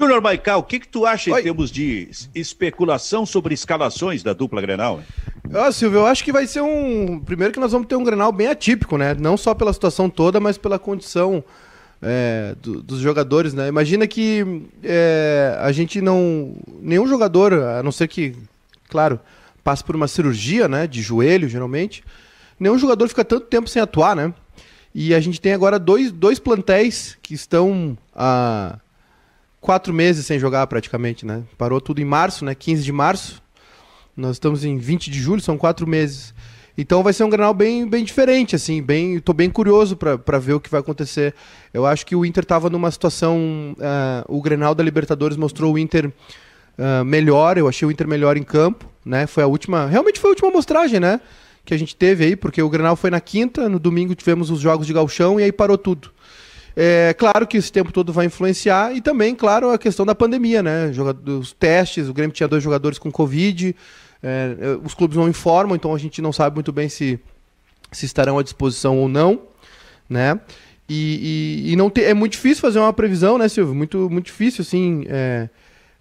Júnior 0.00 0.22
Maical, 0.22 0.60
o 0.60 0.62
que, 0.62 0.80
que 0.80 0.88
tu 0.88 1.04
acha 1.04 1.30
Oi. 1.30 1.40
em 1.40 1.42
termos 1.42 1.70
de 1.70 2.08
especulação 2.34 3.26
sobre 3.26 3.52
escalações 3.52 4.22
da 4.22 4.32
dupla 4.32 4.62
Grenal? 4.62 5.02
Ah, 5.52 5.70
Silvio, 5.70 5.98
eu 5.98 6.06
acho 6.06 6.24
que 6.24 6.32
vai 6.32 6.46
ser 6.46 6.62
um. 6.62 7.20
Primeiro 7.20 7.52
que 7.52 7.60
nós 7.60 7.72
vamos 7.72 7.86
ter 7.86 7.96
um 7.96 8.04
Grenal 8.04 8.32
bem 8.32 8.46
atípico, 8.46 8.96
né? 8.96 9.14
Não 9.14 9.36
só 9.36 9.54
pela 9.54 9.70
situação 9.74 10.08
toda, 10.08 10.40
mas 10.40 10.56
pela 10.56 10.78
condição 10.78 11.44
é, 12.00 12.54
do, 12.62 12.82
dos 12.82 13.00
jogadores, 13.00 13.52
né? 13.52 13.68
Imagina 13.68 14.06
que 14.06 14.62
é, 14.82 15.58
a 15.60 15.70
gente 15.70 16.00
não. 16.00 16.54
Nenhum 16.80 17.06
jogador, 17.06 17.52
a 17.52 17.82
não 17.82 17.92
ser 17.92 18.08
que, 18.08 18.34
claro, 18.88 19.20
passe 19.62 19.84
por 19.84 19.94
uma 19.94 20.08
cirurgia, 20.08 20.66
né? 20.66 20.86
De 20.86 21.02
joelho, 21.02 21.46
geralmente. 21.46 22.02
Nenhum 22.58 22.78
jogador 22.78 23.06
fica 23.06 23.24
tanto 23.24 23.46
tempo 23.46 23.68
sem 23.68 23.82
atuar, 23.82 24.16
né? 24.16 24.32
E 24.94 25.14
a 25.14 25.20
gente 25.20 25.38
tem 25.40 25.52
agora 25.52 25.78
dois, 25.78 26.10
dois 26.10 26.38
plantéis 26.38 27.18
que 27.20 27.34
estão. 27.34 27.98
a 28.14 28.78
quatro 29.60 29.92
meses 29.92 30.26
sem 30.26 30.38
jogar 30.38 30.66
praticamente, 30.66 31.26
né? 31.26 31.42
Parou 31.58 31.80
tudo 31.80 32.00
em 32.00 32.04
março, 32.04 32.44
né? 32.44 32.54
15 32.54 32.82
de 32.82 32.92
março. 32.92 33.42
Nós 34.16 34.36
estamos 34.36 34.64
em 34.64 34.78
20 34.78 35.10
de 35.10 35.20
julho, 35.20 35.40
são 35.40 35.56
quatro 35.56 35.86
meses. 35.86 36.34
Então 36.76 37.02
vai 37.02 37.12
ser 37.12 37.24
um 37.24 37.30
Grenal 37.30 37.52
bem, 37.52 37.86
bem 37.86 38.02
diferente, 38.04 38.56
assim, 38.56 38.82
bem, 38.82 39.18
tô 39.18 39.32
bem 39.32 39.50
curioso 39.50 39.96
para 39.96 40.38
ver 40.38 40.54
o 40.54 40.60
que 40.60 40.70
vai 40.70 40.80
acontecer. 40.80 41.34
Eu 41.74 41.84
acho 41.84 42.06
que 42.06 42.16
o 42.16 42.24
Inter 42.24 42.42
estava 42.42 42.70
numa 42.70 42.90
situação, 42.90 43.76
uh, 43.76 44.24
o 44.34 44.40
Grenal 44.40 44.74
da 44.74 44.82
Libertadores 44.82 45.36
mostrou 45.36 45.74
o 45.74 45.78
Inter 45.78 46.06
uh, 46.06 47.04
melhor, 47.04 47.58
eu 47.58 47.68
achei 47.68 47.86
o 47.86 47.90
Inter 47.90 48.08
melhor 48.08 48.36
em 48.36 48.42
campo, 48.42 48.86
né? 49.04 49.26
Foi 49.26 49.42
a 49.42 49.46
última, 49.46 49.86
realmente 49.86 50.18
foi 50.18 50.30
a 50.30 50.32
última 50.32 50.50
mostragem, 50.50 51.00
né? 51.00 51.20
Que 51.64 51.74
a 51.74 51.78
gente 51.78 51.94
teve 51.94 52.24
aí, 52.24 52.36
porque 52.36 52.62
o 52.62 52.68
Grenal 52.70 52.96
foi 52.96 53.10
na 53.10 53.20
quinta, 53.20 53.68
no 53.68 53.78
domingo 53.78 54.14
tivemos 54.14 54.50
os 54.50 54.60
jogos 54.60 54.86
de 54.86 54.94
galchão 54.94 55.38
e 55.38 55.42
aí 55.42 55.52
parou 55.52 55.76
tudo. 55.76 56.10
É 56.76 57.14
claro 57.14 57.46
que 57.46 57.56
esse 57.56 57.70
tempo 57.70 57.92
todo 57.92 58.12
vai 58.12 58.26
influenciar 58.26 58.94
e 58.94 59.00
também, 59.00 59.34
claro, 59.34 59.70
a 59.70 59.78
questão 59.78 60.06
da 60.06 60.14
pandemia, 60.14 60.62
né? 60.62 60.90
Os 61.38 61.52
testes, 61.52 62.08
o 62.08 62.14
Grêmio 62.14 62.32
tinha 62.32 62.48
dois 62.48 62.62
jogadores 62.62 62.98
com 62.98 63.10
Covid, 63.10 63.74
é, 64.22 64.56
é, 64.58 64.78
os 64.84 64.94
clubes 64.94 65.16
não 65.16 65.28
informam, 65.28 65.74
então 65.74 65.94
a 65.94 65.98
gente 65.98 66.22
não 66.22 66.32
sabe 66.32 66.54
muito 66.54 66.72
bem 66.72 66.88
se, 66.88 67.18
se 67.90 68.06
estarão 68.06 68.38
à 68.38 68.42
disposição 68.42 68.98
ou 68.98 69.08
não, 69.08 69.42
né? 70.08 70.38
E, 70.88 71.64
e, 71.66 71.72
e 71.72 71.76
não 71.76 71.88
te, 71.88 72.02
é 72.02 72.12
muito 72.12 72.32
difícil 72.32 72.60
fazer 72.60 72.78
uma 72.78 72.92
previsão, 72.92 73.38
né, 73.38 73.48
Silvio? 73.48 73.74
Muito, 73.74 74.10
muito 74.10 74.26
difícil, 74.26 74.62
assim, 74.62 75.04
é, 75.08 75.48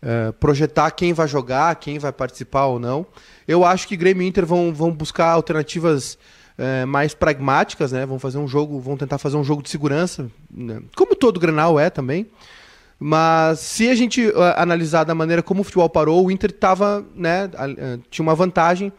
é, 0.01 0.31
projetar 0.33 0.89
quem 0.91 1.13
vai 1.13 1.27
jogar, 1.27 1.75
quem 1.75 1.99
vai 1.99 2.11
participar 2.11 2.65
ou 2.65 2.79
não. 2.79 3.05
Eu 3.47 3.63
acho 3.63 3.87
que 3.87 3.95
Grêmio 3.95 4.23
e 4.23 4.27
Inter 4.27 4.45
vão, 4.45 4.73
vão 4.73 4.91
buscar 4.91 5.27
alternativas 5.27 6.17
é, 6.59 6.85
mais 6.85 7.13
pragmáticas, 7.13 7.93
né? 7.93 8.05
Vão 8.05 8.19
fazer 8.19 8.37
um 8.37 8.47
jogo, 8.47 8.79
vão 8.79 8.97
tentar 8.97 9.17
fazer 9.17 9.37
um 9.37 9.43
jogo 9.43 9.63
de 9.63 9.69
segurança, 9.69 10.29
né? 10.51 10.81
como 10.95 11.15
todo 11.15 11.39
Grenal 11.39 11.79
é 11.79 11.89
também. 11.89 12.27
Mas 12.99 13.59
se 13.59 13.87
a 13.89 13.95
gente 13.95 14.27
uh, 14.27 14.33
analisar 14.57 15.05
da 15.05 15.15
maneira 15.15 15.41
como 15.41 15.61
o 15.61 15.63
futebol 15.63 15.89
parou, 15.89 16.25
o 16.25 16.29
Inter 16.29 16.51
tava, 16.51 17.05
né, 17.15 17.45
uh, 17.45 18.01
tinha 18.11 18.21
uma 18.21 18.35
vantagem 18.35 18.91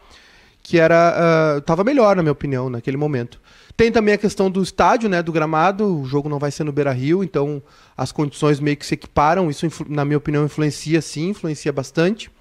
que 0.63 0.79
era 0.79 1.61
uh, 1.63 1.83
melhor 1.83 2.15
na 2.15 2.23
minha 2.23 2.31
opinião 2.31 2.67
naquele 2.67 2.97
momento. 2.97 3.39
Tem 3.77 3.91
também 3.91 4.15
a 4.15 4.17
questão 4.17 4.49
do 4.49 4.61
estádio, 4.63 5.07
né, 5.07 5.21
do 5.21 5.31
gramado. 5.31 6.01
O 6.01 6.05
jogo 6.05 6.27
não 6.27 6.39
vai 6.39 6.49
ser 6.49 6.63
no 6.63 6.71
Beira-Rio, 6.71 7.23
então 7.23 7.61
as 7.95 8.11
condições 8.11 8.59
meio 8.59 8.75
que 8.75 8.85
se 8.85 8.95
equiparam. 8.95 9.51
Isso, 9.51 9.67
na 9.87 10.03
minha 10.03 10.17
opinião, 10.17 10.45
influencia 10.45 10.99
sim, 10.99 11.29
influencia 11.29 11.71
bastante. 11.71 12.31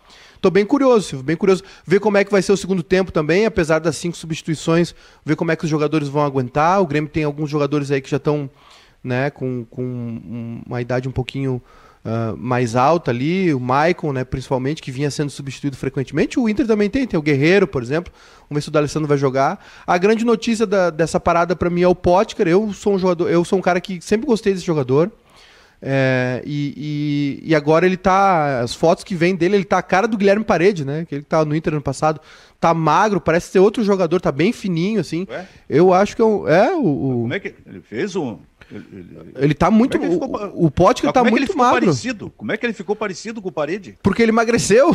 Tô 0.41 0.51
bem 0.51 0.65
curioso, 0.65 1.09
Silvio, 1.09 1.25
bem 1.25 1.37
curioso. 1.37 1.63
Ver 1.87 2.01
como 2.01 2.17
é 2.17 2.25
que 2.25 2.31
vai 2.31 2.41
ser 2.41 2.53
o 2.53 2.57
segundo 2.57 2.83
tempo 2.83 3.13
também, 3.13 3.45
apesar 3.45 3.79
das 3.79 3.97
cinco 3.97 4.17
substituições, 4.17 4.95
ver 5.25 5.37
como 5.37 5.53
é 5.53 5.57
que 5.57 5.65
os 5.65 5.71
jogadores 5.71 6.09
vão 6.09 6.23
aguentar. 6.23 6.81
O 6.81 6.87
Grêmio 6.87 7.11
tem 7.11 7.25
alguns 7.25 7.51
jogadores 7.51 7.91
aí 7.91 8.01
que 8.01 8.11
já 8.11 8.17
estão 8.17 8.49
né, 9.05 9.31
com, 9.31 9.67
com 9.71 10.63
uma 10.67 10.81
idade 10.81 11.09
um 11.09 11.13
pouquinho 11.13 11.61
uh, 12.05 12.37
mais 12.37 12.75
alta 12.75 13.11
ali, 13.11 13.53
o 13.53 13.61
Maicon, 13.61 14.13
né, 14.13 14.25
principalmente, 14.25 14.83
que 14.83 14.91
vinha 14.91 15.11
sendo 15.11 15.31
substituído 15.31 15.77
frequentemente. 15.77 16.39
O 16.39 16.49
Inter 16.49 16.67
também 16.67 16.89
tem, 16.89 17.07
tem 17.07 17.19
o 17.19 17.23
Guerreiro, 17.23 17.67
por 17.67 17.83
exemplo. 17.83 18.13
Vamos 18.49 18.57
ver 18.57 18.63
se 18.63 18.69
o 18.69 18.73
D'Alessandro 18.73 19.09
vai 19.09 19.19
jogar. 19.19 19.65
A 19.87 19.99
grande 19.99 20.25
notícia 20.25 20.67
da, 20.67 20.91
dessa 20.91 21.21
parada 21.21 21.55
para 21.55 21.71
mim 21.71 21.83
é 21.83 21.89
o 21.89 21.95
Potker. 21.95 22.49
Eu 22.49 22.73
sou 22.73 22.95
um 22.95 22.99
jogador, 22.99 23.29
eu 23.29 23.45
sou 23.45 23.59
um 23.59 23.63
cara 23.63 23.81
que 23.81 24.01
sempre 24.01 24.27
gostei 24.27 24.53
desse 24.53 24.67
jogador. 24.67 25.11
É, 25.83 26.43
e, 26.45 27.41
e, 27.43 27.51
e, 27.51 27.55
agora 27.55 27.87
ele 27.87 27.97
tá. 27.97 28.61
As 28.61 28.75
fotos 28.75 29.03
que 29.03 29.15
vem 29.15 29.35
dele, 29.35 29.57
ele 29.57 29.65
tá 29.65 29.79
a 29.79 29.83
cara 29.83 30.07
do 30.07 30.19
Guilherme 30.19 30.45
Parede, 30.45 30.85
né? 30.85 31.07
Que 31.07 31.15
ele 31.17 31.25
tá 31.25 31.43
no 31.45 31.57
Inter 31.57 31.73
ano 31.73 31.83
passado. 31.83 32.21
Tá 32.59 32.75
magro, 32.75 33.21
parece 33.21 33.51
ser 33.51 33.61
outro 33.61 33.83
jogador, 33.83 34.21
tá 34.21 34.31
bem 34.31 34.53
fininho, 34.53 35.01
assim. 35.01 35.27
Ué? 35.31 35.49
Eu 35.69 35.95
acho 35.95 36.15
que 36.15 36.21
é, 36.21 36.25
um, 36.25 36.47
é 36.47 36.75
o, 36.75 36.85
o. 36.85 37.21
Como 37.23 37.35
é 37.35 37.41
que. 37.41 37.55
Ele 37.67 37.81
fez 37.81 38.15
um. 38.15 38.39
Ele, 38.71 38.85
ele 39.37 39.55
tá 39.55 39.71
muito. 39.71 39.97
Ele 39.97 40.11
ficou, 40.11 40.29
o, 40.55 40.67
o 40.67 40.71
Potker 40.71 41.11
tá 41.11 41.25
muito 41.25 41.57
magro. 41.57 41.87
Parecido? 41.87 42.31
Como 42.37 42.53
é 42.53 42.59
que 42.59 42.67
ele 42.67 42.75
ficou 42.75 42.95
parecido 42.95 43.41
com 43.41 43.49
o 43.49 43.53
Parede? 43.53 43.97
Porque 44.03 44.23
ele 44.23 44.31
emagreceu. 44.31 44.95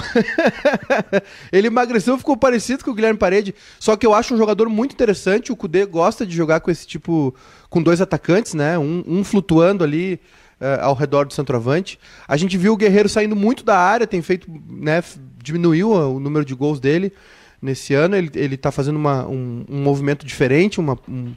ele 1.52 1.68
emagreceu 1.68 2.16
ficou 2.18 2.38
parecido 2.38 2.86
com 2.86 2.92
o 2.92 2.94
Guilherme 2.94 3.18
Parede. 3.18 3.56
Só 3.80 3.96
que 3.96 4.06
eu 4.06 4.14
acho 4.14 4.36
um 4.36 4.38
jogador 4.38 4.70
muito 4.70 4.94
interessante. 4.94 5.52
O 5.52 5.56
Kudê 5.56 5.86
gosta 5.86 6.28
de 6.28 6.36
jogar 6.36 6.60
com 6.60 6.70
esse 6.70 6.86
tipo. 6.86 7.36
com 7.72 7.82
dois 7.82 8.00
atacantes, 8.00 8.54
né? 8.54 8.78
Um, 8.78 9.04
um 9.08 9.24
flutuando 9.24 9.84
ali. 9.84 10.20
Uh, 10.60 10.80
ao 10.82 10.95
redor 10.95 11.26
do 11.26 11.34
centroavante. 11.34 11.99
A 12.26 12.38
gente 12.38 12.58
viu 12.58 12.72
o 12.72 12.78
Guerreiro 12.78 13.10
saindo 13.10 13.36
muito 13.36 13.62
da 13.62 13.78
área, 13.78 14.08
tem 14.08 14.22
feito, 14.22 14.49
né, 14.70 15.03
diminuiu 15.43 15.91
o 15.91 16.18
número 16.18 16.45
de 16.45 16.56
gols 16.56 16.80
dele 16.80 17.12
nesse 17.62 17.93
ano. 17.93 18.16
Ele, 18.16 18.32
ele 18.34 18.56
tá 18.56 18.72
fazendo 18.72 18.95
uma, 18.95 19.28
um, 19.28 19.66
um 19.70 19.82
movimento 19.84 20.26
diferente, 20.26 20.80
uma, 20.80 20.97
um, 21.10 21.34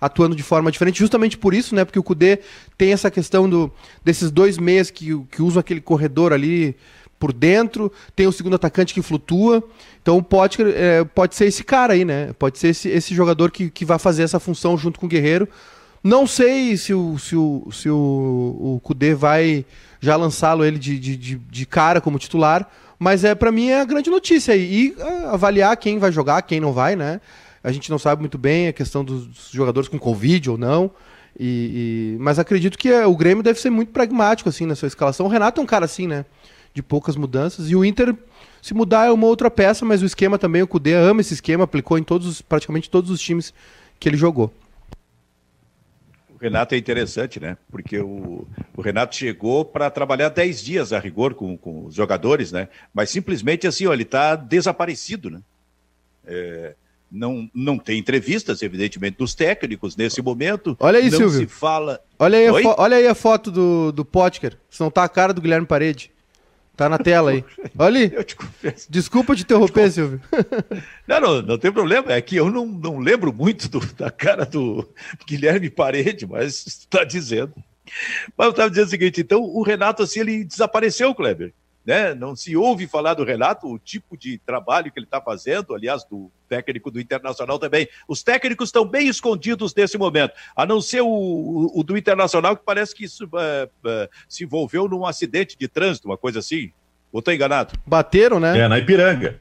atuando 0.00 0.34
de 0.34 0.42
forma 0.42 0.70
diferente, 0.70 0.98
justamente 0.98 1.36
por 1.36 1.52
isso, 1.52 1.74
né? 1.74 1.84
Porque 1.84 1.98
o 1.98 2.02
Kudê 2.02 2.40
tem 2.78 2.92
essa 2.92 3.10
questão 3.10 3.48
do, 3.48 3.70
desses 4.04 4.30
dois 4.30 4.56
meias 4.58 4.90
que, 4.90 5.18
que 5.30 5.42
usam 5.42 5.60
aquele 5.60 5.80
corredor 5.80 6.32
ali 6.32 6.76
por 7.18 7.32
dentro, 7.32 7.90
tem 8.14 8.26
o 8.26 8.32
segundo 8.32 8.56
atacante 8.56 8.92
que 8.92 9.02
flutua. 9.02 9.62
Então 10.02 10.22
pode, 10.22 10.62
é, 10.62 11.02
pode 11.04 11.34
ser 11.34 11.46
esse 11.46 11.64
cara 11.64 11.94
aí, 11.94 12.04
né? 12.04 12.32
Pode 12.38 12.58
ser 12.58 12.68
esse, 12.68 12.88
esse 12.88 13.14
jogador 13.14 13.50
que, 13.50 13.70
que 13.70 13.84
vai 13.84 13.98
fazer 13.98 14.22
essa 14.22 14.38
função 14.38 14.76
junto 14.76 15.00
com 15.00 15.06
o 15.06 15.08
Guerreiro. 15.08 15.48
Não 16.06 16.24
sei 16.24 16.76
se 16.76 16.94
o, 16.94 17.18
se 17.18 17.34
o, 17.34 17.68
se 17.72 17.90
o, 17.90 17.96
o 17.96 18.80
Kudê 18.80 19.12
vai 19.12 19.66
já 19.98 20.14
lançá-lo 20.14 20.64
ele 20.64 20.78
de, 20.78 20.96
de, 21.00 21.34
de, 21.34 21.66
cara 21.66 22.00
como 22.00 22.16
titular, 22.16 22.70
mas 22.96 23.24
é 23.24 23.34
para 23.34 23.50
mim 23.50 23.70
é 23.70 23.80
a 23.80 23.84
grande 23.84 24.08
notícia. 24.08 24.54
E 24.54 24.94
uh, 24.96 25.30
avaliar 25.30 25.76
quem 25.76 25.98
vai 25.98 26.12
jogar, 26.12 26.40
quem 26.42 26.60
não 26.60 26.72
vai, 26.72 26.94
né? 26.94 27.20
A 27.60 27.72
gente 27.72 27.90
não 27.90 27.98
sabe 27.98 28.20
muito 28.20 28.38
bem 28.38 28.68
a 28.68 28.72
questão 28.72 29.04
dos 29.04 29.50
jogadores 29.50 29.88
com 29.88 29.98
Covid 29.98 30.48
ou 30.48 30.56
não. 30.56 30.92
E, 31.36 32.14
e... 32.14 32.18
Mas 32.20 32.38
acredito 32.38 32.78
que 32.78 32.88
é, 32.88 33.04
o 33.04 33.16
Grêmio 33.16 33.42
deve 33.42 33.58
ser 33.58 33.70
muito 33.70 33.90
pragmático 33.90 34.48
assim 34.48 34.64
na 34.64 34.76
sua 34.76 34.86
escalação. 34.86 35.26
O 35.26 35.28
Renato 35.28 35.60
é 35.60 35.64
um 35.64 35.66
cara 35.66 35.86
assim, 35.86 36.06
né? 36.06 36.24
De 36.72 36.84
poucas 36.84 37.16
mudanças. 37.16 37.68
E 37.68 37.74
o 37.74 37.84
Inter, 37.84 38.14
se 38.62 38.74
mudar, 38.74 39.06
é 39.06 39.10
uma 39.10 39.26
outra 39.26 39.50
peça, 39.50 39.84
mas 39.84 40.02
o 40.02 40.06
esquema 40.06 40.38
também, 40.38 40.62
o 40.62 40.68
Cudê 40.68 40.94
ama 40.94 41.20
esse 41.20 41.34
esquema, 41.34 41.64
aplicou 41.64 41.98
em 41.98 42.04
todos, 42.04 42.40
praticamente 42.40 42.88
todos 42.88 43.10
os 43.10 43.20
times 43.20 43.52
que 43.98 44.08
ele 44.08 44.16
jogou. 44.16 44.52
O 46.36 46.38
Renato 46.38 46.74
é 46.74 46.78
interessante, 46.78 47.40
né? 47.40 47.56
Porque 47.70 47.98
o, 47.98 48.46
o 48.76 48.82
Renato 48.82 49.16
chegou 49.16 49.64
para 49.64 49.88
trabalhar 49.88 50.28
10 50.28 50.62
dias 50.62 50.92
a 50.92 50.98
rigor 50.98 51.32
com, 51.32 51.56
com 51.56 51.86
os 51.86 51.94
jogadores, 51.94 52.52
né? 52.52 52.68
Mas 52.92 53.08
simplesmente 53.08 53.66
assim, 53.66 53.86
ó, 53.86 53.92
ele 53.94 54.02
está 54.02 54.36
desaparecido, 54.36 55.30
né? 55.30 55.40
É, 56.26 56.74
não, 57.10 57.48
não 57.54 57.78
tem 57.78 57.98
entrevistas, 57.98 58.60
evidentemente, 58.60 59.16
dos 59.16 59.34
técnicos 59.34 59.96
nesse 59.96 60.20
momento. 60.20 60.76
Olha 60.78 60.98
aí, 60.98 61.10
não 61.10 61.18
Silvio. 61.18 61.38
se 61.38 61.46
fala. 61.46 62.00
Olha 62.18 62.36
aí, 62.36 62.46
a, 62.46 62.74
olha 62.76 62.96
aí 62.98 63.08
a 63.08 63.14
foto 63.14 63.50
do, 63.50 63.90
do 63.90 64.04
Potker. 64.04 64.58
Se 64.68 64.80
não 64.80 64.90
tá 64.90 65.04
a 65.04 65.08
cara 65.08 65.32
do 65.32 65.40
Guilherme 65.40 65.66
Parede. 65.66 66.10
Tá 66.76 66.88
na 66.88 66.98
tela 66.98 67.30
aí. 67.30 67.44
Olha 67.78 68.00
aí. 68.00 68.12
Eu 68.12 68.22
te 68.22 68.36
confesso. 68.36 68.90
Desculpa 68.90 69.34
te 69.34 69.42
interromper, 69.42 69.88
te 69.88 69.94
Silvio. 69.94 70.20
Não, 71.08 71.20
não, 71.20 71.42
não 71.42 71.58
tem 71.58 71.72
problema. 71.72 72.12
É 72.12 72.20
que 72.20 72.36
eu 72.36 72.50
não, 72.50 72.66
não 72.66 72.98
lembro 72.98 73.32
muito 73.32 73.68
do, 73.68 73.80
da 73.94 74.10
cara 74.10 74.44
do 74.44 74.86
Guilherme 75.26 75.70
Parede, 75.70 76.26
mas 76.26 76.66
está 76.66 77.02
dizendo. 77.04 77.54
Mas 78.36 78.46
eu 78.46 78.50
estava 78.50 78.68
dizendo 78.68 78.86
o 78.86 78.90
seguinte: 78.90 79.20
então 79.20 79.40
o 79.42 79.62
Renato, 79.62 80.02
assim, 80.02 80.20
ele 80.20 80.44
desapareceu, 80.44 81.14
Kleber 81.14 81.54
né? 81.86 82.14
Não 82.14 82.34
se 82.34 82.56
ouve 82.56 82.86
falar 82.86 83.14
do 83.14 83.24
Renato, 83.24 83.68
o 83.68 83.78
tipo 83.78 84.16
de 84.16 84.38
trabalho 84.38 84.90
que 84.90 84.98
ele 84.98 85.06
está 85.06 85.20
fazendo, 85.20 85.74
aliás, 85.74 86.04
do 86.04 86.30
técnico 86.48 86.90
do 86.90 87.00
Internacional 87.00 87.58
também. 87.58 87.88
Os 88.08 88.22
técnicos 88.22 88.68
estão 88.68 88.84
bem 88.84 89.08
escondidos 89.08 89.74
nesse 89.74 89.96
momento, 89.96 90.32
a 90.54 90.66
não 90.66 90.80
ser 90.80 91.02
o, 91.02 91.08
o, 91.08 91.80
o 91.80 91.84
do 91.84 91.96
Internacional, 91.96 92.56
que 92.56 92.64
parece 92.64 92.94
que 92.94 93.04
isso, 93.04 93.24
uh, 93.26 93.28
uh, 93.66 94.08
se 94.28 94.44
envolveu 94.44 94.88
num 94.88 95.06
acidente 95.06 95.56
de 95.56 95.68
trânsito, 95.68 96.08
uma 96.08 96.18
coisa 96.18 96.40
assim. 96.40 96.72
Ou 97.12 97.20
estou 97.20 97.32
enganado? 97.32 97.78
Bateram, 97.86 98.40
né? 98.40 98.58
É, 98.58 98.68
na 98.68 98.78
Ipiranga. 98.78 99.40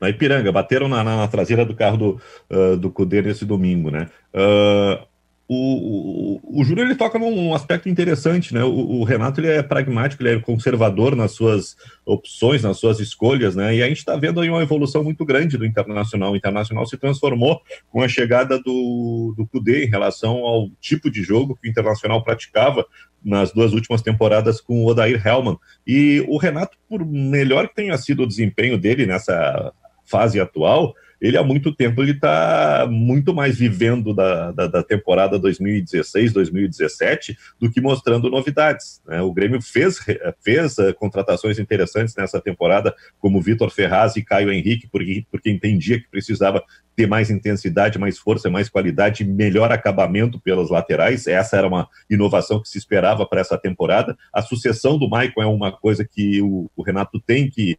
Na, 0.00 0.08
Ipiranga, 0.08 0.52
bateram 0.52 0.88
na, 0.88 1.02
na, 1.02 1.16
na, 1.16 1.28
traseira 1.28 1.64
do 1.64 1.74
carro 1.74 1.96
do, 1.96 2.20
uh, 2.50 2.76
do 2.76 2.90
Cudê 2.90 3.22
nesse 3.22 3.44
domingo, 3.44 3.90
né? 3.90 4.08
Uh, 4.32 5.04
o, 5.50 6.40
o, 6.44 6.60
o 6.60 6.64
Júlio 6.64 6.84
ele 6.84 6.94
toca 6.94 7.18
num 7.18 7.54
aspecto 7.54 7.88
interessante, 7.88 8.52
né? 8.52 8.62
O, 8.62 9.00
o, 9.00 9.04
Renato 9.04 9.40
ele 9.40 9.48
é 9.48 9.62
pragmático, 9.62 10.22
ele 10.22 10.36
é 10.36 10.40
conservador 10.40 11.16
nas 11.16 11.32
suas 11.32 11.74
opções, 12.04 12.62
nas 12.62 12.78
suas 12.78 13.00
escolhas, 13.00 13.56
né? 13.56 13.74
E 13.74 13.82
a 13.82 13.88
gente 13.88 13.96
está 13.96 14.14
vendo 14.14 14.42
aí 14.42 14.50
uma 14.50 14.62
evolução 14.62 15.02
muito 15.02 15.24
grande 15.24 15.56
do 15.56 15.64
Internacional. 15.64 16.32
O 16.32 16.36
Internacional 16.36 16.84
se 16.84 16.98
transformou 16.98 17.62
com 17.90 18.02
a 18.02 18.08
chegada 18.08 18.58
do, 18.58 19.32
do 19.34 19.46
Kudê 19.46 19.86
em 19.86 19.88
relação 19.88 20.44
ao 20.44 20.68
tipo 20.80 21.10
de 21.10 21.22
jogo 21.22 21.56
que 21.56 21.66
o 21.66 21.70
Internacional 21.70 22.22
praticava 22.22 22.84
nas 23.24 23.50
duas 23.50 23.72
últimas 23.72 24.02
temporadas 24.02 24.60
com 24.60 24.84
o 24.84 24.86
Odair 24.86 25.26
Hellman. 25.26 25.56
E 25.86 26.22
o 26.28 26.36
Renato, 26.36 26.76
por 26.86 27.06
melhor 27.06 27.68
que 27.68 27.76
tenha 27.76 27.96
sido 27.96 28.24
o 28.24 28.28
desempenho 28.28 28.76
dele 28.76 29.06
nessa 29.06 29.72
fase 30.04 30.38
atual, 30.38 30.94
ele 31.20 31.36
há 31.36 31.42
muito 31.42 31.74
tempo 31.74 32.02
ele 32.02 32.12
está 32.12 32.86
muito 32.90 33.34
mais 33.34 33.56
vivendo 33.56 34.14
da, 34.14 34.52
da, 34.52 34.66
da, 34.66 34.82
temporada 34.82 35.38
2016, 35.38 36.32
2017 36.32 37.36
do 37.60 37.70
que 37.70 37.80
mostrando 37.80 38.30
novidades. 38.30 39.02
Né? 39.06 39.20
O 39.20 39.32
Grêmio 39.32 39.60
fez, 39.60 39.98
fez 40.40 40.78
uh, 40.78 40.94
contratações 40.94 41.58
interessantes 41.58 42.14
nessa 42.16 42.40
temporada, 42.40 42.94
como 43.18 43.40
Vitor 43.42 43.70
Ferraz 43.70 44.16
e 44.16 44.24
Caio 44.24 44.52
Henrique, 44.52 44.88
porque, 44.90 45.24
porque 45.30 45.50
entendia 45.50 46.00
que 46.00 46.08
precisava 46.08 46.62
ter 46.94 47.06
mais 47.06 47.30
intensidade, 47.30 47.98
mais 47.98 48.18
força, 48.18 48.50
mais 48.50 48.68
qualidade, 48.68 49.24
melhor 49.24 49.70
acabamento 49.70 50.40
pelas 50.40 50.68
laterais. 50.68 51.28
Essa 51.28 51.56
era 51.56 51.68
uma 51.68 51.88
inovação 52.10 52.60
que 52.60 52.68
se 52.68 52.76
esperava 52.76 53.24
para 53.24 53.40
essa 53.40 53.56
temporada. 53.56 54.16
A 54.32 54.42
sucessão 54.42 54.98
do 54.98 55.08
Maicon 55.08 55.42
é 55.42 55.46
uma 55.46 55.70
coisa 55.70 56.04
que 56.04 56.42
o, 56.42 56.68
o 56.76 56.82
Renato 56.82 57.20
tem 57.20 57.48
que 57.48 57.78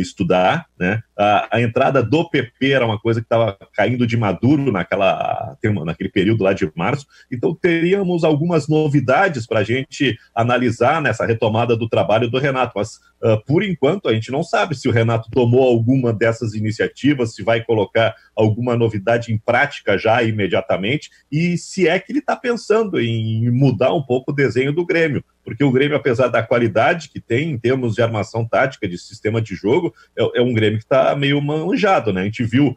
estudar, 0.00 0.66
né? 0.78 1.02
A, 1.16 1.56
a, 1.56 1.60
entrada 1.60 2.02
do 2.02 2.28
PP 2.28 2.70
era 2.70 2.86
uma 2.86 2.98
coisa 2.98 3.20
que 3.20 3.26
estava 3.26 3.56
caindo 3.74 4.06
de 4.06 4.16
maduro 4.16 4.72
naquela, 4.72 5.56
naquele 5.84 6.08
período 6.08 6.44
lá 6.44 6.52
de 6.52 6.70
março, 6.74 7.06
então 7.30 7.54
teríamos 7.54 8.24
algumas 8.24 8.68
novidades 8.68 9.46
para 9.46 9.60
a 9.60 9.64
gente 9.64 10.16
analisar 10.34 11.02
nessa 11.02 11.26
retomada 11.26 11.76
do 11.76 11.88
trabalho 11.88 12.30
do 12.30 12.38
Renato, 12.38 12.72
mas 12.76 12.98
uh, 13.22 13.42
por 13.44 13.62
enquanto 13.62 14.08
a 14.08 14.14
gente 14.14 14.30
não 14.30 14.42
sabe 14.42 14.74
se 14.74 14.88
o 14.88 14.92
Renato 14.92 15.30
tomou 15.30 15.62
alguma 15.62 16.12
dessas 16.12 16.54
iniciativas, 16.54 17.34
se 17.34 17.42
vai 17.42 17.64
colocar 17.64 18.14
alguma 18.34 18.76
novidade 18.76 19.32
em 19.32 19.38
prática 19.38 19.98
já 19.98 20.22
imediatamente 20.22 21.10
e 21.30 21.56
se 21.56 21.88
é 21.88 21.98
que 21.98 22.12
ele 22.12 22.20
está 22.20 22.36
pensando 22.36 23.00
em 23.00 23.50
mudar 23.50 23.92
um 23.94 24.02
pouco 24.02 24.32
o 24.32 24.34
desenho 24.34 24.72
do 24.72 24.86
Grêmio 24.86 25.24
porque 25.48 25.64
o 25.64 25.72
Grêmio, 25.72 25.96
apesar 25.96 26.28
da 26.28 26.42
qualidade 26.42 27.08
que 27.08 27.18
tem 27.18 27.52
em 27.52 27.58
termos 27.58 27.94
de 27.94 28.02
armação 28.02 28.46
tática, 28.46 28.86
de 28.86 28.98
sistema 28.98 29.40
de 29.40 29.54
jogo, 29.54 29.94
é, 30.14 30.40
é 30.40 30.42
um 30.42 30.52
Grêmio 30.52 30.78
que 30.78 30.84
está 30.84 31.16
meio 31.16 31.40
manjado, 31.40 32.12
né? 32.12 32.20
A 32.20 32.24
gente 32.24 32.44
viu 32.44 32.76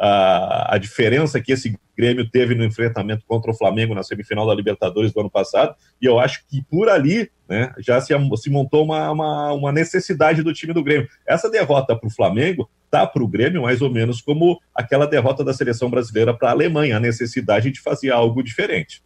a, 0.00 0.74
a 0.74 0.78
diferença 0.78 1.40
que 1.40 1.52
esse 1.52 1.78
Grêmio 1.96 2.28
teve 2.30 2.54
no 2.54 2.64
enfrentamento 2.64 3.22
contra 3.26 3.50
o 3.50 3.54
Flamengo 3.54 3.94
na 3.94 4.02
semifinal 4.02 4.46
da 4.46 4.54
Libertadores 4.54 5.12
do 5.12 5.20
ano 5.20 5.30
passado, 5.30 5.74
e 6.00 6.06
eu 6.06 6.18
acho 6.18 6.42
que 6.48 6.64
por 6.70 6.88
ali 6.88 7.30
né, 7.46 7.74
já 7.78 8.00
se, 8.00 8.14
se 8.36 8.48
montou 8.48 8.84
uma, 8.84 9.10
uma, 9.10 9.52
uma, 9.52 9.72
necessidade 9.72 10.42
do 10.42 10.54
time 10.54 10.72
do 10.72 10.82
Grêmio. 10.82 11.06
Essa 11.26 11.50
derrota 11.50 11.94
para 11.94 12.06
o 12.06 12.10
Flamengo 12.10 12.70
tá 12.90 13.06
para 13.06 13.22
o 13.22 13.28
Grêmio 13.28 13.62
mais 13.62 13.82
ou 13.82 13.90
menos 13.90 14.22
como 14.22 14.58
aquela 14.74 15.06
derrota 15.06 15.44
da 15.44 15.52
seleção 15.52 15.90
brasileira 15.90 16.32
para 16.32 16.48
a 16.48 16.52
Alemanha, 16.52 16.96
a 16.96 17.00
necessidade 17.00 17.70
de 17.70 17.80
fazer 17.80 18.10
algo 18.10 18.42
diferente. 18.42 19.02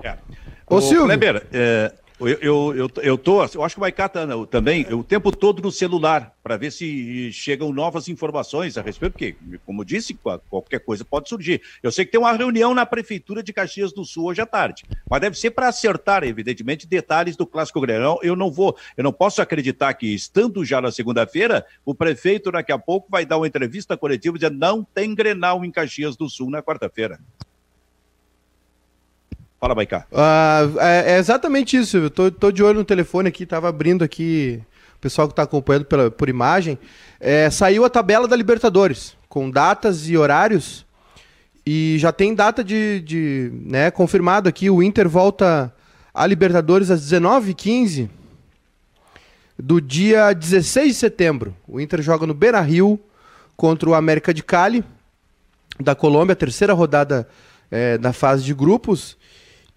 É. 0.00 0.16
Ô, 0.68 0.76
Ô 0.76 0.80
Silvio, 0.80 1.06
Kleber, 1.06 1.46
é, 1.52 1.92
eu, 2.20 2.28
eu, 2.28 2.74
eu, 2.76 2.90
eu, 3.02 3.18
tô, 3.18 3.44
eu 3.44 3.64
acho 3.64 3.74
que 3.74 3.78
o 3.78 3.80
Maiká 3.80 4.08
tá 4.08 4.24
também 4.48 4.86
o 4.92 5.02
tempo 5.02 5.32
todo 5.32 5.60
no 5.60 5.72
celular, 5.72 6.32
para 6.42 6.56
ver 6.56 6.70
se 6.70 7.32
chegam 7.32 7.72
novas 7.72 8.08
informações 8.08 8.78
a 8.78 8.82
respeito, 8.82 9.12
porque, 9.12 9.36
como 9.66 9.84
disse, 9.84 10.16
qualquer 10.48 10.78
coisa 10.78 11.04
pode 11.04 11.28
surgir. 11.28 11.60
Eu 11.82 11.90
sei 11.90 12.04
que 12.04 12.12
tem 12.12 12.20
uma 12.20 12.32
reunião 12.32 12.72
na 12.72 12.86
Prefeitura 12.86 13.42
de 13.42 13.52
Caxias 13.52 13.92
do 13.92 14.04
Sul 14.04 14.26
hoje 14.26 14.40
à 14.40 14.46
tarde, 14.46 14.84
mas 15.10 15.20
deve 15.20 15.36
ser 15.36 15.50
para 15.50 15.68
acertar, 15.68 16.22
evidentemente, 16.22 16.86
detalhes 16.86 17.36
do 17.36 17.46
Clássico 17.46 17.80
Grenal. 17.80 18.20
Eu 18.22 18.36
não 18.36 18.50
vou, 18.50 18.76
eu 18.96 19.02
não 19.02 19.12
posso 19.12 19.42
acreditar 19.42 19.92
que, 19.94 20.14
estando 20.14 20.64
já 20.64 20.80
na 20.80 20.92
segunda-feira, 20.92 21.66
o 21.84 21.94
prefeito 21.94 22.52
daqui 22.52 22.70
a 22.70 22.78
pouco 22.78 23.08
vai 23.10 23.26
dar 23.26 23.38
uma 23.38 23.46
entrevista 23.46 23.96
coletiva 23.96 24.38
dizendo 24.38 24.58
não 24.58 24.84
tem 24.84 25.14
Grenal 25.14 25.64
em 25.64 25.70
Caxias 25.70 26.16
do 26.16 26.28
Sul 26.28 26.48
na 26.48 26.62
quarta-feira. 26.62 27.18
Fala, 29.64 29.74
Baicá. 29.74 30.06
Uh, 30.12 30.78
é, 30.78 31.12
é, 31.14 31.18
exatamente 31.18 31.74
isso, 31.74 31.96
eu 31.96 32.10
tô, 32.10 32.30
tô 32.30 32.52
de 32.52 32.62
olho 32.62 32.80
no 32.80 32.84
telefone 32.84 33.30
aqui, 33.30 33.46
tava 33.46 33.66
abrindo 33.66 34.04
aqui, 34.04 34.60
o 34.94 34.98
pessoal 34.98 35.26
que 35.26 35.32
está 35.32 35.44
acompanhando 35.44 35.86
pela, 35.86 36.10
por 36.10 36.28
imagem. 36.28 36.78
É, 37.18 37.48
saiu 37.48 37.82
a 37.82 37.88
tabela 37.88 38.28
da 38.28 38.36
Libertadores, 38.36 39.16
com 39.26 39.50
datas 39.50 40.06
e 40.06 40.18
horários, 40.18 40.84
e 41.64 41.96
já 41.98 42.12
tem 42.12 42.34
data 42.34 42.62
de, 42.62 43.00
de 43.00 43.50
né, 43.54 43.90
confirmado 43.90 44.50
aqui, 44.50 44.68
o 44.68 44.82
Inter 44.82 45.08
volta 45.08 45.74
a 46.12 46.26
Libertadores 46.26 46.90
às 46.90 47.00
19h15 47.00 48.10
do 49.58 49.80
dia 49.80 50.34
16 50.34 50.88
de 50.88 50.94
setembro. 50.94 51.56
O 51.66 51.80
Inter 51.80 52.02
joga 52.02 52.26
no 52.26 52.34
Beira-Rio 52.34 53.00
contra 53.56 53.88
o 53.88 53.94
América 53.94 54.34
de 54.34 54.42
Cali, 54.42 54.84
da 55.80 55.94
Colômbia, 55.94 56.36
terceira 56.36 56.74
rodada 56.74 57.26
é, 57.70 57.96
da 57.96 58.12
fase 58.12 58.44
de 58.44 58.52
grupos. 58.52 59.16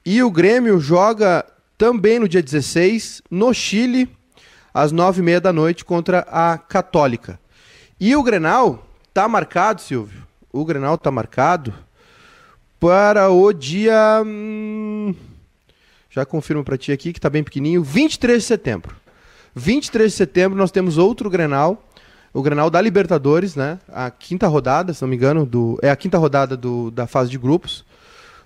E 0.10 0.24
o 0.24 0.32
Grêmio 0.32 0.80
joga 0.80 1.46
também 1.78 2.18
no 2.18 2.30
dia 2.30 2.42
16, 2.42 3.22
no 3.30 3.54
Chile, 3.54 4.10
às 4.74 4.94
9h30 4.94 5.40
da 5.42 5.52
noite, 5.52 5.84
contra 5.84 6.20
a 6.32 6.58
Católica. 6.58 7.38
E 8.00 8.16
o 8.16 8.24
Grenal 8.24 8.88
tá 9.14 9.28
marcado, 9.28 9.82
Silvio. 9.82 10.24
O 10.50 10.64
Grenal 10.64 10.98
tá 10.98 11.12
marcado 11.12 11.74
para 12.80 13.30
o 13.30 13.52
dia. 13.52 14.24
Hum, 14.26 15.14
já 16.10 16.26
confirmo 16.26 16.64
para 16.64 16.78
ti 16.78 16.94
aqui 16.94 17.12
que 17.12 17.20
tá 17.20 17.30
bem 17.30 17.44
pequenininho. 17.44 17.84
23 17.84 18.42
de 18.42 18.48
setembro. 18.48 18.96
23 19.56 20.10
de 20.10 20.18
setembro 20.18 20.58
nós 20.58 20.72
temos 20.72 20.98
outro 20.98 21.30
Grenal. 21.30 21.86
O 22.34 22.42
Grenal 22.42 22.70
da 22.70 22.80
Libertadores, 22.80 23.58
né? 23.58 23.78
A 23.90 24.10
quinta 24.10 24.48
rodada, 24.48 24.94
se 24.94 25.02
não 25.02 25.10
me 25.10 25.18
engano, 25.18 25.46
do, 25.46 25.78
é 25.82 25.90
a 25.90 25.98
quinta 25.98 26.18
rodada 26.18 26.56
do, 26.56 26.92
da 26.92 27.08
fase 27.08 27.30
de 27.30 27.38
grupos. 27.38 27.84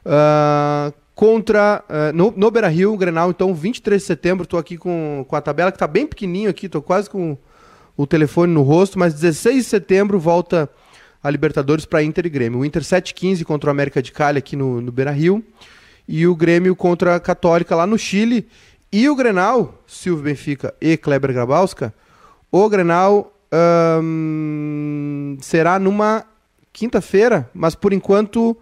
Uh, 0.04 0.92
contra. 1.22 1.84
Uh, 1.88 2.18
no, 2.18 2.34
no 2.36 2.50
Beira 2.50 2.68
Rio, 2.68 2.98
Grenal, 2.98 3.30
então, 3.30 3.54
23 3.54 4.02
de 4.02 4.08
setembro. 4.08 4.44
Estou 4.44 4.60
aqui 4.60 4.76
com, 4.76 5.24
com 5.28 5.36
a 5.36 5.42
tabela 5.42 5.72
que 5.72 5.76
está 5.76 5.86
bem 5.86 6.08
pequenininho 6.08 6.50
aqui, 6.50 6.66
estou 6.66 6.82
quase 6.82 7.08
com 7.08 7.38
o 7.96 8.08
telefone 8.08 8.52
no 8.52 8.64
rosto, 8.64 8.98
mas 8.98 9.14
16 9.14 9.58
de 9.58 9.64
setembro 9.66 10.20
volta 10.20 10.68
a 11.24 11.30
Libertadores 11.30 11.86
para 11.86 12.02
Inter 12.02 12.26
e 12.26 12.30
Grêmio. 12.30 12.62
O 12.62 12.66
Inter 12.66 12.82
7-15 12.82 13.44
contra 13.44 13.70
o 13.70 13.72
América 13.72 14.02
de 14.02 14.12
Cali 14.12 14.40
aqui 14.40 14.56
no, 14.56 14.82
no 14.82 14.92
Beira 14.92 15.12
Rio. 15.12 15.46
E 16.08 16.26
o 16.26 16.36
Grêmio 16.36 16.76
contra 16.76 17.18
a 17.18 17.20
Católica 17.20 17.76
lá 17.76 17.86
no 17.86 18.00
Chile. 18.00 18.48
E 18.92 19.08
o 19.08 19.16
Grenal, 19.16 19.80
Silvio 19.86 20.24
Benfica 20.24 20.74
e 20.82 20.98
Kleber 20.98 21.32
Grabowska, 21.32 21.94
o 22.52 22.68
Grenal 22.68 23.32
será 25.40 25.78
numa 25.78 26.26
quinta-feira, 26.74 27.48
mas 27.54 27.76
por 27.76 27.94
enquanto 27.94 28.58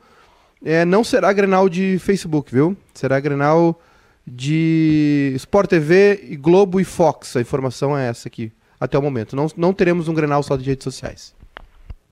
é, 0.64 0.84
não 0.86 1.04
será 1.04 1.32
Grenal 1.32 1.70
de 1.70 1.98
Facebook, 2.00 2.54
viu? 2.54 2.76
Será 2.94 3.20
Grenal 3.20 3.80
de 4.26 5.34
Sport 5.36 5.70
TV, 5.70 6.20
e 6.30 6.36
Globo 6.36 6.80
e 6.80 6.84
Fox. 6.84 7.36
A 7.36 7.42
informação 7.42 7.98
é 7.98 8.08
essa 8.08 8.28
aqui, 8.28 8.52
até 8.80 8.98
o 8.98 9.02
momento. 9.02 9.36
Não, 9.36 9.48
não 9.56 9.74
teremos 9.74 10.08
um 10.08 10.14
Grenal 10.14 10.44
só 10.44 10.56
de 10.56 10.64
redes 10.64 10.84
sociais. 10.84 11.34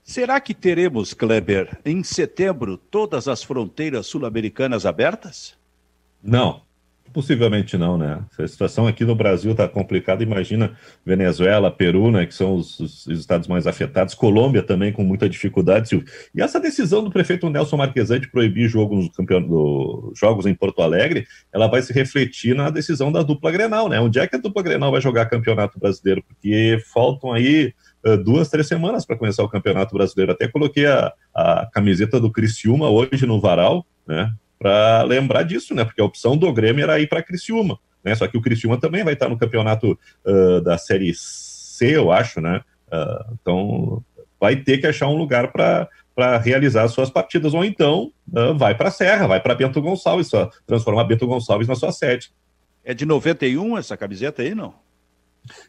Será 0.02 0.40
que 0.40 0.54
teremos, 0.54 1.12
Kleber, 1.12 1.78
em 1.84 2.02
setembro, 2.02 2.78
todas 2.78 3.28
as 3.28 3.42
fronteiras 3.42 4.06
sul-americanas 4.06 4.86
abertas? 4.86 5.54
Não, 6.22 6.62
possivelmente 7.12 7.76
não, 7.76 7.96
né? 7.98 8.22
A 8.38 8.46
situação 8.46 8.86
aqui 8.86 9.04
no 9.04 9.14
Brasil 9.14 9.52
está 9.52 9.68
complicada. 9.68 10.22
Imagina 10.22 10.72
Venezuela, 11.04 11.70
Peru, 11.70 12.10
né, 12.10 12.26
que 12.26 12.34
são 12.34 12.54
os, 12.54 12.78
os, 12.78 13.06
estados 13.06 13.48
mais 13.48 13.66
afetados, 13.66 14.14
Colômbia 14.14 14.62
também 14.62 14.92
com 14.92 15.02
muita 15.02 15.28
dificuldade. 15.28 16.02
E 16.34 16.42
essa 16.42 16.60
decisão 16.60 17.02
do 17.02 17.10
prefeito 17.10 17.48
Nelson 17.50 17.76
Marquesan 17.76 18.20
de 18.20 18.30
proibir 18.30 18.68
jogos, 18.68 19.08
campeon... 19.16 19.42
do... 19.42 20.12
jogos 20.14 20.46
em 20.46 20.54
Porto 20.54 20.82
Alegre, 20.82 21.26
ela 21.52 21.66
vai 21.66 21.82
se 21.82 21.92
refletir 21.92 22.54
na 22.54 22.70
decisão 22.70 23.10
da 23.10 23.22
dupla 23.22 23.50
Grenal, 23.50 23.88
né? 23.88 24.00
Onde 24.00 24.18
é 24.18 24.26
que 24.26 24.36
a 24.36 24.40
dupla 24.40 24.62
Grenal 24.62 24.90
vai 24.90 25.00
jogar 25.00 25.26
campeonato 25.26 25.78
brasileiro? 25.78 26.22
Porque 26.22 26.78
faltam 26.92 27.32
aí 27.32 27.72
duas, 28.16 28.48
três 28.48 28.66
semanas 28.66 29.04
para 29.04 29.16
começar 29.16 29.42
o 29.42 29.48
Campeonato 29.48 29.94
Brasileiro. 29.94 30.32
Até 30.32 30.48
coloquei 30.48 30.86
a, 30.86 31.12
a 31.34 31.68
camiseta 31.72 32.20
do 32.20 32.30
Criciúma 32.30 32.88
hoje 32.88 33.26
no 33.26 33.40
varal, 33.40 33.84
né? 34.06 34.32
Para 34.58 35.02
lembrar 35.02 35.44
disso, 35.44 35.74
né? 35.74 35.84
Porque 35.84 36.00
a 36.00 36.04
opção 36.04 36.36
do 36.36 36.52
Grêmio 36.52 36.82
era 36.82 36.98
ir 36.98 37.08
para 37.08 37.22
Criciúma, 37.22 37.78
né? 38.04 38.14
Só 38.14 38.26
que 38.26 38.36
o 38.36 38.42
Criciúma 38.42 38.78
também 38.78 39.04
vai 39.04 39.14
estar 39.14 39.28
no 39.28 39.38
campeonato 39.38 39.98
uh, 40.24 40.60
da 40.60 40.76
Série 40.76 41.12
C, 41.14 41.96
eu 41.96 42.10
acho, 42.10 42.40
né? 42.40 42.62
Uh, 42.88 43.36
então 43.40 44.04
vai 44.40 44.56
ter 44.56 44.78
que 44.78 44.86
achar 44.86 45.08
um 45.08 45.16
lugar 45.16 45.52
para 45.52 45.88
para 46.18 46.36
realizar 46.36 46.88
suas 46.88 47.10
partidas, 47.10 47.54
ou 47.54 47.64
então 47.64 48.10
uh, 48.32 48.52
vai 48.52 48.74
para 48.74 48.88
a 48.88 48.90
Serra, 48.90 49.28
vai 49.28 49.38
para 49.38 49.54
Bento 49.54 49.80
Gonçalves, 49.80 50.26
só, 50.26 50.50
transformar 50.66 51.04
Bento 51.04 51.24
Gonçalves 51.28 51.68
na 51.68 51.76
sua 51.76 51.92
sede. 51.92 52.32
É 52.84 52.92
de 52.92 53.06
91 53.06 53.78
essa 53.78 53.96
camiseta 53.96 54.42
aí, 54.42 54.52
não? 54.52 54.74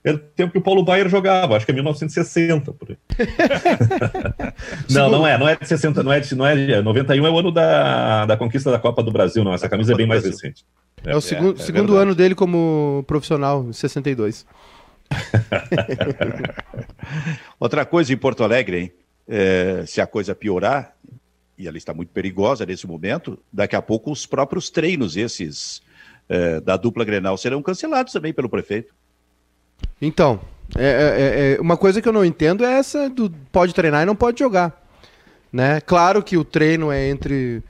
Era 0.03 0.17
o 0.17 0.19
tempo 0.19 0.51
que 0.51 0.57
o 0.57 0.61
Paulo 0.61 0.83
Baier 0.83 1.09
jogava, 1.09 1.55
acho 1.55 1.65
que 1.65 1.71
é 1.71 1.75
1960. 1.75 2.73
Por 2.73 2.91
aí. 2.91 2.97
não, 4.89 5.09
não 5.09 5.27
é, 5.27 5.37
não 5.37 5.47
é 5.47 5.55
de 5.55 5.67
60, 5.67 6.03
não 6.03 6.11
é 6.11 6.19
de, 6.19 6.35
não 6.35 6.45
é 6.45 6.55
de, 6.55 6.81
91 6.81 7.25
é 7.25 7.29
o 7.29 7.39
ano 7.39 7.51
da, 7.51 8.25
da 8.25 8.37
conquista 8.37 8.71
da 8.71 8.79
Copa 8.79 9.03
do 9.03 9.11
Brasil, 9.11 9.43
não, 9.43 9.53
essa 9.53 9.69
camisa 9.69 9.93
é 9.93 9.95
bem 9.95 10.07
mais 10.07 10.23
recente. 10.23 10.65
É, 11.05 11.11
é 11.11 11.15
o 11.15 11.21
segundo, 11.21 11.57
é, 11.57 11.61
é 11.61 11.65
segundo 11.65 11.95
ano 11.95 12.15
dele 12.15 12.35
como 12.35 13.03
profissional, 13.07 13.71
62. 13.71 14.45
Outra 17.59 17.85
coisa 17.85 18.13
em 18.13 18.17
Porto 18.17 18.43
Alegre, 18.43 18.79
hein? 18.79 18.91
É, 19.27 19.83
se 19.85 20.01
a 20.01 20.07
coisa 20.07 20.33
piorar, 20.33 20.95
e 21.57 21.67
ela 21.67 21.77
está 21.77 21.93
muito 21.93 22.09
perigosa 22.09 22.65
nesse 22.65 22.87
momento, 22.87 23.37
daqui 23.51 23.75
a 23.75 23.81
pouco 23.81 24.11
os 24.11 24.25
próprios 24.25 24.69
treinos, 24.69 25.17
esses 25.17 25.81
é, 26.27 26.59
da 26.61 26.77
dupla 26.77 27.03
Grenal, 27.03 27.37
serão 27.37 27.61
cancelados 27.61 28.13
também 28.13 28.33
pelo 28.33 28.49
prefeito. 28.49 28.93
Então, 30.01 30.39
é, 30.77 30.85
é, 30.85 31.53
é, 31.57 31.61
uma 31.61 31.77
coisa 31.77 32.01
que 32.01 32.07
eu 32.07 32.13
não 32.13 32.23
entendo 32.23 32.63
é 32.63 32.73
essa 32.73 33.09
do 33.09 33.29
pode 33.51 33.73
treinar 33.73 34.03
e 34.03 34.05
não 34.05 34.15
pode 34.15 34.39
jogar. 34.39 34.79
Né? 35.51 35.81
Claro 35.81 36.21
que 36.21 36.37
o 36.37 36.43
treino 36.43 36.91
é 36.91 37.09
entre, 37.09 37.63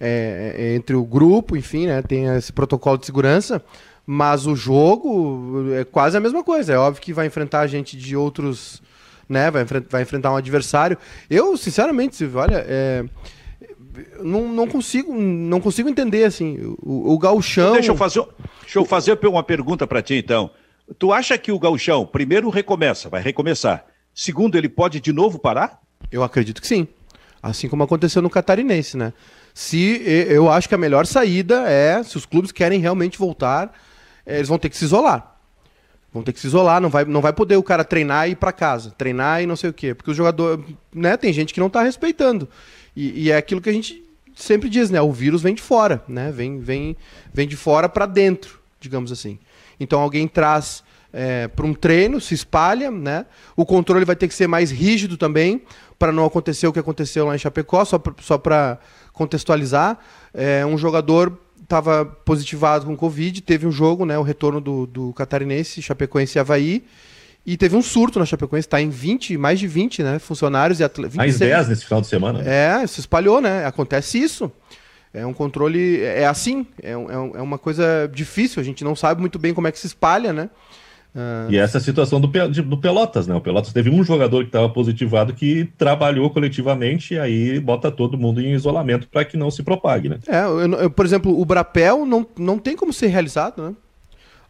é, 0.00 0.54
é, 0.56 0.74
entre 0.74 0.96
o 0.96 1.04
grupo, 1.04 1.56
enfim, 1.56 1.86
né? 1.86 2.00
tem 2.02 2.26
esse 2.36 2.52
protocolo 2.52 2.96
de 2.96 3.06
segurança, 3.06 3.62
mas 4.06 4.46
o 4.46 4.56
jogo 4.56 5.72
é 5.74 5.84
quase 5.84 6.16
a 6.16 6.20
mesma 6.20 6.42
coisa. 6.42 6.72
É 6.72 6.78
óbvio 6.78 7.02
que 7.02 7.12
vai 7.12 7.26
enfrentar 7.26 7.66
gente 7.66 7.96
de 7.96 8.16
outros. 8.16 8.82
Né? 9.28 9.50
Vai, 9.50 9.64
vai 9.64 10.02
enfrentar 10.02 10.32
um 10.32 10.36
adversário. 10.36 10.96
Eu, 11.28 11.56
sinceramente, 11.56 12.16
Silvio, 12.16 12.40
olha. 12.40 12.64
É, 12.66 13.04
não, 14.22 14.48
não 14.48 14.68
consigo 14.68 15.14
não 15.14 15.58
consigo 15.58 15.88
entender 15.88 16.24
assim 16.24 16.76
o, 16.82 17.14
o 17.14 17.18
gauchão 17.18 17.72
deixa 17.72 17.90
eu 17.90 17.96
fazer 17.96 18.22
deixa 18.60 18.78
eu 18.78 18.84
fazer 18.84 19.18
uma 19.26 19.42
pergunta 19.42 19.86
para 19.86 20.02
ti 20.02 20.16
então 20.16 20.50
Tu 20.98 21.12
acha 21.12 21.36
que 21.36 21.50
o 21.50 21.58
gauchão, 21.58 22.06
primeiro, 22.06 22.48
recomeça, 22.48 23.08
vai 23.08 23.20
recomeçar. 23.20 23.84
Segundo, 24.14 24.56
ele 24.56 24.68
pode 24.68 25.00
de 25.00 25.12
novo 25.12 25.38
parar? 25.38 25.80
Eu 26.10 26.22
acredito 26.22 26.60
que 26.60 26.66
sim. 26.66 26.86
Assim 27.42 27.68
como 27.68 27.82
aconteceu 27.82 28.22
no 28.22 28.30
Catarinense, 28.30 28.96
né? 28.96 29.12
Se 29.52 30.02
eu 30.28 30.50
acho 30.50 30.68
que 30.68 30.74
a 30.74 30.78
melhor 30.78 31.06
saída 31.06 31.68
é, 31.68 32.02
se 32.02 32.16
os 32.16 32.26
clubes 32.26 32.52
querem 32.52 32.80
realmente 32.80 33.18
voltar, 33.18 33.72
é, 34.24 34.36
eles 34.36 34.48
vão 34.48 34.58
ter 34.58 34.68
que 34.68 34.76
se 34.76 34.84
isolar. 34.84 35.36
Vão 36.12 36.22
ter 36.22 36.32
que 36.32 36.40
se 36.40 36.46
isolar, 36.46 36.80
não 36.80 36.88
vai, 36.88 37.04
não 37.04 37.20
vai 37.20 37.32
poder 37.32 37.56
o 37.56 37.62
cara 37.62 37.84
treinar 37.84 38.28
e 38.28 38.32
ir 38.32 38.36
para 38.36 38.52
casa, 38.52 38.90
treinar 38.90 39.42
e 39.42 39.46
não 39.46 39.56
sei 39.56 39.70
o 39.70 39.72
quê, 39.72 39.94
porque 39.94 40.10
o 40.10 40.14
jogador, 40.14 40.64
né, 40.94 41.16
tem 41.16 41.32
gente 41.32 41.52
que 41.52 41.60
não 41.60 41.66
está 41.66 41.82
respeitando. 41.82 42.48
E, 42.94 43.24
e, 43.24 43.30
é 43.30 43.36
aquilo 43.36 43.60
que 43.60 43.68
a 43.68 43.72
gente 43.72 44.02
sempre 44.34 44.70
diz, 44.70 44.88
né? 44.88 45.00
O 45.00 45.12
vírus 45.12 45.42
vem 45.42 45.54
de 45.54 45.60
fora, 45.60 46.02
né? 46.08 46.32
Vem, 46.32 46.58
vem, 46.58 46.96
vem 47.32 47.46
de 47.46 47.56
fora 47.56 47.88
para 47.88 48.06
dentro, 48.06 48.58
digamos 48.80 49.12
assim. 49.12 49.38
Então 49.78 50.00
alguém 50.00 50.26
traz 50.26 50.82
é, 51.12 51.48
para 51.48 51.64
um 51.64 51.72
treino, 51.72 52.20
se 52.20 52.34
espalha, 52.34 52.90
né? 52.90 53.26
O 53.56 53.64
controle 53.64 54.04
vai 54.04 54.16
ter 54.16 54.28
que 54.28 54.34
ser 54.34 54.46
mais 54.46 54.70
rígido 54.70 55.16
também, 55.16 55.62
para 55.98 56.12
não 56.12 56.24
acontecer 56.24 56.66
o 56.66 56.72
que 56.72 56.78
aconteceu 56.78 57.26
lá 57.26 57.34
em 57.34 57.38
Chapecó, 57.38 57.84
só 57.84 57.98
para 57.98 58.14
só 58.20 58.40
contextualizar. 59.12 59.98
É, 60.34 60.64
um 60.66 60.76
jogador 60.76 61.38
estava 61.62 62.04
positivado 62.04 62.86
com 62.86 62.96
Covid, 62.96 63.40
teve 63.40 63.66
um 63.66 63.72
jogo, 63.72 64.04
né? 64.04 64.18
O 64.18 64.22
retorno 64.22 64.60
do, 64.60 64.86
do 64.86 65.12
Catarinense, 65.14 65.82
Chapecoense 65.82 66.38
e 66.38 66.40
Havaí. 66.40 66.84
E 67.46 67.56
teve 67.56 67.76
um 67.76 67.82
surto 67.82 68.18
na 68.18 68.26
Chapecoense, 68.26 68.66
está 68.66 68.80
em 68.80 68.90
20, 68.90 69.38
mais 69.38 69.60
de 69.60 69.68
20, 69.68 70.02
né? 70.02 70.18
Funcionários 70.18 70.80
e 70.80 70.84
atletas. 70.84 71.14
Mais 71.14 71.38
10 71.38 71.68
nesse 71.68 71.84
final 71.84 72.00
de 72.00 72.08
semana. 72.08 72.42
É, 72.42 72.84
se 72.86 73.00
espalhou, 73.00 73.40
né? 73.40 73.64
Acontece 73.64 74.18
isso. 74.18 74.50
É 75.16 75.24
um 75.24 75.32
controle. 75.32 76.02
É 76.02 76.26
assim, 76.26 76.66
é, 76.82 76.90
é, 76.90 76.92
é 76.92 77.42
uma 77.42 77.56
coisa 77.56 78.10
difícil, 78.12 78.60
a 78.60 78.64
gente 78.64 78.84
não 78.84 78.94
sabe 78.94 79.20
muito 79.20 79.38
bem 79.38 79.54
como 79.54 79.66
é 79.66 79.72
que 79.72 79.78
se 79.78 79.86
espalha, 79.86 80.30
né? 80.30 80.50
Uh... 81.14 81.50
E 81.50 81.56
essa 81.56 81.78
é 81.78 81.80
a 81.80 81.82
situação 81.82 82.20
do, 82.20 82.28
do 82.28 82.76
Pelotas, 82.76 83.26
né? 83.26 83.34
O 83.34 83.40
Pelotas 83.40 83.72
teve 83.72 83.88
um 83.88 84.04
jogador 84.04 84.42
que 84.42 84.50
estava 84.50 84.68
positivado 84.68 85.32
que 85.32 85.64
trabalhou 85.78 86.28
coletivamente 86.28 87.14
e 87.14 87.18
aí 87.18 87.58
bota 87.58 87.90
todo 87.90 88.18
mundo 88.18 88.42
em 88.42 88.52
isolamento 88.52 89.08
para 89.08 89.24
que 89.24 89.38
não 89.38 89.50
se 89.50 89.62
propague, 89.62 90.10
né? 90.10 90.18
É, 90.28 90.42
eu, 90.42 90.60
eu, 90.60 90.90
por 90.90 91.06
exemplo, 91.06 91.40
o 91.40 91.44
Brapel 91.46 92.04
não, 92.04 92.26
não 92.38 92.58
tem 92.58 92.76
como 92.76 92.92
ser 92.92 93.06
realizado, 93.06 93.62
né? 93.62 93.74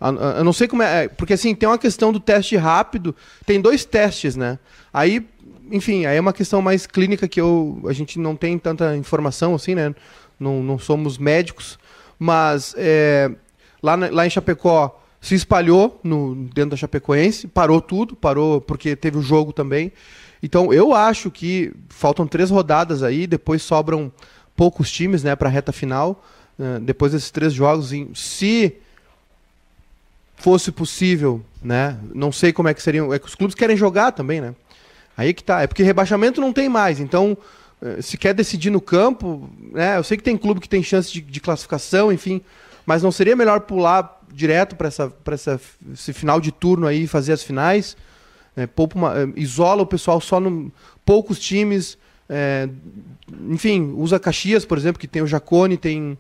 Eu 0.01 0.45
não 0.45 0.53
sei 0.53 0.67
como 0.67 0.83
é, 0.83 1.05
é. 1.05 1.09
Porque 1.09 1.35
assim, 1.35 1.55
tem 1.55 1.69
uma 1.69 1.79
questão 1.79 2.13
do 2.13 2.19
teste 2.19 2.57
rápido, 2.57 3.15
tem 3.47 3.61
dois 3.61 3.85
testes, 3.85 4.35
né? 4.35 4.59
Aí, 4.93 5.25
enfim, 5.71 6.05
aí 6.05 6.17
é 6.17 6.21
uma 6.21 6.33
questão 6.33 6.61
mais 6.61 6.87
clínica 6.87 7.29
que 7.29 7.41
eu, 7.41 7.81
a 7.87 7.93
gente 7.93 8.19
não 8.19 8.35
tem 8.35 8.59
tanta 8.59 8.97
informação 8.97 9.55
assim, 9.55 9.75
né? 9.77 9.95
Não, 10.39 10.63
não 10.63 10.79
somos 10.79 11.19
médicos, 11.19 11.79
mas 12.19 12.75
é, 12.77 13.31
lá, 13.83 13.95
lá 13.95 14.27
em 14.27 14.31
Chapecó 14.31 15.01
se 15.21 15.35
espalhou 15.35 16.01
no, 16.05 16.35
dentro 16.55 16.71
da 16.71 16.77
Chapecoense, 16.77 17.49
parou 17.49 17.81
tudo, 17.81 18.15
parou 18.15 18.61
porque 18.61 18.95
teve 18.95 19.19
o 19.19 19.23
jogo 19.23 19.53
também. 19.53 19.93
Então 20.43 20.73
eu 20.73 20.95
acho 20.95 21.31
que 21.31 21.73
faltam 21.89 22.27
três 22.27 22.51
rodadas 22.51 23.03
aí, 23.03 23.27
depois 23.27 23.63
sobram 23.63 24.13
poucos 24.55 24.91
times 24.91 25.25
né, 25.25 25.35
para 25.35 25.49
a 25.49 25.53
reta 25.53 25.73
final. 25.73 26.25
Uh, 26.59 26.81
depois 26.81 27.13
desses 27.13 27.31
três 27.31 27.53
jogos, 27.53 27.93
se 28.15 28.77
fosse 30.37 30.71
possível, 30.71 31.43
né? 31.63 31.99
Não 32.15 32.31
sei 32.31 32.53
como 32.53 32.69
é 32.69 32.75
que 32.75 32.83
seriam. 32.83 33.13
É 33.13 33.19
que 33.19 33.27
os 33.27 33.35
clubes 33.35 33.55
querem 33.55 33.77
jogar 33.77 34.13
também, 34.13 34.41
né? 34.41 34.55
Aí 35.17 35.35
que 35.35 35.43
tá. 35.43 35.63
É 35.63 35.67
porque 35.67 35.83
rebaixamento 35.83 36.41
não 36.41 36.53
tem 36.53 36.69
mais. 36.69 37.01
Então, 37.01 37.37
se 38.01 38.17
quer 38.17 38.35
decidir 38.35 38.71
no 38.71 38.81
campo, 38.81 39.51
né? 39.73 39.97
Eu 39.99 40.05
sei 40.05 40.17
que 40.17 40.23
tem 40.23 40.37
clube 40.37 40.61
que 40.61 40.69
tem 40.69 40.83
chance 40.83 41.13
de, 41.13 41.21
de 41.21 41.41
classificação, 41.41 42.13
enfim, 42.13 42.41
mas 42.85 43.03
não 43.03 43.13
seria 43.13 43.37
melhor 43.37 43.61
pular 43.61 44.21
direto 44.33 44.77
para 44.77 44.89
essa, 44.89 45.13
essa, 45.27 45.61
esse 45.93 46.13
final 46.13 46.41
de 46.41 46.53
turno 46.53 46.87
aí, 46.87 47.07
fazer 47.07 47.33
as 47.33 47.43
finais? 47.43 47.97
É, 48.57 48.67
poupa 48.67 48.97
uma, 48.97 49.19
é, 49.19 49.29
isola 49.37 49.83
o 49.83 49.87
pessoal 49.87 50.21
só 50.21 50.41
no 50.41 50.73
poucos 51.05 51.39
times. 51.39 51.99
É, 52.29 52.69
enfim, 53.51 53.93
usa 53.97 54.19
Caxias, 54.19 54.65
por 54.65 54.79
exemplo, 54.79 54.99
que 54.99 55.07
tem 55.07 55.23
o 55.23 55.27
Jacone, 55.27 55.77
tem, 55.77 56.19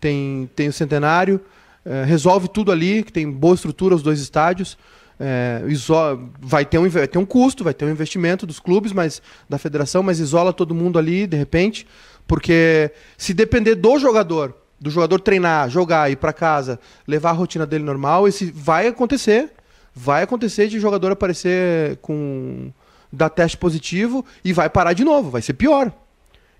tem, 0.00 0.48
tem 0.54 0.68
o 0.68 0.72
Centenário. 0.72 1.40
É, 1.84 2.04
resolve 2.04 2.48
tudo 2.48 2.70
ali, 2.70 3.02
que 3.02 3.12
tem 3.12 3.28
boa 3.30 3.54
estrutura 3.54 3.94
os 3.94 4.02
dois 4.02 4.20
estádios. 4.20 4.78
É, 5.20 5.62
isola, 5.68 6.20
vai, 6.40 6.64
ter 6.64 6.78
um, 6.78 6.88
vai 6.88 7.06
ter 7.06 7.18
um 7.18 7.26
custo, 7.26 7.62
vai 7.62 7.74
ter 7.74 7.84
um 7.84 7.90
investimento 7.90 8.46
dos 8.46 8.58
clubes, 8.58 8.92
mas 8.92 9.22
da 9.48 9.58
federação, 9.58 10.02
mas 10.02 10.18
isola 10.18 10.52
todo 10.52 10.74
mundo 10.74 10.98
ali, 10.98 11.26
de 11.26 11.36
repente. 11.36 11.86
Porque 12.26 12.90
se 13.16 13.32
depender 13.32 13.74
do 13.74 13.98
jogador, 13.98 14.54
do 14.80 14.90
jogador 14.90 15.20
treinar, 15.20 15.68
jogar, 15.70 16.10
ir 16.10 16.16
para 16.16 16.32
casa, 16.32 16.78
levar 17.06 17.30
a 17.30 17.34
rotina 17.34 17.66
dele 17.66 17.84
normal, 17.84 18.26
esse 18.26 18.50
vai 18.50 18.86
acontecer 18.86 19.50
vai 19.94 20.22
acontecer 20.22 20.68
de 20.68 20.80
jogador 20.80 21.12
aparecer 21.12 21.96
com 21.98 22.72
dar 23.12 23.28
teste 23.28 23.56
positivo 23.56 24.24
e 24.44 24.52
vai 24.52 24.70
parar 24.70 24.94
de 24.94 25.04
novo, 25.04 25.30
vai 25.30 25.42
ser 25.42 25.52
pior. 25.52 25.92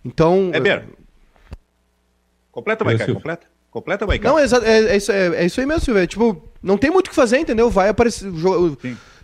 Então. 0.04 0.50
É 0.52 0.60
ver. 0.60 0.84
Completa, 2.50 2.84
vai, 2.84 2.98
completa. 2.98 3.46
Completa, 3.72 4.04
vai, 4.04 4.18
Não, 4.18 4.38
é, 4.38 4.42
é, 4.42 4.44
é, 4.44 4.96
isso, 4.98 5.10
é, 5.10 5.26
é, 5.28 5.46
isso 5.46 5.58
aí 5.58 5.64
mesmo, 5.64 5.82
Silvio. 5.82 6.02
É, 6.02 6.06
tipo, 6.06 6.46
não 6.62 6.76
tem 6.76 6.90
muito 6.90 7.06
o 7.06 7.10
que 7.10 7.16
fazer, 7.16 7.38
entendeu? 7.38 7.70
Vai 7.70 7.88
aparecer. 7.88 8.30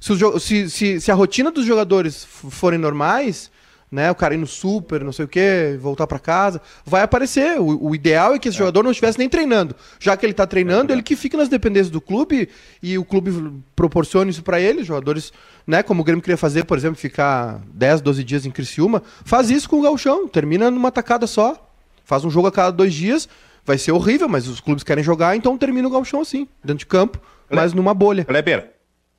Se, 0.01 0.41
se, 0.41 0.71
se, 0.71 1.01
se 1.03 1.11
a 1.13 1.15
rotina 1.15 1.51
dos 1.51 1.67
jogadores 1.67 2.25
forem 2.25 2.79
normais, 2.79 3.51
né? 3.93 4.11
O 4.11 4.15
cara 4.15 4.33
ir 4.33 4.39
no 4.39 4.47
super, 4.47 5.05
não 5.05 5.13
sei 5.13 5.27
o 5.27 5.29
que, 5.29 5.77
voltar 5.79 6.07
para 6.07 6.19
casa, 6.19 6.63
vai 6.83 7.03
aparecer. 7.03 7.61
O, 7.61 7.89
o, 7.89 7.95
ideal 7.95 8.35
é 8.35 8.39
que 8.39 8.49
esse 8.49 8.57
é. 8.57 8.61
jogador 8.61 8.83
não 8.83 8.91
estivesse 8.91 9.19
nem 9.19 9.29
treinando. 9.29 9.77
Já 10.01 10.17
que 10.17 10.25
ele 10.25 10.33
tá 10.33 10.47
treinando, 10.47 10.93
é 10.93 10.95
ele 10.95 11.03
que 11.03 11.15
fique 11.15 11.37
nas 11.37 11.51
dependências 11.51 11.91
do 11.91 12.01
clube 12.01 12.49
e 12.83 12.97
o 12.97 13.05
clube 13.05 13.63
proporcione 13.77 14.31
isso 14.31 14.43
para 14.43 14.59
ele. 14.59 14.83
Jogadores, 14.83 15.31
né? 15.67 15.83
Como 15.83 16.01
o 16.01 16.05
Grêmio 16.05 16.23
queria 16.23 16.39
fazer, 16.39 16.65
por 16.65 16.79
exemplo, 16.79 16.97
ficar 16.97 17.61
10, 17.75 18.01
12 18.01 18.25
dias 18.25 18.47
em 18.47 18.51
Criciúma, 18.51 19.03
faz 19.27 19.51
isso 19.51 19.69
com 19.69 19.79
o 19.81 19.83
Galchão, 19.83 20.27
termina 20.27 20.71
numa 20.71 20.91
tacada 20.91 21.27
só. 21.27 21.67
Faz 22.03 22.25
um 22.25 22.31
jogo 22.31 22.47
a 22.47 22.53
cada 22.53 22.71
dois 22.71 22.95
dias, 22.95 23.29
vai 23.69 23.77
ser 23.77 23.93
horrível, 23.93 24.27
mas 24.29 24.49
os 24.49 24.61
clubes 24.61 24.83
querem 24.83 25.05
jogar, 25.05 25.37
então 25.37 25.59
termina 25.59 25.87
o 25.87 25.91
Galchão 25.91 26.23
assim, 26.23 26.49
dentro 26.65 26.79
de 26.79 26.87
campo, 26.87 27.21
mas 27.51 27.75
numa 27.75 27.93
bolha. 27.93 28.25
Kleber, 28.25 28.73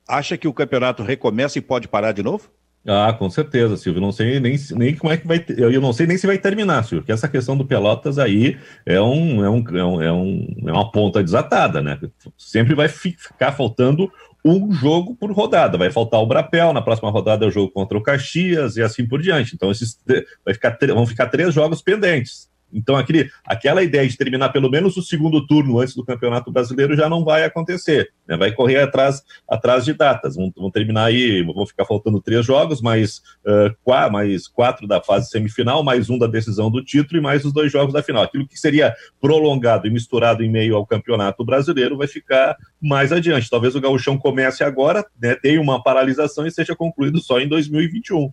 acha 0.08 0.36
que 0.36 0.48
o 0.48 0.52
campeonato 0.52 1.04
recomeça 1.04 1.56
e 1.56 1.62
pode 1.62 1.86
parar 1.86 2.10
de 2.10 2.20
novo? 2.20 2.50
Ah, 2.84 3.14
com 3.16 3.30
certeza, 3.30 3.76
Silvio. 3.76 4.00
Não 4.00 4.10
sei 4.10 4.40
nem, 4.40 4.56
nem 4.72 4.96
como 4.96 5.12
é 5.12 5.16
que 5.16 5.26
vai. 5.26 5.44
Eu 5.56 5.80
não 5.80 5.92
sei 5.92 6.06
nem 6.06 6.16
se 6.16 6.26
vai 6.26 6.38
terminar, 6.38 6.82
Silvio, 6.82 7.02
porque 7.02 7.12
essa 7.12 7.28
questão 7.28 7.56
do 7.56 7.64
Pelotas 7.64 8.18
aí 8.18 8.58
é, 8.84 9.00
um, 9.00 9.44
é, 9.44 9.50
um, 9.50 9.64
é, 9.68 9.84
um, 9.84 10.02
é, 10.02 10.12
um, 10.12 10.46
é 10.66 10.72
uma 10.72 10.90
ponta 10.90 11.22
desatada, 11.22 11.80
né? 11.82 11.98
Sempre 12.36 12.74
vai 12.74 12.88
ficar 12.88 13.52
faltando 13.52 14.10
um 14.44 14.72
jogo 14.72 15.14
por 15.14 15.30
rodada. 15.30 15.78
Vai 15.78 15.90
faltar 15.90 16.20
o 16.20 16.26
Brapel, 16.26 16.72
na 16.72 16.82
próxima 16.82 17.10
rodada 17.10 17.44
é 17.44 17.48
o 17.48 17.52
jogo 17.52 17.70
contra 17.70 17.96
o 17.96 18.02
Caxias 18.02 18.76
e 18.76 18.82
assim 18.82 19.06
por 19.06 19.20
diante. 19.20 19.54
Então, 19.54 19.70
esses 19.70 19.96
vai 20.44 20.54
ficar, 20.54 20.76
vão 20.88 21.06
ficar 21.06 21.26
três 21.26 21.54
jogos 21.54 21.82
pendentes. 21.82 22.49
Então, 22.72 22.96
aquele, 22.96 23.30
aquela 23.44 23.82
ideia 23.82 24.08
de 24.08 24.16
terminar 24.16 24.50
pelo 24.50 24.70
menos 24.70 24.96
o 24.96 25.02
segundo 25.02 25.46
turno 25.46 25.78
antes 25.78 25.94
do 25.94 26.04
Campeonato 26.04 26.50
Brasileiro 26.50 26.96
já 26.96 27.08
não 27.08 27.24
vai 27.24 27.44
acontecer. 27.44 28.12
Né? 28.26 28.36
Vai 28.36 28.52
correr 28.52 28.80
atrás, 28.80 29.22
atrás 29.48 29.84
de 29.84 29.92
datas. 29.92 30.36
Vão, 30.36 30.52
vão 30.56 30.70
terminar 30.70 31.04
aí, 31.04 31.42
vão 31.42 31.66
ficar 31.66 31.84
faltando 31.84 32.20
três 32.20 32.44
jogos, 32.44 32.80
mais, 32.80 33.18
uh, 33.44 33.74
quatro, 33.82 34.12
mais 34.12 34.48
quatro 34.48 34.86
da 34.86 35.00
fase 35.00 35.30
semifinal, 35.30 35.82
mais 35.82 36.08
um 36.08 36.18
da 36.18 36.26
decisão 36.26 36.70
do 36.70 36.82
título 36.82 37.18
e 37.18 37.22
mais 37.22 37.44
os 37.44 37.52
dois 37.52 37.70
jogos 37.70 37.92
da 37.92 38.02
final. 38.02 38.22
Aquilo 38.22 38.46
que 38.46 38.58
seria 38.58 38.94
prolongado 39.20 39.86
e 39.86 39.90
misturado 39.90 40.42
em 40.42 40.50
meio 40.50 40.76
ao 40.76 40.86
Campeonato 40.86 41.44
Brasileiro 41.44 41.96
vai 41.96 42.06
ficar 42.06 42.56
mais 42.80 43.12
adiante. 43.12 43.50
Talvez 43.50 43.74
o 43.74 43.80
gauchão 43.80 44.16
comece 44.16 44.64
agora, 44.64 45.04
né, 45.20 45.34
tenha 45.34 45.60
uma 45.60 45.82
paralisação 45.82 46.46
e 46.46 46.50
seja 46.50 46.74
concluído 46.74 47.20
só 47.20 47.40
em 47.40 47.48
2021. 47.48 48.32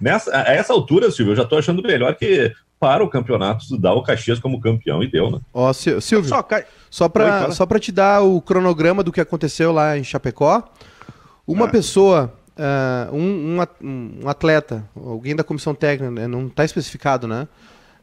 Nessa, 0.00 0.36
a 0.36 0.52
essa 0.52 0.72
altura, 0.72 1.12
Silvio, 1.12 1.32
eu 1.32 1.36
já 1.36 1.42
estou 1.44 1.58
achando 1.58 1.80
melhor 1.80 2.16
que 2.16 2.52
para 2.82 3.04
o 3.04 3.08
campeonato 3.08 3.78
dar 3.78 3.94
o 3.94 4.02
Caxias 4.02 4.40
como 4.40 4.60
campeão 4.60 5.04
e 5.04 5.06
deu, 5.08 5.30
né? 5.30 5.38
Ó, 5.54 5.72
Silvio, 5.72 6.24
só, 6.24 6.42
cai... 6.42 6.64
só 6.90 7.08
para 7.08 7.52
só 7.52 7.64
te 7.78 7.92
dar 7.92 8.22
o 8.24 8.42
cronograma 8.42 9.04
do 9.04 9.12
que 9.12 9.20
aconteceu 9.20 9.70
lá 9.70 9.96
em 9.96 10.02
Chapecó, 10.02 10.68
uma 11.46 11.66
ah. 11.66 11.68
pessoa, 11.68 12.34
uh, 12.58 13.14
um, 13.14 13.60
um, 13.80 14.28
atleta, 14.28 14.84
alguém 14.96 15.36
da 15.36 15.44
comissão 15.44 15.76
técnica, 15.76 16.10
né, 16.10 16.26
não 16.26 16.48
está 16.48 16.64
especificado, 16.64 17.28
né? 17.28 17.46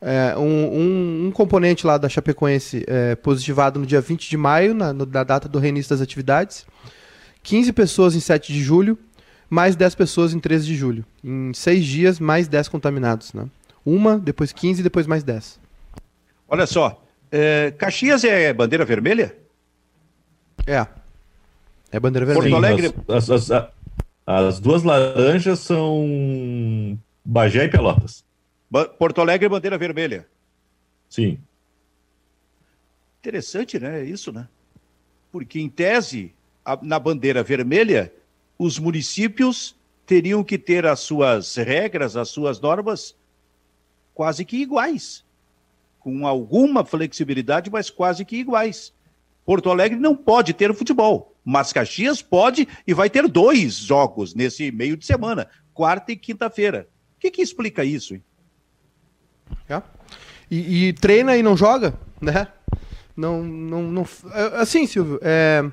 É, 0.01 0.34
um, 0.38 0.43
um, 0.43 1.27
um, 1.27 1.32
componente 1.32 1.86
lá 1.86 1.97
da 1.97 2.07
Chapecoense 2.07 2.86
é, 2.88 3.15
positivado 3.15 3.82
no 3.82 3.86
dia 3.86 3.99
20 3.99 4.30
de 4.30 4.38
maio, 4.38 4.73
na, 4.73 4.93
na 4.93 5.23
data 5.25 5.49
do 5.49 5.59
reinício 5.59 5.89
das 5.89 5.99
atividades. 5.99 6.65
15 7.43 7.73
pessoas 7.73 8.15
em 8.15 8.21
7 8.21 8.53
de 8.53 8.63
julho, 8.63 8.97
mais 9.49 9.75
10 9.75 9.95
pessoas 9.95 10.34
em 10.34 10.39
13 10.39 10.65
de 10.65 10.75
julho. 10.77 11.05
Em 11.21 11.53
seis 11.53 11.84
dias, 11.84 12.17
mais 12.17 12.47
10 12.47 12.69
contaminados, 12.69 13.34
né? 13.34 13.45
Uma, 13.89 14.19
depois 14.19 14.53
15 14.53 14.81
e 14.81 14.83
depois 14.83 15.07
mais 15.07 15.23
10. 15.23 15.59
Olha 16.47 16.67
só, 16.67 17.03
é, 17.31 17.73
Caxias 17.75 18.23
é 18.23 18.53
bandeira 18.53 18.85
vermelha? 18.85 19.35
É. 20.67 20.85
É 21.91 21.99
bandeira 21.99 22.23
vermelha. 22.23 22.51
Porto 22.51 22.65
Alegre. 22.65 22.93
As, 23.07 23.31
as, 23.31 23.49
as, 23.49 23.69
as, 24.27 24.59
duas 24.59 24.83
laranjas 24.83 25.57
são 25.59 26.99
Bagé 27.25 27.65
e 27.65 27.67
Pelotas. 27.69 28.23
Ba 28.69 28.85
Porto 28.85 29.21
Alegre 29.21 29.47
é 29.47 29.49
bandeira 29.49 29.75
vermelha. 29.75 30.27
Sim. 31.09 31.39
Interessante, 33.21 33.79
né? 33.79 34.03
Isso, 34.03 34.31
né? 34.31 34.47
Porque, 35.31 35.59
em 35.59 35.67
tese, 35.67 36.31
a, 36.63 36.77
na 36.79 36.99
bandeira 36.99 37.41
vermelha, 37.41 38.13
os 38.55 38.77
municípios 38.77 39.75
teriam 40.05 40.43
que 40.43 40.59
ter 40.59 40.85
as 40.85 40.99
suas 40.99 41.55
regras, 41.55 42.15
as 42.15 42.29
suas 42.29 42.59
normas 42.59 43.15
quase 44.20 44.43
que 44.43 44.57
iguais, 44.57 45.24
com 45.97 46.28
alguma 46.28 46.84
flexibilidade, 46.84 47.70
mas 47.70 47.89
quase 47.89 48.26
que 48.26 48.36
iguais. 48.36 48.93
Porto 49.45 49.70
Alegre 49.70 49.97
não 49.97 50.13
pode 50.13 50.51
ter 50.51 50.74
futebol, 50.74 51.34
mas 51.45 51.72
Caxias 51.72 52.22
pode 52.22 52.67
e 52.86 52.93
vai 52.93 53.09
ter 53.09 53.26
dois 53.30 53.76
jogos 53.76 54.36
nesse 54.36 54.74
meio 54.74 54.97
de 54.97 55.05
semana, 55.05 55.47
quarta 55.74 56.11
e 56.11 56.17
quinta-feira. 56.17 56.89
O 57.15 57.22
que, 57.22 57.32
que 57.32 57.41
explica 57.41 57.86
isso? 57.86 58.13
Hein? 58.13 58.24
É. 59.70 59.82
E, 60.51 60.89
e, 60.89 60.93
treina 60.93 61.38
e 61.38 61.41
não 61.41 61.55
joga, 61.55 61.97
né? 62.20 62.49
Não, 63.15 63.41
não, 63.41 63.84
não. 63.84 64.07
É, 64.34 64.59
assim, 64.59 64.86
Silvio, 64.86 65.17
é... 65.22 65.63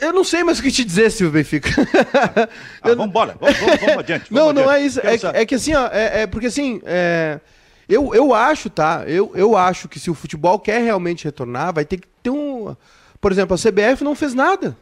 Eu 0.00 0.12
não 0.12 0.24
sei 0.24 0.44
mais 0.44 0.58
o 0.58 0.62
que 0.62 0.70
te 0.70 0.84
dizer, 0.84 1.10
Silvio 1.10 1.32
Benfica. 1.32 1.70
ah, 2.82 2.88
vamos 2.88 3.06
embora, 3.06 3.36
vamos, 3.40 3.58
vamos, 3.58 3.80
vamos 3.80 3.98
adiante. 3.98 4.26
Vamos 4.30 4.54
não, 4.54 4.64
não 4.64 4.72
é 4.72 4.80
isso. 4.80 5.00
É, 5.00 5.40
é, 5.42 5.46
que 5.46 5.54
assim, 5.54 5.74
ó, 5.74 5.86
é, 5.88 6.22
é 6.22 6.26
porque 6.26 6.46
assim, 6.46 6.80
é, 6.84 7.40
eu, 7.88 8.14
eu 8.14 8.34
acho, 8.34 8.68
tá? 8.68 9.04
Eu, 9.06 9.32
eu 9.34 9.56
acho 9.56 9.88
que 9.88 9.98
se 9.98 10.10
o 10.10 10.14
futebol 10.14 10.58
quer 10.58 10.82
realmente 10.82 11.24
retornar, 11.24 11.72
vai 11.72 11.84
ter 11.84 11.98
que 11.98 12.08
ter 12.22 12.30
um. 12.30 12.76
Por 13.20 13.32
exemplo, 13.32 13.54
a 13.54 13.58
CBF 13.58 14.02
não 14.02 14.14
fez 14.14 14.34
nada. 14.34 14.76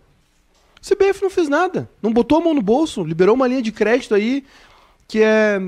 A 0.77 0.95
CBF 0.95 1.23
não 1.23 1.31
fez 1.31 1.49
nada. 1.49 1.89
Não 2.03 2.12
botou 2.12 2.39
a 2.39 2.41
mão 2.41 2.55
no 2.55 2.62
bolso, 2.62 3.05
liberou 3.05 3.35
uma 3.35 3.47
linha 3.47 3.62
de 3.62 3.73
crédito 3.73 4.15
aí 4.15 4.45
que 5.07 5.23
é. 5.23 5.61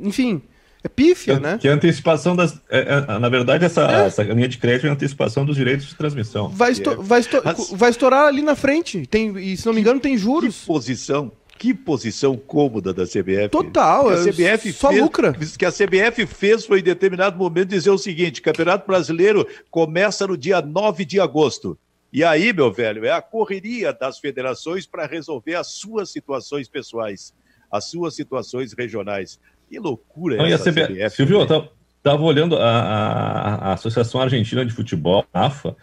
Enfim, 0.00 0.42
é 0.84 0.88
pífia, 0.88 1.36
que, 1.36 1.42
né? 1.42 1.58
Que 1.58 1.68
é 1.68 1.70
a 1.70 1.74
antecipação 1.74 2.34
das. 2.34 2.60
É, 2.68 3.04
é, 3.08 3.18
na 3.18 3.28
verdade, 3.28 3.64
essa, 3.64 3.82
é. 3.88 4.06
essa 4.06 4.22
linha 4.24 4.48
de 4.48 4.58
crédito 4.58 4.86
é 4.86 4.90
a 4.90 4.92
antecipação 4.92 5.44
dos 5.44 5.56
direitos 5.56 5.86
de 5.86 5.94
transmissão. 5.94 6.48
Vai, 6.48 6.72
esto 6.72 6.90
é... 6.90 6.96
vai, 6.96 7.20
esto 7.20 7.40
As... 7.44 7.70
vai 7.70 7.90
estourar 7.90 8.26
ali 8.26 8.42
na 8.42 8.56
frente. 8.56 9.06
Tem, 9.06 9.36
e 9.38 9.56
se 9.56 9.64
não 9.64 9.72
me 9.72 9.80
engano, 9.80 10.00
tem 10.00 10.18
juros. 10.18 10.60
Que 10.60 10.66
posição. 10.66 11.32
Que 11.56 11.72
posição 11.72 12.36
cômoda 12.36 12.92
da 12.92 13.04
CBF. 13.04 13.50
Total. 13.50 14.08
Que 14.08 14.14
a 14.14 14.32
CBF 14.32 14.72
só 14.72 14.88
fez, 14.88 15.00
lucra. 15.00 15.32
que 15.32 15.64
a 15.64 15.70
CBF 15.70 16.26
fez 16.26 16.66
foi 16.66 16.80
em 16.80 16.82
determinado 16.82 17.38
momento 17.38 17.68
dizer 17.68 17.90
o 17.90 17.98
seguinte: 17.98 18.42
Campeonato 18.42 18.84
Brasileiro 18.84 19.46
começa 19.70 20.26
no 20.26 20.36
dia 20.36 20.60
9 20.60 21.04
de 21.04 21.20
agosto. 21.20 21.78
E 22.12 22.24
aí, 22.24 22.52
meu 22.52 22.72
velho, 22.72 23.06
é 23.06 23.12
a 23.12 23.22
correria 23.22 23.92
das 23.92 24.18
federações 24.18 24.84
para 24.84 25.06
resolver 25.06 25.54
as 25.54 25.68
suas 25.68 26.10
situações 26.10 26.68
pessoais, 26.68 27.32
as 27.70 27.84
suas 27.84 28.16
situações 28.16 28.74
regionais. 28.76 29.38
Que 29.72 29.78
loucura 29.78 30.36
Não, 30.36 30.44
essa 30.44 30.70
CBF. 30.70 30.92
CBF 30.92 31.16
Silvio, 31.16 31.40
eu 31.40 31.70
tava, 32.02 32.22
olhando 32.22 32.56
a, 32.56 32.68
a, 32.68 33.54
a, 33.54 33.72
Associação 33.72 34.20
Argentina 34.20 34.66
de 34.66 34.70
Futebol, 34.70 35.24
a 35.32 35.46
AFA, 35.46 35.74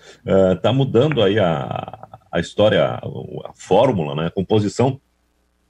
está 0.53 0.69
uh, 0.69 0.75
mudando 0.75 1.23
aí 1.23 1.39
a, 1.39 2.07
a 2.31 2.39
história, 2.39 2.85
a, 2.85 2.97
a 2.97 3.53
fórmula, 3.55 4.13
né, 4.13 4.27
a 4.27 4.29
composição 4.29 5.01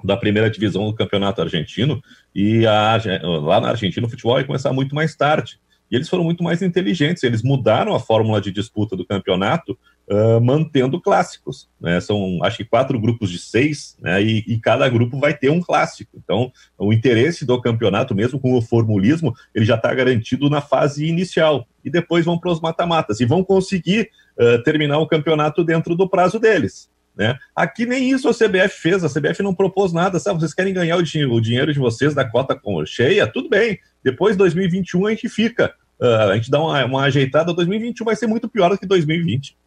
da 0.04 0.18
primeira 0.18 0.50
divisão 0.50 0.86
do 0.88 0.94
campeonato 0.94 1.42
argentino 1.42 2.02
e 2.36 2.68
a, 2.68 3.00
lá 3.24 3.62
na 3.62 3.70
Argentina 3.70 4.06
o 4.06 4.10
futebol 4.10 4.34
vai 4.34 4.44
começar 4.44 4.74
muito 4.74 4.94
mais 4.94 5.16
tarde. 5.16 5.58
E 5.90 5.96
eles 5.96 6.10
foram 6.10 6.26
muito 6.26 6.44
mais 6.44 6.62
inteligentes, 6.62 7.24
eles 7.24 7.42
mudaram 7.42 7.96
a 7.96 8.02
fórmula 8.02 8.42
de 8.42 8.52
disputa 8.52 8.98
do 8.98 9.06
campeonato, 9.06 9.80
uh, 10.10 10.42
mantendo 10.42 11.00
clássicos. 11.00 11.70
Né? 11.80 12.00
São, 12.02 12.40
acho 12.44 12.58
que, 12.58 12.66
quatro 12.66 13.00
grupos 13.00 13.30
de 13.30 13.38
seis, 13.38 13.96
né? 14.02 14.22
e, 14.22 14.44
e, 14.48 14.60
cada 14.60 14.90
grupo 14.90 15.20
vai 15.20 15.34
ter 15.34 15.50
um 15.50 15.62
clássico. 15.62 16.18
Então, 16.22 16.52
o 16.78 16.92
interesse 16.92 17.46
do 17.46 17.62
campeonato, 17.62 18.16
mesmo 18.16 18.40
com 18.40 18.58
o 18.58 18.62
formulismo, 18.62 19.34
ele 19.54 19.66
já 19.66 19.76
está 19.76 19.94
garantido 19.94 20.50
na 20.50 20.62
fase 20.62 21.06
inicial. 21.06 21.68
E 21.86 21.90
depois 21.90 22.26
vão 22.26 22.38
para 22.38 22.52
os 22.52 22.60
mata-matas, 22.60 23.20
e 23.20 23.26
vão 23.26 23.44
conseguir 23.44 24.10
uh, 24.38 24.62
terminar 24.64 24.98
o 25.00 25.08
campeonato 25.08 25.64
dentro 25.64 25.96
do 25.96 26.10
prazo 26.10 26.40
deles. 26.40 26.90
Né? 27.16 27.38
Aqui 27.56 27.86
nem 27.86 28.10
isso 28.12 28.30
a 28.30 28.34
CBF 28.34 28.80
fez, 28.80 29.04
a 29.04 29.10
CBF 29.10 29.44
não 29.44 29.54
propôs 29.54 29.92
nada, 29.92 30.20
sabe? 30.20 30.40
Vocês 30.40 30.54
querem 30.54 30.74
ganhar 30.74 30.96
o, 30.96 31.04
din 31.04 31.26
o 31.26 31.42
dinheiro 31.42 31.74
de 31.74 31.80
vocês 31.80 32.14
da 32.14 32.24
cota 32.24 32.60
cheia? 32.86 33.28
Tudo 33.28 33.50
bem. 33.50 33.78
Depois, 34.04 34.38
2021, 34.38 35.06
a 35.06 35.10
gente 35.10 35.28
fica. 35.28 35.74
Uh, 36.00 36.30
a 36.32 36.36
gente 36.36 36.50
dá 36.50 36.62
uma, 36.62 36.86
uma 36.86 37.04
ajeitada. 37.04 37.54
2021 37.54 38.06
vai 38.06 38.16
ser 38.16 38.28
muito 38.28 38.48
pior 38.48 38.70
do 38.70 38.78
que 38.78 38.86
2020. 38.86 39.58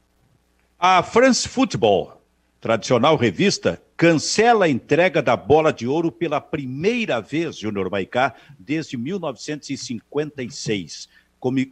A 0.85 1.01
France 1.01 1.47
Football, 1.47 2.21
tradicional 2.61 3.15
revista, 3.15 3.81
cancela 3.97 4.65
a 4.65 4.69
entrega 4.69 5.23
da 5.23 5.37
bola 5.37 5.73
de 5.73 5.87
ouro 5.87 6.11
pela 6.11 6.41
primeira 6.41 7.21
vez, 7.21 7.57
Júnior 7.57 7.89
Maicá, 7.89 8.35
desde 8.59 8.97
1956, 8.97 11.09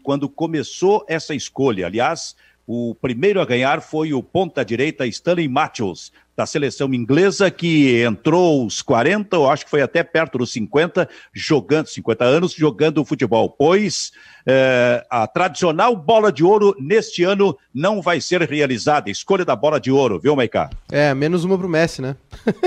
quando 0.05 0.29
começou 0.29 1.05
essa 1.09 1.35
escolha. 1.35 1.87
Aliás, 1.87 2.37
o 2.73 2.95
primeiro 2.95 3.41
a 3.41 3.45
ganhar 3.45 3.83
foi 3.83 4.13
o 4.13 4.23
ponta-direita 4.23 5.05
Stanley 5.05 5.49
Matthews, 5.49 6.13
da 6.37 6.47
seleção 6.47 6.95
inglesa, 6.95 7.51
que 7.51 8.01
entrou 8.01 8.65
os 8.65 8.81
40, 8.81 9.37
ou 9.37 9.51
acho 9.51 9.65
que 9.65 9.71
foi 9.73 9.83
até 9.83 10.05
perto 10.05 10.39
dos 10.39 10.53
50, 10.53 11.09
jogando, 11.35 11.89
50 11.89 12.25
anos, 12.25 12.53
jogando 12.53 13.05
futebol. 13.05 13.51
Pois 13.51 14.13
é, 14.47 15.05
a 15.11 15.27
tradicional 15.27 15.97
bola 15.97 16.31
de 16.31 16.45
ouro 16.45 16.73
neste 16.79 17.25
ano 17.25 17.59
não 17.75 18.01
vai 18.01 18.21
ser 18.21 18.43
realizada. 18.43 19.11
Escolha 19.11 19.45
da 19.45 19.57
bola 19.57 19.81
de 19.81 19.91
ouro, 19.91 20.21
viu, 20.21 20.37
Maicá? 20.37 20.71
É, 20.93 21.13
menos 21.13 21.43
uma 21.43 21.59
pro 21.59 21.69
Messi, 21.69 22.01
né? 22.01 22.15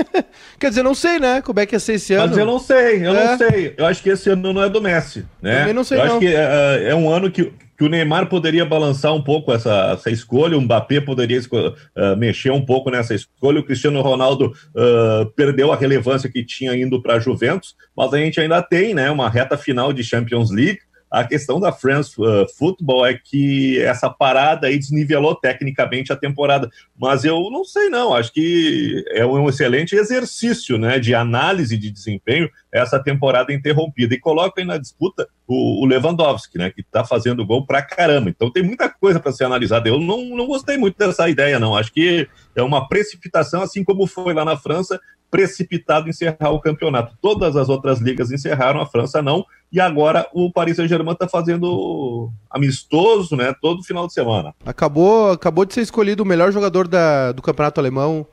Quer 0.60 0.68
dizer, 0.68 0.82
não 0.82 0.94
sei, 0.94 1.18
né? 1.18 1.40
Como 1.40 1.58
é 1.60 1.64
que 1.64 1.74
ia 1.74 1.80
ser 1.80 1.94
esse 1.94 2.12
ano? 2.12 2.28
Mas 2.28 2.36
eu 2.36 2.44
não 2.44 2.58
sei, 2.58 3.06
eu 3.06 3.16
é. 3.16 3.24
não 3.24 3.38
sei. 3.38 3.74
Eu 3.74 3.86
acho 3.86 4.02
que 4.02 4.10
esse 4.10 4.28
ano 4.28 4.52
não 4.52 4.62
é 4.62 4.68
do 4.68 4.82
Messi, 4.82 5.24
né? 5.40 5.60
Também 5.60 5.72
não 5.72 5.82
sei, 5.82 5.98
eu 5.98 6.04
não. 6.04 6.10
acho 6.10 6.20
que 6.20 6.28
é, 6.28 6.90
é 6.90 6.94
um 6.94 7.10
ano 7.10 7.30
que 7.30 7.50
que 7.76 7.84
o 7.84 7.88
Neymar 7.88 8.28
poderia 8.28 8.64
balançar 8.64 9.14
um 9.14 9.22
pouco 9.22 9.52
essa, 9.52 9.92
essa 9.92 10.10
escolha, 10.10 10.56
o 10.56 10.60
Mbappé 10.60 11.00
poderia 11.00 11.40
uh, 11.40 12.16
mexer 12.16 12.50
um 12.50 12.64
pouco 12.64 12.90
nessa 12.90 13.14
escolha, 13.14 13.60
o 13.60 13.64
Cristiano 13.64 14.00
Ronaldo 14.00 14.52
uh, 14.74 15.26
perdeu 15.34 15.72
a 15.72 15.76
relevância 15.76 16.30
que 16.30 16.44
tinha 16.44 16.76
indo 16.76 17.02
para 17.02 17.14
a 17.14 17.20
Juventus, 17.20 17.74
mas 17.96 18.12
a 18.12 18.18
gente 18.18 18.40
ainda 18.40 18.62
tem 18.62 18.94
né, 18.94 19.10
uma 19.10 19.28
reta 19.28 19.56
final 19.56 19.92
de 19.92 20.04
Champions 20.04 20.50
League, 20.50 20.78
a 21.14 21.24
questão 21.24 21.60
da 21.60 21.70
France 21.70 22.12
uh, 22.20 22.44
Football 22.58 23.06
é 23.06 23.14
que 23.14 23.80
essa 23.80 24.10
parada 24.10 24.66
aí 24.66 24.76
desnivelou 24.76 25.36
tecnicamente 25.36 26.12
a 26.12 26.16
temporada. 26.16 26.68
Mas 26.98 27.24
eu 27.24 27.50
não 27.52 27.64
sei, 27.64 27.88
não. 27.88 28.12
Acho 28.12 28.32
que 28.32 29.04
é 29.10 29.24
um 29.24 29.48
excelente 29.48 29.94
exercício 29.94 30.76
né, 30.76 30.98
de 30.98 31.14
análise 31.14 31.78
de 31.78 31.88
desempenho 31.88 32.50
essa 32.72 32.98
temporada 32.98 33.52
interrompida. 33.52 34.12
E 34.14 34.18
coloca 34.18 34.60
aí 34.60 34.66
na 34.66 34.76
disputa 34.76 35.28
o, 35.46 35.84
o 35.84 35.86
Lewandowski, 35.86 36.58
né, 36.58 36.70
que 36.70 36.80
está 36.80 37.04
fazendo 37.04 37.46
gol 37.46 37.64
pra 37.64 37.80
caramba. 37.80 38.28
Então 38.28 38.50
tem 38.50 38.64
muita 38.64 38.88
coisa 38.88 39.20
para 39.20 39.30
ser 39.30 39.44
analisada. 39.44 39.88
Eu 39.88 40.00
não, 40.00 40.36
não 40.36 40.46
gostei 40.48 40.76
muito 40.76 40.98
dessa 40.98 41.28
ideia, 41.28 41.60
não. 41.60 41.76
Acho 41.76 41.92
que 41.92 42.28
é 42.56 42.62
uma 42.62 42.88
precipitação, 42.88 43.62
assim 43.62 43.84
como 43.84 44.06
foi 44.08 44.34
lá 44.34 44.44
na 44.44 44.56
França, 44.56 45.00
precipitado 45.34 46.08
encerrar 46.08 46.50
o 46.50 46.60
campeonato. 46.60 47.18
Todas 47.20 47.56
as 47.56 47.68
outras 47.68 47.98
ligas 47.98 48.30
encerraram, 48.30 48.80
a 48.80 48.86
França 48.86 49.20
não, 49.20 49.44
e 49.72 49.80
agora 49.80 50.28
o 50.32 50.48
Paris 50.52 50.76
Saint-Germain 50.76 51.14
está 51.14 51.26
fazendo 51.26 52.30
amistoso, 52.48 53.34
né, 53.34 53.52
todo 53.60 53.82
final 53.82 54.06
de 54.06 54.12
semana. 54.12 54.54
Acabou, 54.64 55.32
acabou 55.32 55.64
de 55.64 55.74
ser 55.74 55.80
escolhido 55.80 56.22
o 56.22 56.26
melhor 56.26 56.52
jogador 56.52 56.86
da, 56.86 57.32
do 57.32 57.42
campeonato 57.42 57.80
alemão, 57.80 58.24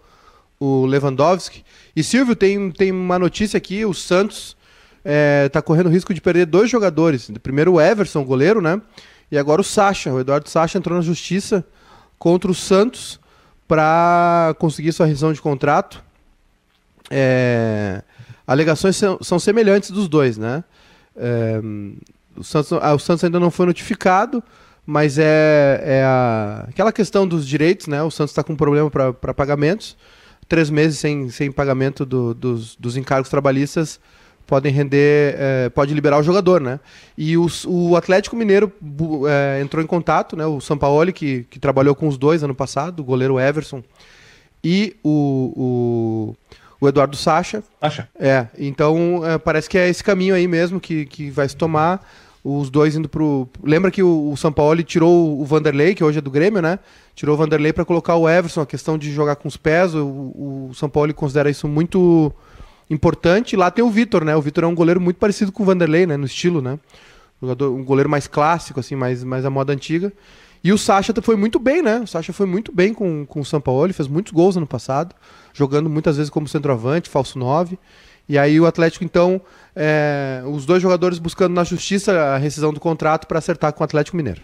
o 0.59 0.85
Lewandowski. 0.85 1.63
E 1.95 2.03
Silvio, 2.03 2.35
tem, 2.35 2.69
tem 2.69 2.91
uma 2.91 3.17
notícia 3.17 3.57
aqui, 3.57 3.83
o 3.83 3.95
Santos 3.95 4.55
está 5.47 5.57
é, 5.57 5.63
correndo 5.63 5.89
risco 5.89 6.13
de 6.13 6.21
perder 6.21 6.45
dois 6.45 6.69
jogadores. 6.69 7.31
Primeiro 7.41 7.73
o 7.73 7.81
Everson, 7.81 8.23
goleiro, 8.23 8.61
né? 8.61 8.79
E 9.31 9.39
agora 9.39 9.59
o 9.59 9.63
Sacha, 9.63 10.13
o 10.13 10.19
Eduardo 10.19 10.47
Sacha 10.47 10.77
entrou 10.77 10.95
na 10.95 11.03
justiça 11.03 11.65
contra 12.19 12.51
o 12.51 12.53
Santos 12.53 13.19
para 13.67 14.53
conseguir 14.59 14.91
sua 14.91 15.07
rescisão 15.07 15.33
de 15.33 15.41
contrato 15.41 16.10
é, 17.11 18.01
alegações 18.47 18.95
são, 18.95 19.17
são, 19.21 19.37
semelhantes 19.37 19.91
dos 19.91 20.07
dois, 20.07 20.37
né? 20.37 20.63
É, 21.15 21.59
o, 22.35 22.43
Santos, 22.43 22.71
ah, 22.73 22.93
o 22.93 22.99
Santos 22.99 23.23
ainda 23.23 23.39
não 23.39 23.51
foi 23.51 23.65
notificado, 23.65 24.41
mas 24.85 25.17
é, 25.17 25.81
é 25.83 26.03
a, 26.03 26.65
aquela 26.69 26.91
questão 26.91 27.27
dos 27.27 27.45
direitos, 27.45 27.87
né? 27.87 28.01
O 28.01 28.09
Santos 28.09 28.31
está 28.31 28.43
com 28.43 28.55
problema 28.55 28.89
para 28.89 29.33
pagamentos. 29.33 29.97
Três 30.47 30.69
meses 30.69 30.99
sem, 30.99 31.29
sem 31.29 31.51
pagamento 31.51 32.05
do, 32.05 32.33
dos, 32.33 32.75
dos 32.75 32.97
encargos 32.97 33.29
trabalhistas 33.29 33.99
podem 34.47 34.73
render, 34.73 35.35
é, 35.37 35.69
pode 35.69 35.93
liberar 35.93 36.19
o 36.19 36.23
jogador, 36.23 36.59
né? 36.59 36.79
E 37.17 37.37
o, 37.37 37.47
o 37.67 37.95
Atlético 37.95 38.35
Mineiro 38.35 38.71
é, 39.29 39.61
entrou 39.61 39.83
em 39.83 39.87
contato, 39.87 40.35
né? 40.35 40.45
O 40.45 40.59
Sampaoli, 40.59 41.13
que, 41.13 41.43
que 41.49 41.59
trabalhou 41.59 41.95
com 41.95 42.07
os 42.07 42.17
dois 42.17 42.43
ano 42.43 42.55
passado, 42.55 42.99
o 42.99 43.03
goleiro 43.03 43.39
Everson 43.39 43.81
e 44.63 44.95
o, 45.03 45.53
o 45.55 46.35
o 46.81 46.89
Eduardo 46.89 47.15
Sacha. 47.15 47.63
Sacha. 47.79 48.09
É, 48.19 48.47
então 48.57 49.21
é, 49.23 49.37
parece 49.37 49.69
que 49.69 49.77
é 49.77 49.87
esse 49.87 50.03
caminho 50.03 50.33
aí 50.33 50.47
mesmo 50.47 50.79
que, 50.79 51.05
que 51.05 51.29
vai 51.29 51.47
se 51.47 51.55
tomar. 51.55 52.03
Os 52.43 52.71
dois 52.71 52.95
indo 52.95 53.07
pro. 53.07 53.47
Lembra 53.63 53.91
que 53.91 54.01
o, 54.01 54.31
o 54.31 54.35
São 54.35 54.51
Paulo 54.51 54.81
tirou 54.81 55.39
o 55.39 55.45
Vanderlei, 55.45 55.93
que 55.93 56.03
hoje 56.03 56.17
é 56.17 56.21
do 56.21 56.31
Grêmio, 56.31 56.59
né? 56.59 56.79
Tirou 57.13 57.35
o 57.35 57.37
Vanderlei 57.37 57.71
para 57.71 57.85
colocar 57.85 58.15
o 58.15 58.27
Everson, 58.27 58.61
a 58.61 58.65
questão 58.65 58.97
de 58.97 59.11
jogar 59.11 59.35
com 59.35 59.47
os 59.47 59.55
pés. 59.55 59.93
O, 59.93 60.69
o 60.69 60.71
São 60.73 60.89
Paulo 60.89 61.13
considera 61.13 61.51
isso 61.51 61.67
muito 61.67 62.33
importante. 62.89 63.55
Lá 63.55 63.69
tem 63.69 63.85
o 63.85 63.91
Vitor, 63.91 64.25
né? 64.25 64.35
O 64.35 64.41
Vitor 64.41 64.63
é 64.63 64.67
um 64.67 64.73
goleiro 64.73 64.99
muito 64.99 65.17
parecido 65.17 65.51
com 65.51 65.61
o 65.61 65.65
Vanderlei, 65.67 66.07
né? 66.07 66.17
No 66.17 66.25
estilo, 66.25 66.63
né? 66.63 66.79
Um, 67.39 67.45
jogador, 67.45 67.71
um 67.75 67.83
goleiro 67.83 68.09
mais 68.09 68.25
clássico, 68.25 68.79
assim, 68.79 68.95
mais, 68.95 69.23
mais 69.23 69.45
a 69.45 69.49
moda 69.51 69.71
antiga. 69.71 70.11
E 70.63 70.71
o 70.71 70.77
Sacha 70.77 71.13
foi 71.21 71.35
muito 71.35 71.59
bem, 71.59 71.81
né? 71.81 71.99
O 71.99 72.07
Sacha 72.07 72.31
foi 72.31 72.45
muito 72.45 72.71
bem 72.71 72.93
com, 72.93 73.25
com 73.25 73.39
o 73.41 73.45
São 73.45 73.59
Paulo, 73.59 73.93
fez 73.93 74.07
muitos 74.07 74.31
gols 74.31 74.57
ano 74.57 74.67
passado 74.67 75.15
jogando 75.53 75.89
muitas 75.89 76.17
vezes 76.17 76.29
como 76.29 76.47
centroavante, 76.47 77.09
falso 77.09 77.37
9. 77.37 77.77
E 78.27 78.37
aí 78.37 78.59
o 78.59 78.65
Atlético, 78.65 79.03
então, 79.03 79.41
é, 79.75 80.41
os 80.45 80.65
dois 80.65 80.81
jogadores 80.81 81.19
buscando 81.19 81.53
na 81.53 81.63
justiça 81.63 82.13
a 82.13 82.37
rescisão 82.37 82.71
do 82.71 82.79
contrato 82.79 83.27
para 83.27 83.39
acertar 83.39 83.73
com 83.73 83.83
o 83.83 83.85
Atlético 83.85 84.15
Mineiro. 84.15 84.41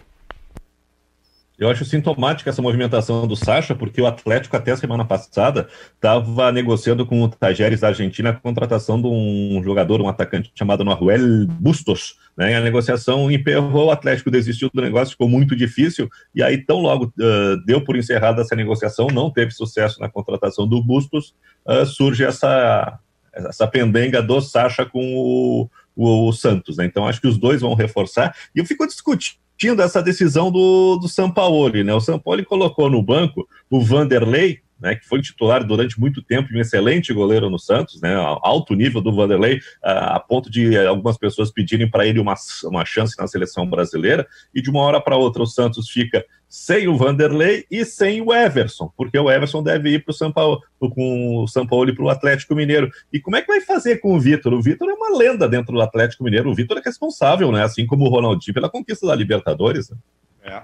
Eu 1.58 1.68
acho 1.68 1.84
sintomática 1.84 2.50
essa 2.50 2.62
movimentação 2.62 3.26
do 3.26 3.34
Sacha, 3.34 3.74
porque 3.74 4.00
o 4.00 4.06
Atlético 4.06 4.56
até 4.56 4.76
semana 4.76 5.04
passada 5.04 5.68
estava 5.92 6.52
negociando 6.52 7.04
com 7.04 7.20
o 7.20 7.28
Tajeres 7.28 7.80
da 7.80 7.88
Argentina 7.88 8.30
a 8.30 8.32
contratação 8.32 9.02
de 9.02 9.08
um 9.08 9.60
jogador, 9.64 10.00
um 10.00 10.08
atacante 10.08 10.52
chamado 10.54 10.84
Noruel 10.84 11.48
Bustos. 11.48 12.16
Né? 12.36 12.54
A 12.54 12.60
negociação 12.60 13.28
emperrou, 13.28 13.86
o 13.86 13.90
Atlético 13.90 14.30
desistiu 14.30 14.70
do 14.72 14.80
negócio, 14.80 15.12
ficou 15.12 15.28
muito 15.28 15.56
difícil, 15.56 16.08
e 16.32 16.44
aí 16.44 16.64
tão 16.64 16.78
logo 16.78 17.06
uh, 17.06 17.64
deu 17.66 17.82
por 17.82 17.96
encerrada 17.96 18.42
essa 18.42 18.54
negociação, 18.54 19.08
não 19.08 19.28
teve 19.28 19.50
sucesso 19.50 20.00
na 20.00 20.08
contratação 20.08 20.64
do 20.64 20.80
Bustos, 20.80 21.34
uh, 21.66 21.84
surge 21.84 22.22
essa, 22.22 23.00
essa 23.32 23.66
pendenga 23.66 24.22
do 24.22 24.40
Sacha 24.40 24.86
com 24.86 25.16
o, 25.16 25.68
o, 25.96 26.28
o 26.28 26.32
Santos. 26.32 26.76
Né? 26.76 26.84
Então 26.84 27.04
acho 27.04 27.20
que 27.20 27.26
os 27.26 27.36
dois 27.36 27.62
vão 27.62 27.74
reforçar, 27.74 28.32
e 28.54 28.60
eu 28.60 28.64
fico 28.64 28.86
discutindo 28.86 29.47
discutindo 29.58 29.82
essa 29.82 30.00
decisão 30.00 30.52
do, 30.52 30.96
do 30.96 31.08
Sampaoli, 31.08 31.82
né? 31.82 31.92
O 31.92 32.00
Sampaoli 32.00 32.44
colocou 32.44 32.88
no 32.88 33.02
banco 33.02 33.46
o 33.68 33.80
Vanderlei, 33.80 34.60
né, 34.80 34.94
que 34.94 35.06
foi 35.06 35.20
titular 35.20 35.64
durante 35.64 35.98
muito 35.98 36.22
tempo, 36.22 36.48
um 36.52 36.60
excelente 36.60 37.12
goleiro 37.12 37.50
no 37.50 37.58
Santos, 37.58 38.00
né, 38.00 38.14
alto 38.42 38.74
nível 38.74 39.00
do 39.00 39.14
Vanderlei, 39.14 39.60
a, 39.82 40.20
ponto 40.20 40.50
de 40.50 40.76
algumas 40.78 41.16
pessoas 41.16 41.50
pedirem 41.50 41.90
para 41.90 42.06
ele 42.06 42.20
uma, 42.20 42.34
uma 42.64 42.84
chance 42.84 43.14
na 43.18 43.26
seleção 43.26 43.68
brasileira, 43.68 44.26
e 44.54 44.62
de 44.62 44.70
uma 44.70 44.80
hora 44.80 45.00
para 45.00 45.16
outra 45.16 45.42
o 45.42 45.46
Santos 45.46 45.90
fica 45.90 46.24
sem 46.48 46.88
o 46.88 46.96
Vanderlei 46.96 47.66
e 47.70 47.84
sem 47.84 48.22
o 48.22 48.32
Everson, 48.32 48.90
porque 48.96 49.18
o 49.18 49.30
Everson 49.30 49.62
deve 49.62 49.90
ir 49.90 50.04
para 50.04 50.12
o 50.12 50.14
São 50.14 50.32
Paulo, 50.32 50.62
com 50.78 51.42
o 51.42 51.46
São 51.46 51.66
Paulo 51.66 51.90
e 51.90 51.94
para 51.94 52.04
o 52.04 52.08
Atlético 52.08 52.54
Mineiro. 52.54 52.90
E 53.12 53.20
como 53.20 53.36
é 53.36 53.42
que 53.42 53.48
vai 53.48 53.60
fazer 53.60 53.98
com 53.98 54.14
o 54.14 54.20
Vitor? 54.20 54.54
O 54.54 54.62
Vitor 54.62 54.88
é 54.88 54.94
uma 54.94 55.16
lenda 55.16 55.46
dentro 55.46 55.74
do 55.74 55.80
Atlético 55.80 56.24
Mineiro, 56.24 56.50
o 56.50 56.54
Vitor 56.54 56.78
é 56.78 56.82
responsável, 56.82 57.52
né, 57.52 57.62
assim 57.62 57.84
como 57.84 58.04
o 58.04 58.08
Ronaldinho, 58.08 58.54
pela 58.54 58.70
conquista 58.70 59.06
da 59.06 59.14
Libertadores. 59.14 59.90
Né? 59.90 59.96
É. 60.44 60.62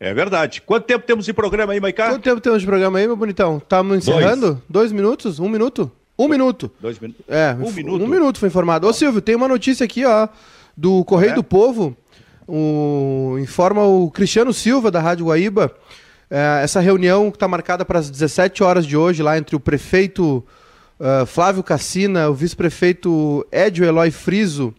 É 0.00 0.14
verdade. 0.14 0.62
Quanto 0.62 0.84
tempo 0.84 1.04
temos 1.04 1.24
de 1.24 1.32
programa 1.32 1.72
aí, 1.72 1.80
Maicá? 1.80 2.10
Quanto 2.10 2.22
tempo 2.22 2.40
temos 2.40 2.60
de 2.60 2.66
programa 2.66 2.98
aí, 2.98 3.06
meu 3.06 3.16
bonitão? 3.16 3.58
Estamos 3.58 3.98
encerrando? 3.98 4.46
Dois. 4.46 4.62
Dois 4.68 4.92
minutos? 4.92 5.40
Um 5.40 5.48
minuto? 5.48 5.90
Um 6.16 6.28
minuto. 6.28 6.70
Dois 6.80 6.98
minutos. 6.98 7.24
É, 7.28 7.54
um 7.54 7.72
minuto. 7.72 8.04
Um 8.04 8.08
minuto 8.08 8.38
foi 8.38 8.48
informado. 8.48 8.86
Ô, 8.86 8.92
Silvio, 8.92 9.20
tem 9.20 9.34
uma 9.34 9.48
notícia 9.48 9.84
aqui, 9.84 10.04
ó, 10.04 10.28
do 10.76 11.04
Correio 11.04 11.32
é? 11.32 11.34
do 11.34 11.44
Povo. 11.44 11.96
O, 12.46 13.36
informa 13.40 13.84
o 13.84 14.10
Cristiano 14.10 14.52
Silva, 14.52 14.90
da 14.90 15.00
Rádio 15.00 15.26
Guaíba. 15.26 15.74
É, 16.30 16.60
essa 16.62 16.80
reunião 16.80 17.30
que 17.30 17.36
está 17.36 17.48
marcada 17.48 17.84
para 17.84 17.98
as 17.98 18.08
17 18.10 18.62
horas 18.62 18.86
de 18.86 18.96
hoje, 18.96 19.22
lá 19.22 19.36
entre 19.36 19.56
o 19.56 19.60
prefeito 19.60 20.44
uh, 20.98 21.26
Flávio 21.26 21.62
Cassina, 21.62 22.28
o 22.28 22.34
vice-prefeito 22.34 23.46
Edio 23.50 23.84
Eloy 23.84 24.10
Friso 24.10 24.74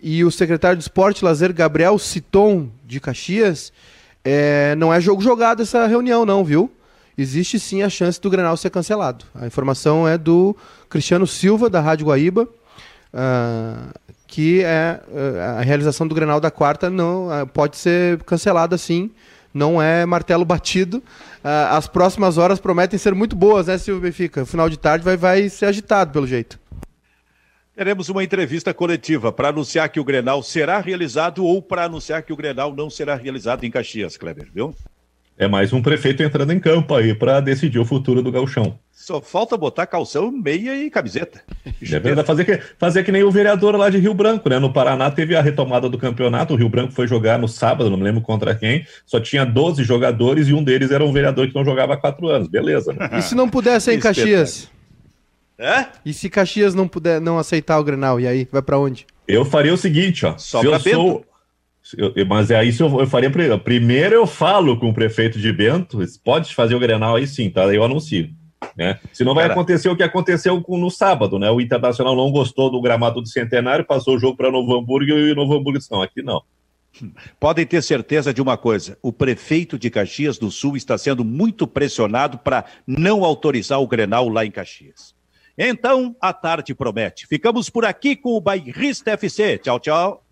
e 0.00 0.24
o 0.24 0.30
secretário 0.30 0.76
de 0.76 0.82
Esporte 0.84 1.24
Lazer 1.24 1.52
Gabriel 1.52 1.98
Citon 1.98 2.68
de 2.84 3.00
Caxias, 3.00 3.72
é, 4.28 4.74
não 4.74 4.92
é 4.92 5.00
jogo 5.00 5.22
jogado 5.22 5.62
essa 5.62 5.86
reunião, 5.86 6.26
não, 6.26 6.44
viu? 6.44 6.68
Existe 7.16 7.60
sim 7.60 7.84
a 7.84 7.88
chance 7.88 8.20
do 8.20 8.28
Grenal 8.28 8.56
ser 8.56 8.70
cancelado. 8.70 9.24
A 9.32 9.46
informação 9.46 10.06
é 10.06 10.18
do 10.18 10.54
Cristiano 10.90 11.28
Silva, 11.28 11.70
da 11.70 11.80
Rádio 11.80 12.06
Guaíba, 12.06 12.42
uh, 12.42 13.94
que 14.26 14.64
é 14.64 15.00
uh, 15.06 15.58
a 15.60 15.62
realização 15.62 16.08
do 16.08 16.14
Grenal 16.14 16.40
da 16.40 16.50
quarta 16.50 16.90
não 16.90 17.28
uh, 17.28 17.46
pode 17.46 17.76
ser 17.76 18.20
cancelada 18.24 18.76
sim. 18.76 19.12
Não 19.54 19.80
é 19.80 20.04
martelo 20.04 20.44
batido. 20.44 21.02
as 21.42 21.86
próximas 21.86 22.36
horas 22.36 22.60
prometem 22.60 22.98
ser 22.98 23.14
muito 23.14 23.34
boas, 23.34 23.68
né, 23.68 23.78
Silvio 23.78 24.02
Benfica? 24.02 24.44
Final 24.44 24.68
de 24.68 24.76
tarde 24.76 25.02
vai, 25.02 25.16
vai 25.16 25.48
ser 25.48 25.64
agitado, 25.64 26.12
pelo 26.12 26.26
jeito. 26.26 26.58
Teremos 27.76 28.08
uma 28.08 28.24
entrevista 28.24 28.72
coletiva 28.72 29.30
para 29.30 29.48
anunciar 29.48 29.90
que 29.90 30.00
o 30.00 30.04
Grenal 30.04 30.42
será 30.42 30.80
realizado 30.80 31.44
ou 31.44 31.60
para 31.60 31.84
anunciar 31.84 32.22
que 32.22 32.32
o 32.32 32.36
Grenal 32.36 32.74
não 32.74 32.88
será 32.88 33.14
realizado 33.14 33.64
em 33.64 33.70
Caxias, 33.70 34.16
Kleber, 34.16 34.48
viu? 34.50 34.74
É 35.36 35.46
mais 35.46 35.74
um 35.74 35.82
prefeito 35.82 36.22
entrando 36.22 36.54
em 36.54 36.58
campo 36.58 36.94
aí 36.94 37.14
para 37.14 37.38
decidir 37.38 37.78
o 37.78 37.84
futuro 37.84 38.22
do 38.22 38.32
galchão. 38.32 38.78
Só 38.90 39.20
falta 39.20 39.58
botar 39.58 39.86
calção, 39.86 40.32
meia 40.32 40.74
e 40.74 40.88
camiseta. 40.88 41.42
É 41.82 42.00
verdade, 42.00 42.26
fazer 42.26 42.44
que, 42.46 42.58
fazer 42.78 43.04
que 43.04 43.12
nem 43.12 43.22
o 43.22 43.30
vereador 43.30 43.76
lá 43.76 43.90
de 43.90 43.98
Rio 43.98 44.14
Branco, 44.14 44.48
né? 44.48 44.58
No 44.58 44.72
Paraná 44.72 45.10
teve 45.10 45.36
a 45.36 45.42
retomada 45.42 45.90
do 45.90 45.98
campeonato, 45.98 46.54
o 46.54 46.56
Rio 46.56 46.70
Branco 46.70 46.92
foi 46.92 47.06
jogar 47.06 47.38
no 47.38 47.46
sábado, 47.46 47.90
não 47.90 47.98
me 47.98 48.04
lembro 48.04 48.22
contra 48.22 48.54
quem, 48.54 48.86
só 49.04 49.20
tinha 49.20 49.44
12 49.44 49.84
jogadores 49.84 50.48
e 50.48 50.54
um 50.54 50.64
deles 50.64 50.90
era 50.90 51.04
um 51.04 51.12
vereador 51.12 51.46
que 51.46 51.54
não 51.54 51.64
jogava 51.64 51.92
há 51.92 51.96
quatro 51.98 52.28
anos, 52.28 52.48
beleza. 52.48 52.94
Né? 52.94 53.10
E 53.18 53.22
se 53.22 53.34
não 53.34 53.50
pudesse 53.50 53.92
em 53.92 54.00
Caxias? 54.00 54.70
É? 55.58 55.86
E 56.04 56.12
se 56.12 56.28
Caxias 56.28 56.74
não 56.74 56.86
puder 56.86 57.20
não 57.20 57.38
aceitar 57.38 57.78
o 57.78 57.84
Grenal, 57.84 58.20
e 58.20 58.26
aí? 58.26 58.46
Vai 58.50 58.62
para 58.62 58.78
onde? 58.78 59.06
Eu 59.26 59.44
faria 59.44 59.72
o 59.72 59.76
seguinte, 59.76 60.26
ó. 60.26 60.36
Só 60.36 60.60
se 60.60 60.66
eu 60.66 60.72
Bento. 60.72 60.90
sou. 60.90 61.24
Eu, 61.96 62.26
mas 62.26 62.50
é 62.50 62.64
isso 62.64 62.82
eu, 62.82 63.00
eu 63.00 63.06
faria. 63.06 63.30
Primeiro 63.58 64.14
eu 64.14 64.26
falo 64.26 64.78
com 64.78 64.90
o 64.90 64.94
prefeito 64.94 65.38
de 65.38 65.52
Bento, 65.52 65.98
pode 66.24 66.54
fazer 66.54 66.74
o 66.74 66.80
Grenal 66.80 67.16
aí 67.16 67.26
sim, 67.26 67.48
tá? 67.48 67.62
Eu 67.72 67.84
anuncio. 67.84 68.28
Né? 68.76 68.98
Se 69.12 69.24
não 69.24 69.34
vai 69.34 69.44
Cara, 69.44 69.54
acontecer 69.54 69.88
o 69.88 69.96
que 69.96 70.02
aconteceu 70.02 70.62
no 70.68 70.90
sábado, 70.90 71.38
né? 71.38 71.50
O 71.50 71.60
Internacional 71.60 72.16
não 72.16 72.30
gostou 72.30 72.70
do 72.70 72.80
gramado 72.80 73.20
do 73.20 73.28
Centenário, 73.28 73.84
passou 73.84 74.16
o 74.16 74.18
jogo 74.18 74.36
para 74.36 74.50
Novo 74.50 74.76
Hamburgo 74.76 75.12
e 75.12 75.32
o 75.32 75.34
Novo 75.34 75.54
Hamburgo 75.54 75.78
disse: 75.78 75.90
não, 75.90 76.02
aqui 76.02 76.22
não. 76.22 76.42
Podem 77.38 77.66
ter 77.66 77.82
certeza 77.82 78.32
de 78.32 78.42
uma 78.42 78.56
coisa: 78.56 78.98
o 79.02 79.12
prefeito 79.12 79.78
de 79.78 79.90
Caxias 79.90 80.38
do 80.38 80.50
Sul 80.50 80.76
está 80.76 80.98
sendo 80.98 81.24
muito 81.24 81.66
pressionado 81.66 82.38
para 82.38 82.64
não 82.86 83.24
autorizar 83.24 83.80
o 83.80 83.86
Grenal 83.86 84.28
lá 84.28 84.44
em 84.44 84.50
Caxias. 84.50 85.15
Então, 85.58 86.14
a 86.20 86.32
tarde 86.32 86.74
promete. 86.74 87.26
Ficamos 87.26 87.70
por 87.70 87.84
aqui 87.84 88.14
com 88.14 88.30
o 88.30 88.40
Bairrista 88.40 89.12
FC. 89.12 89.58
Tchau, 89.58 89.80
tchau. 89.80 90.24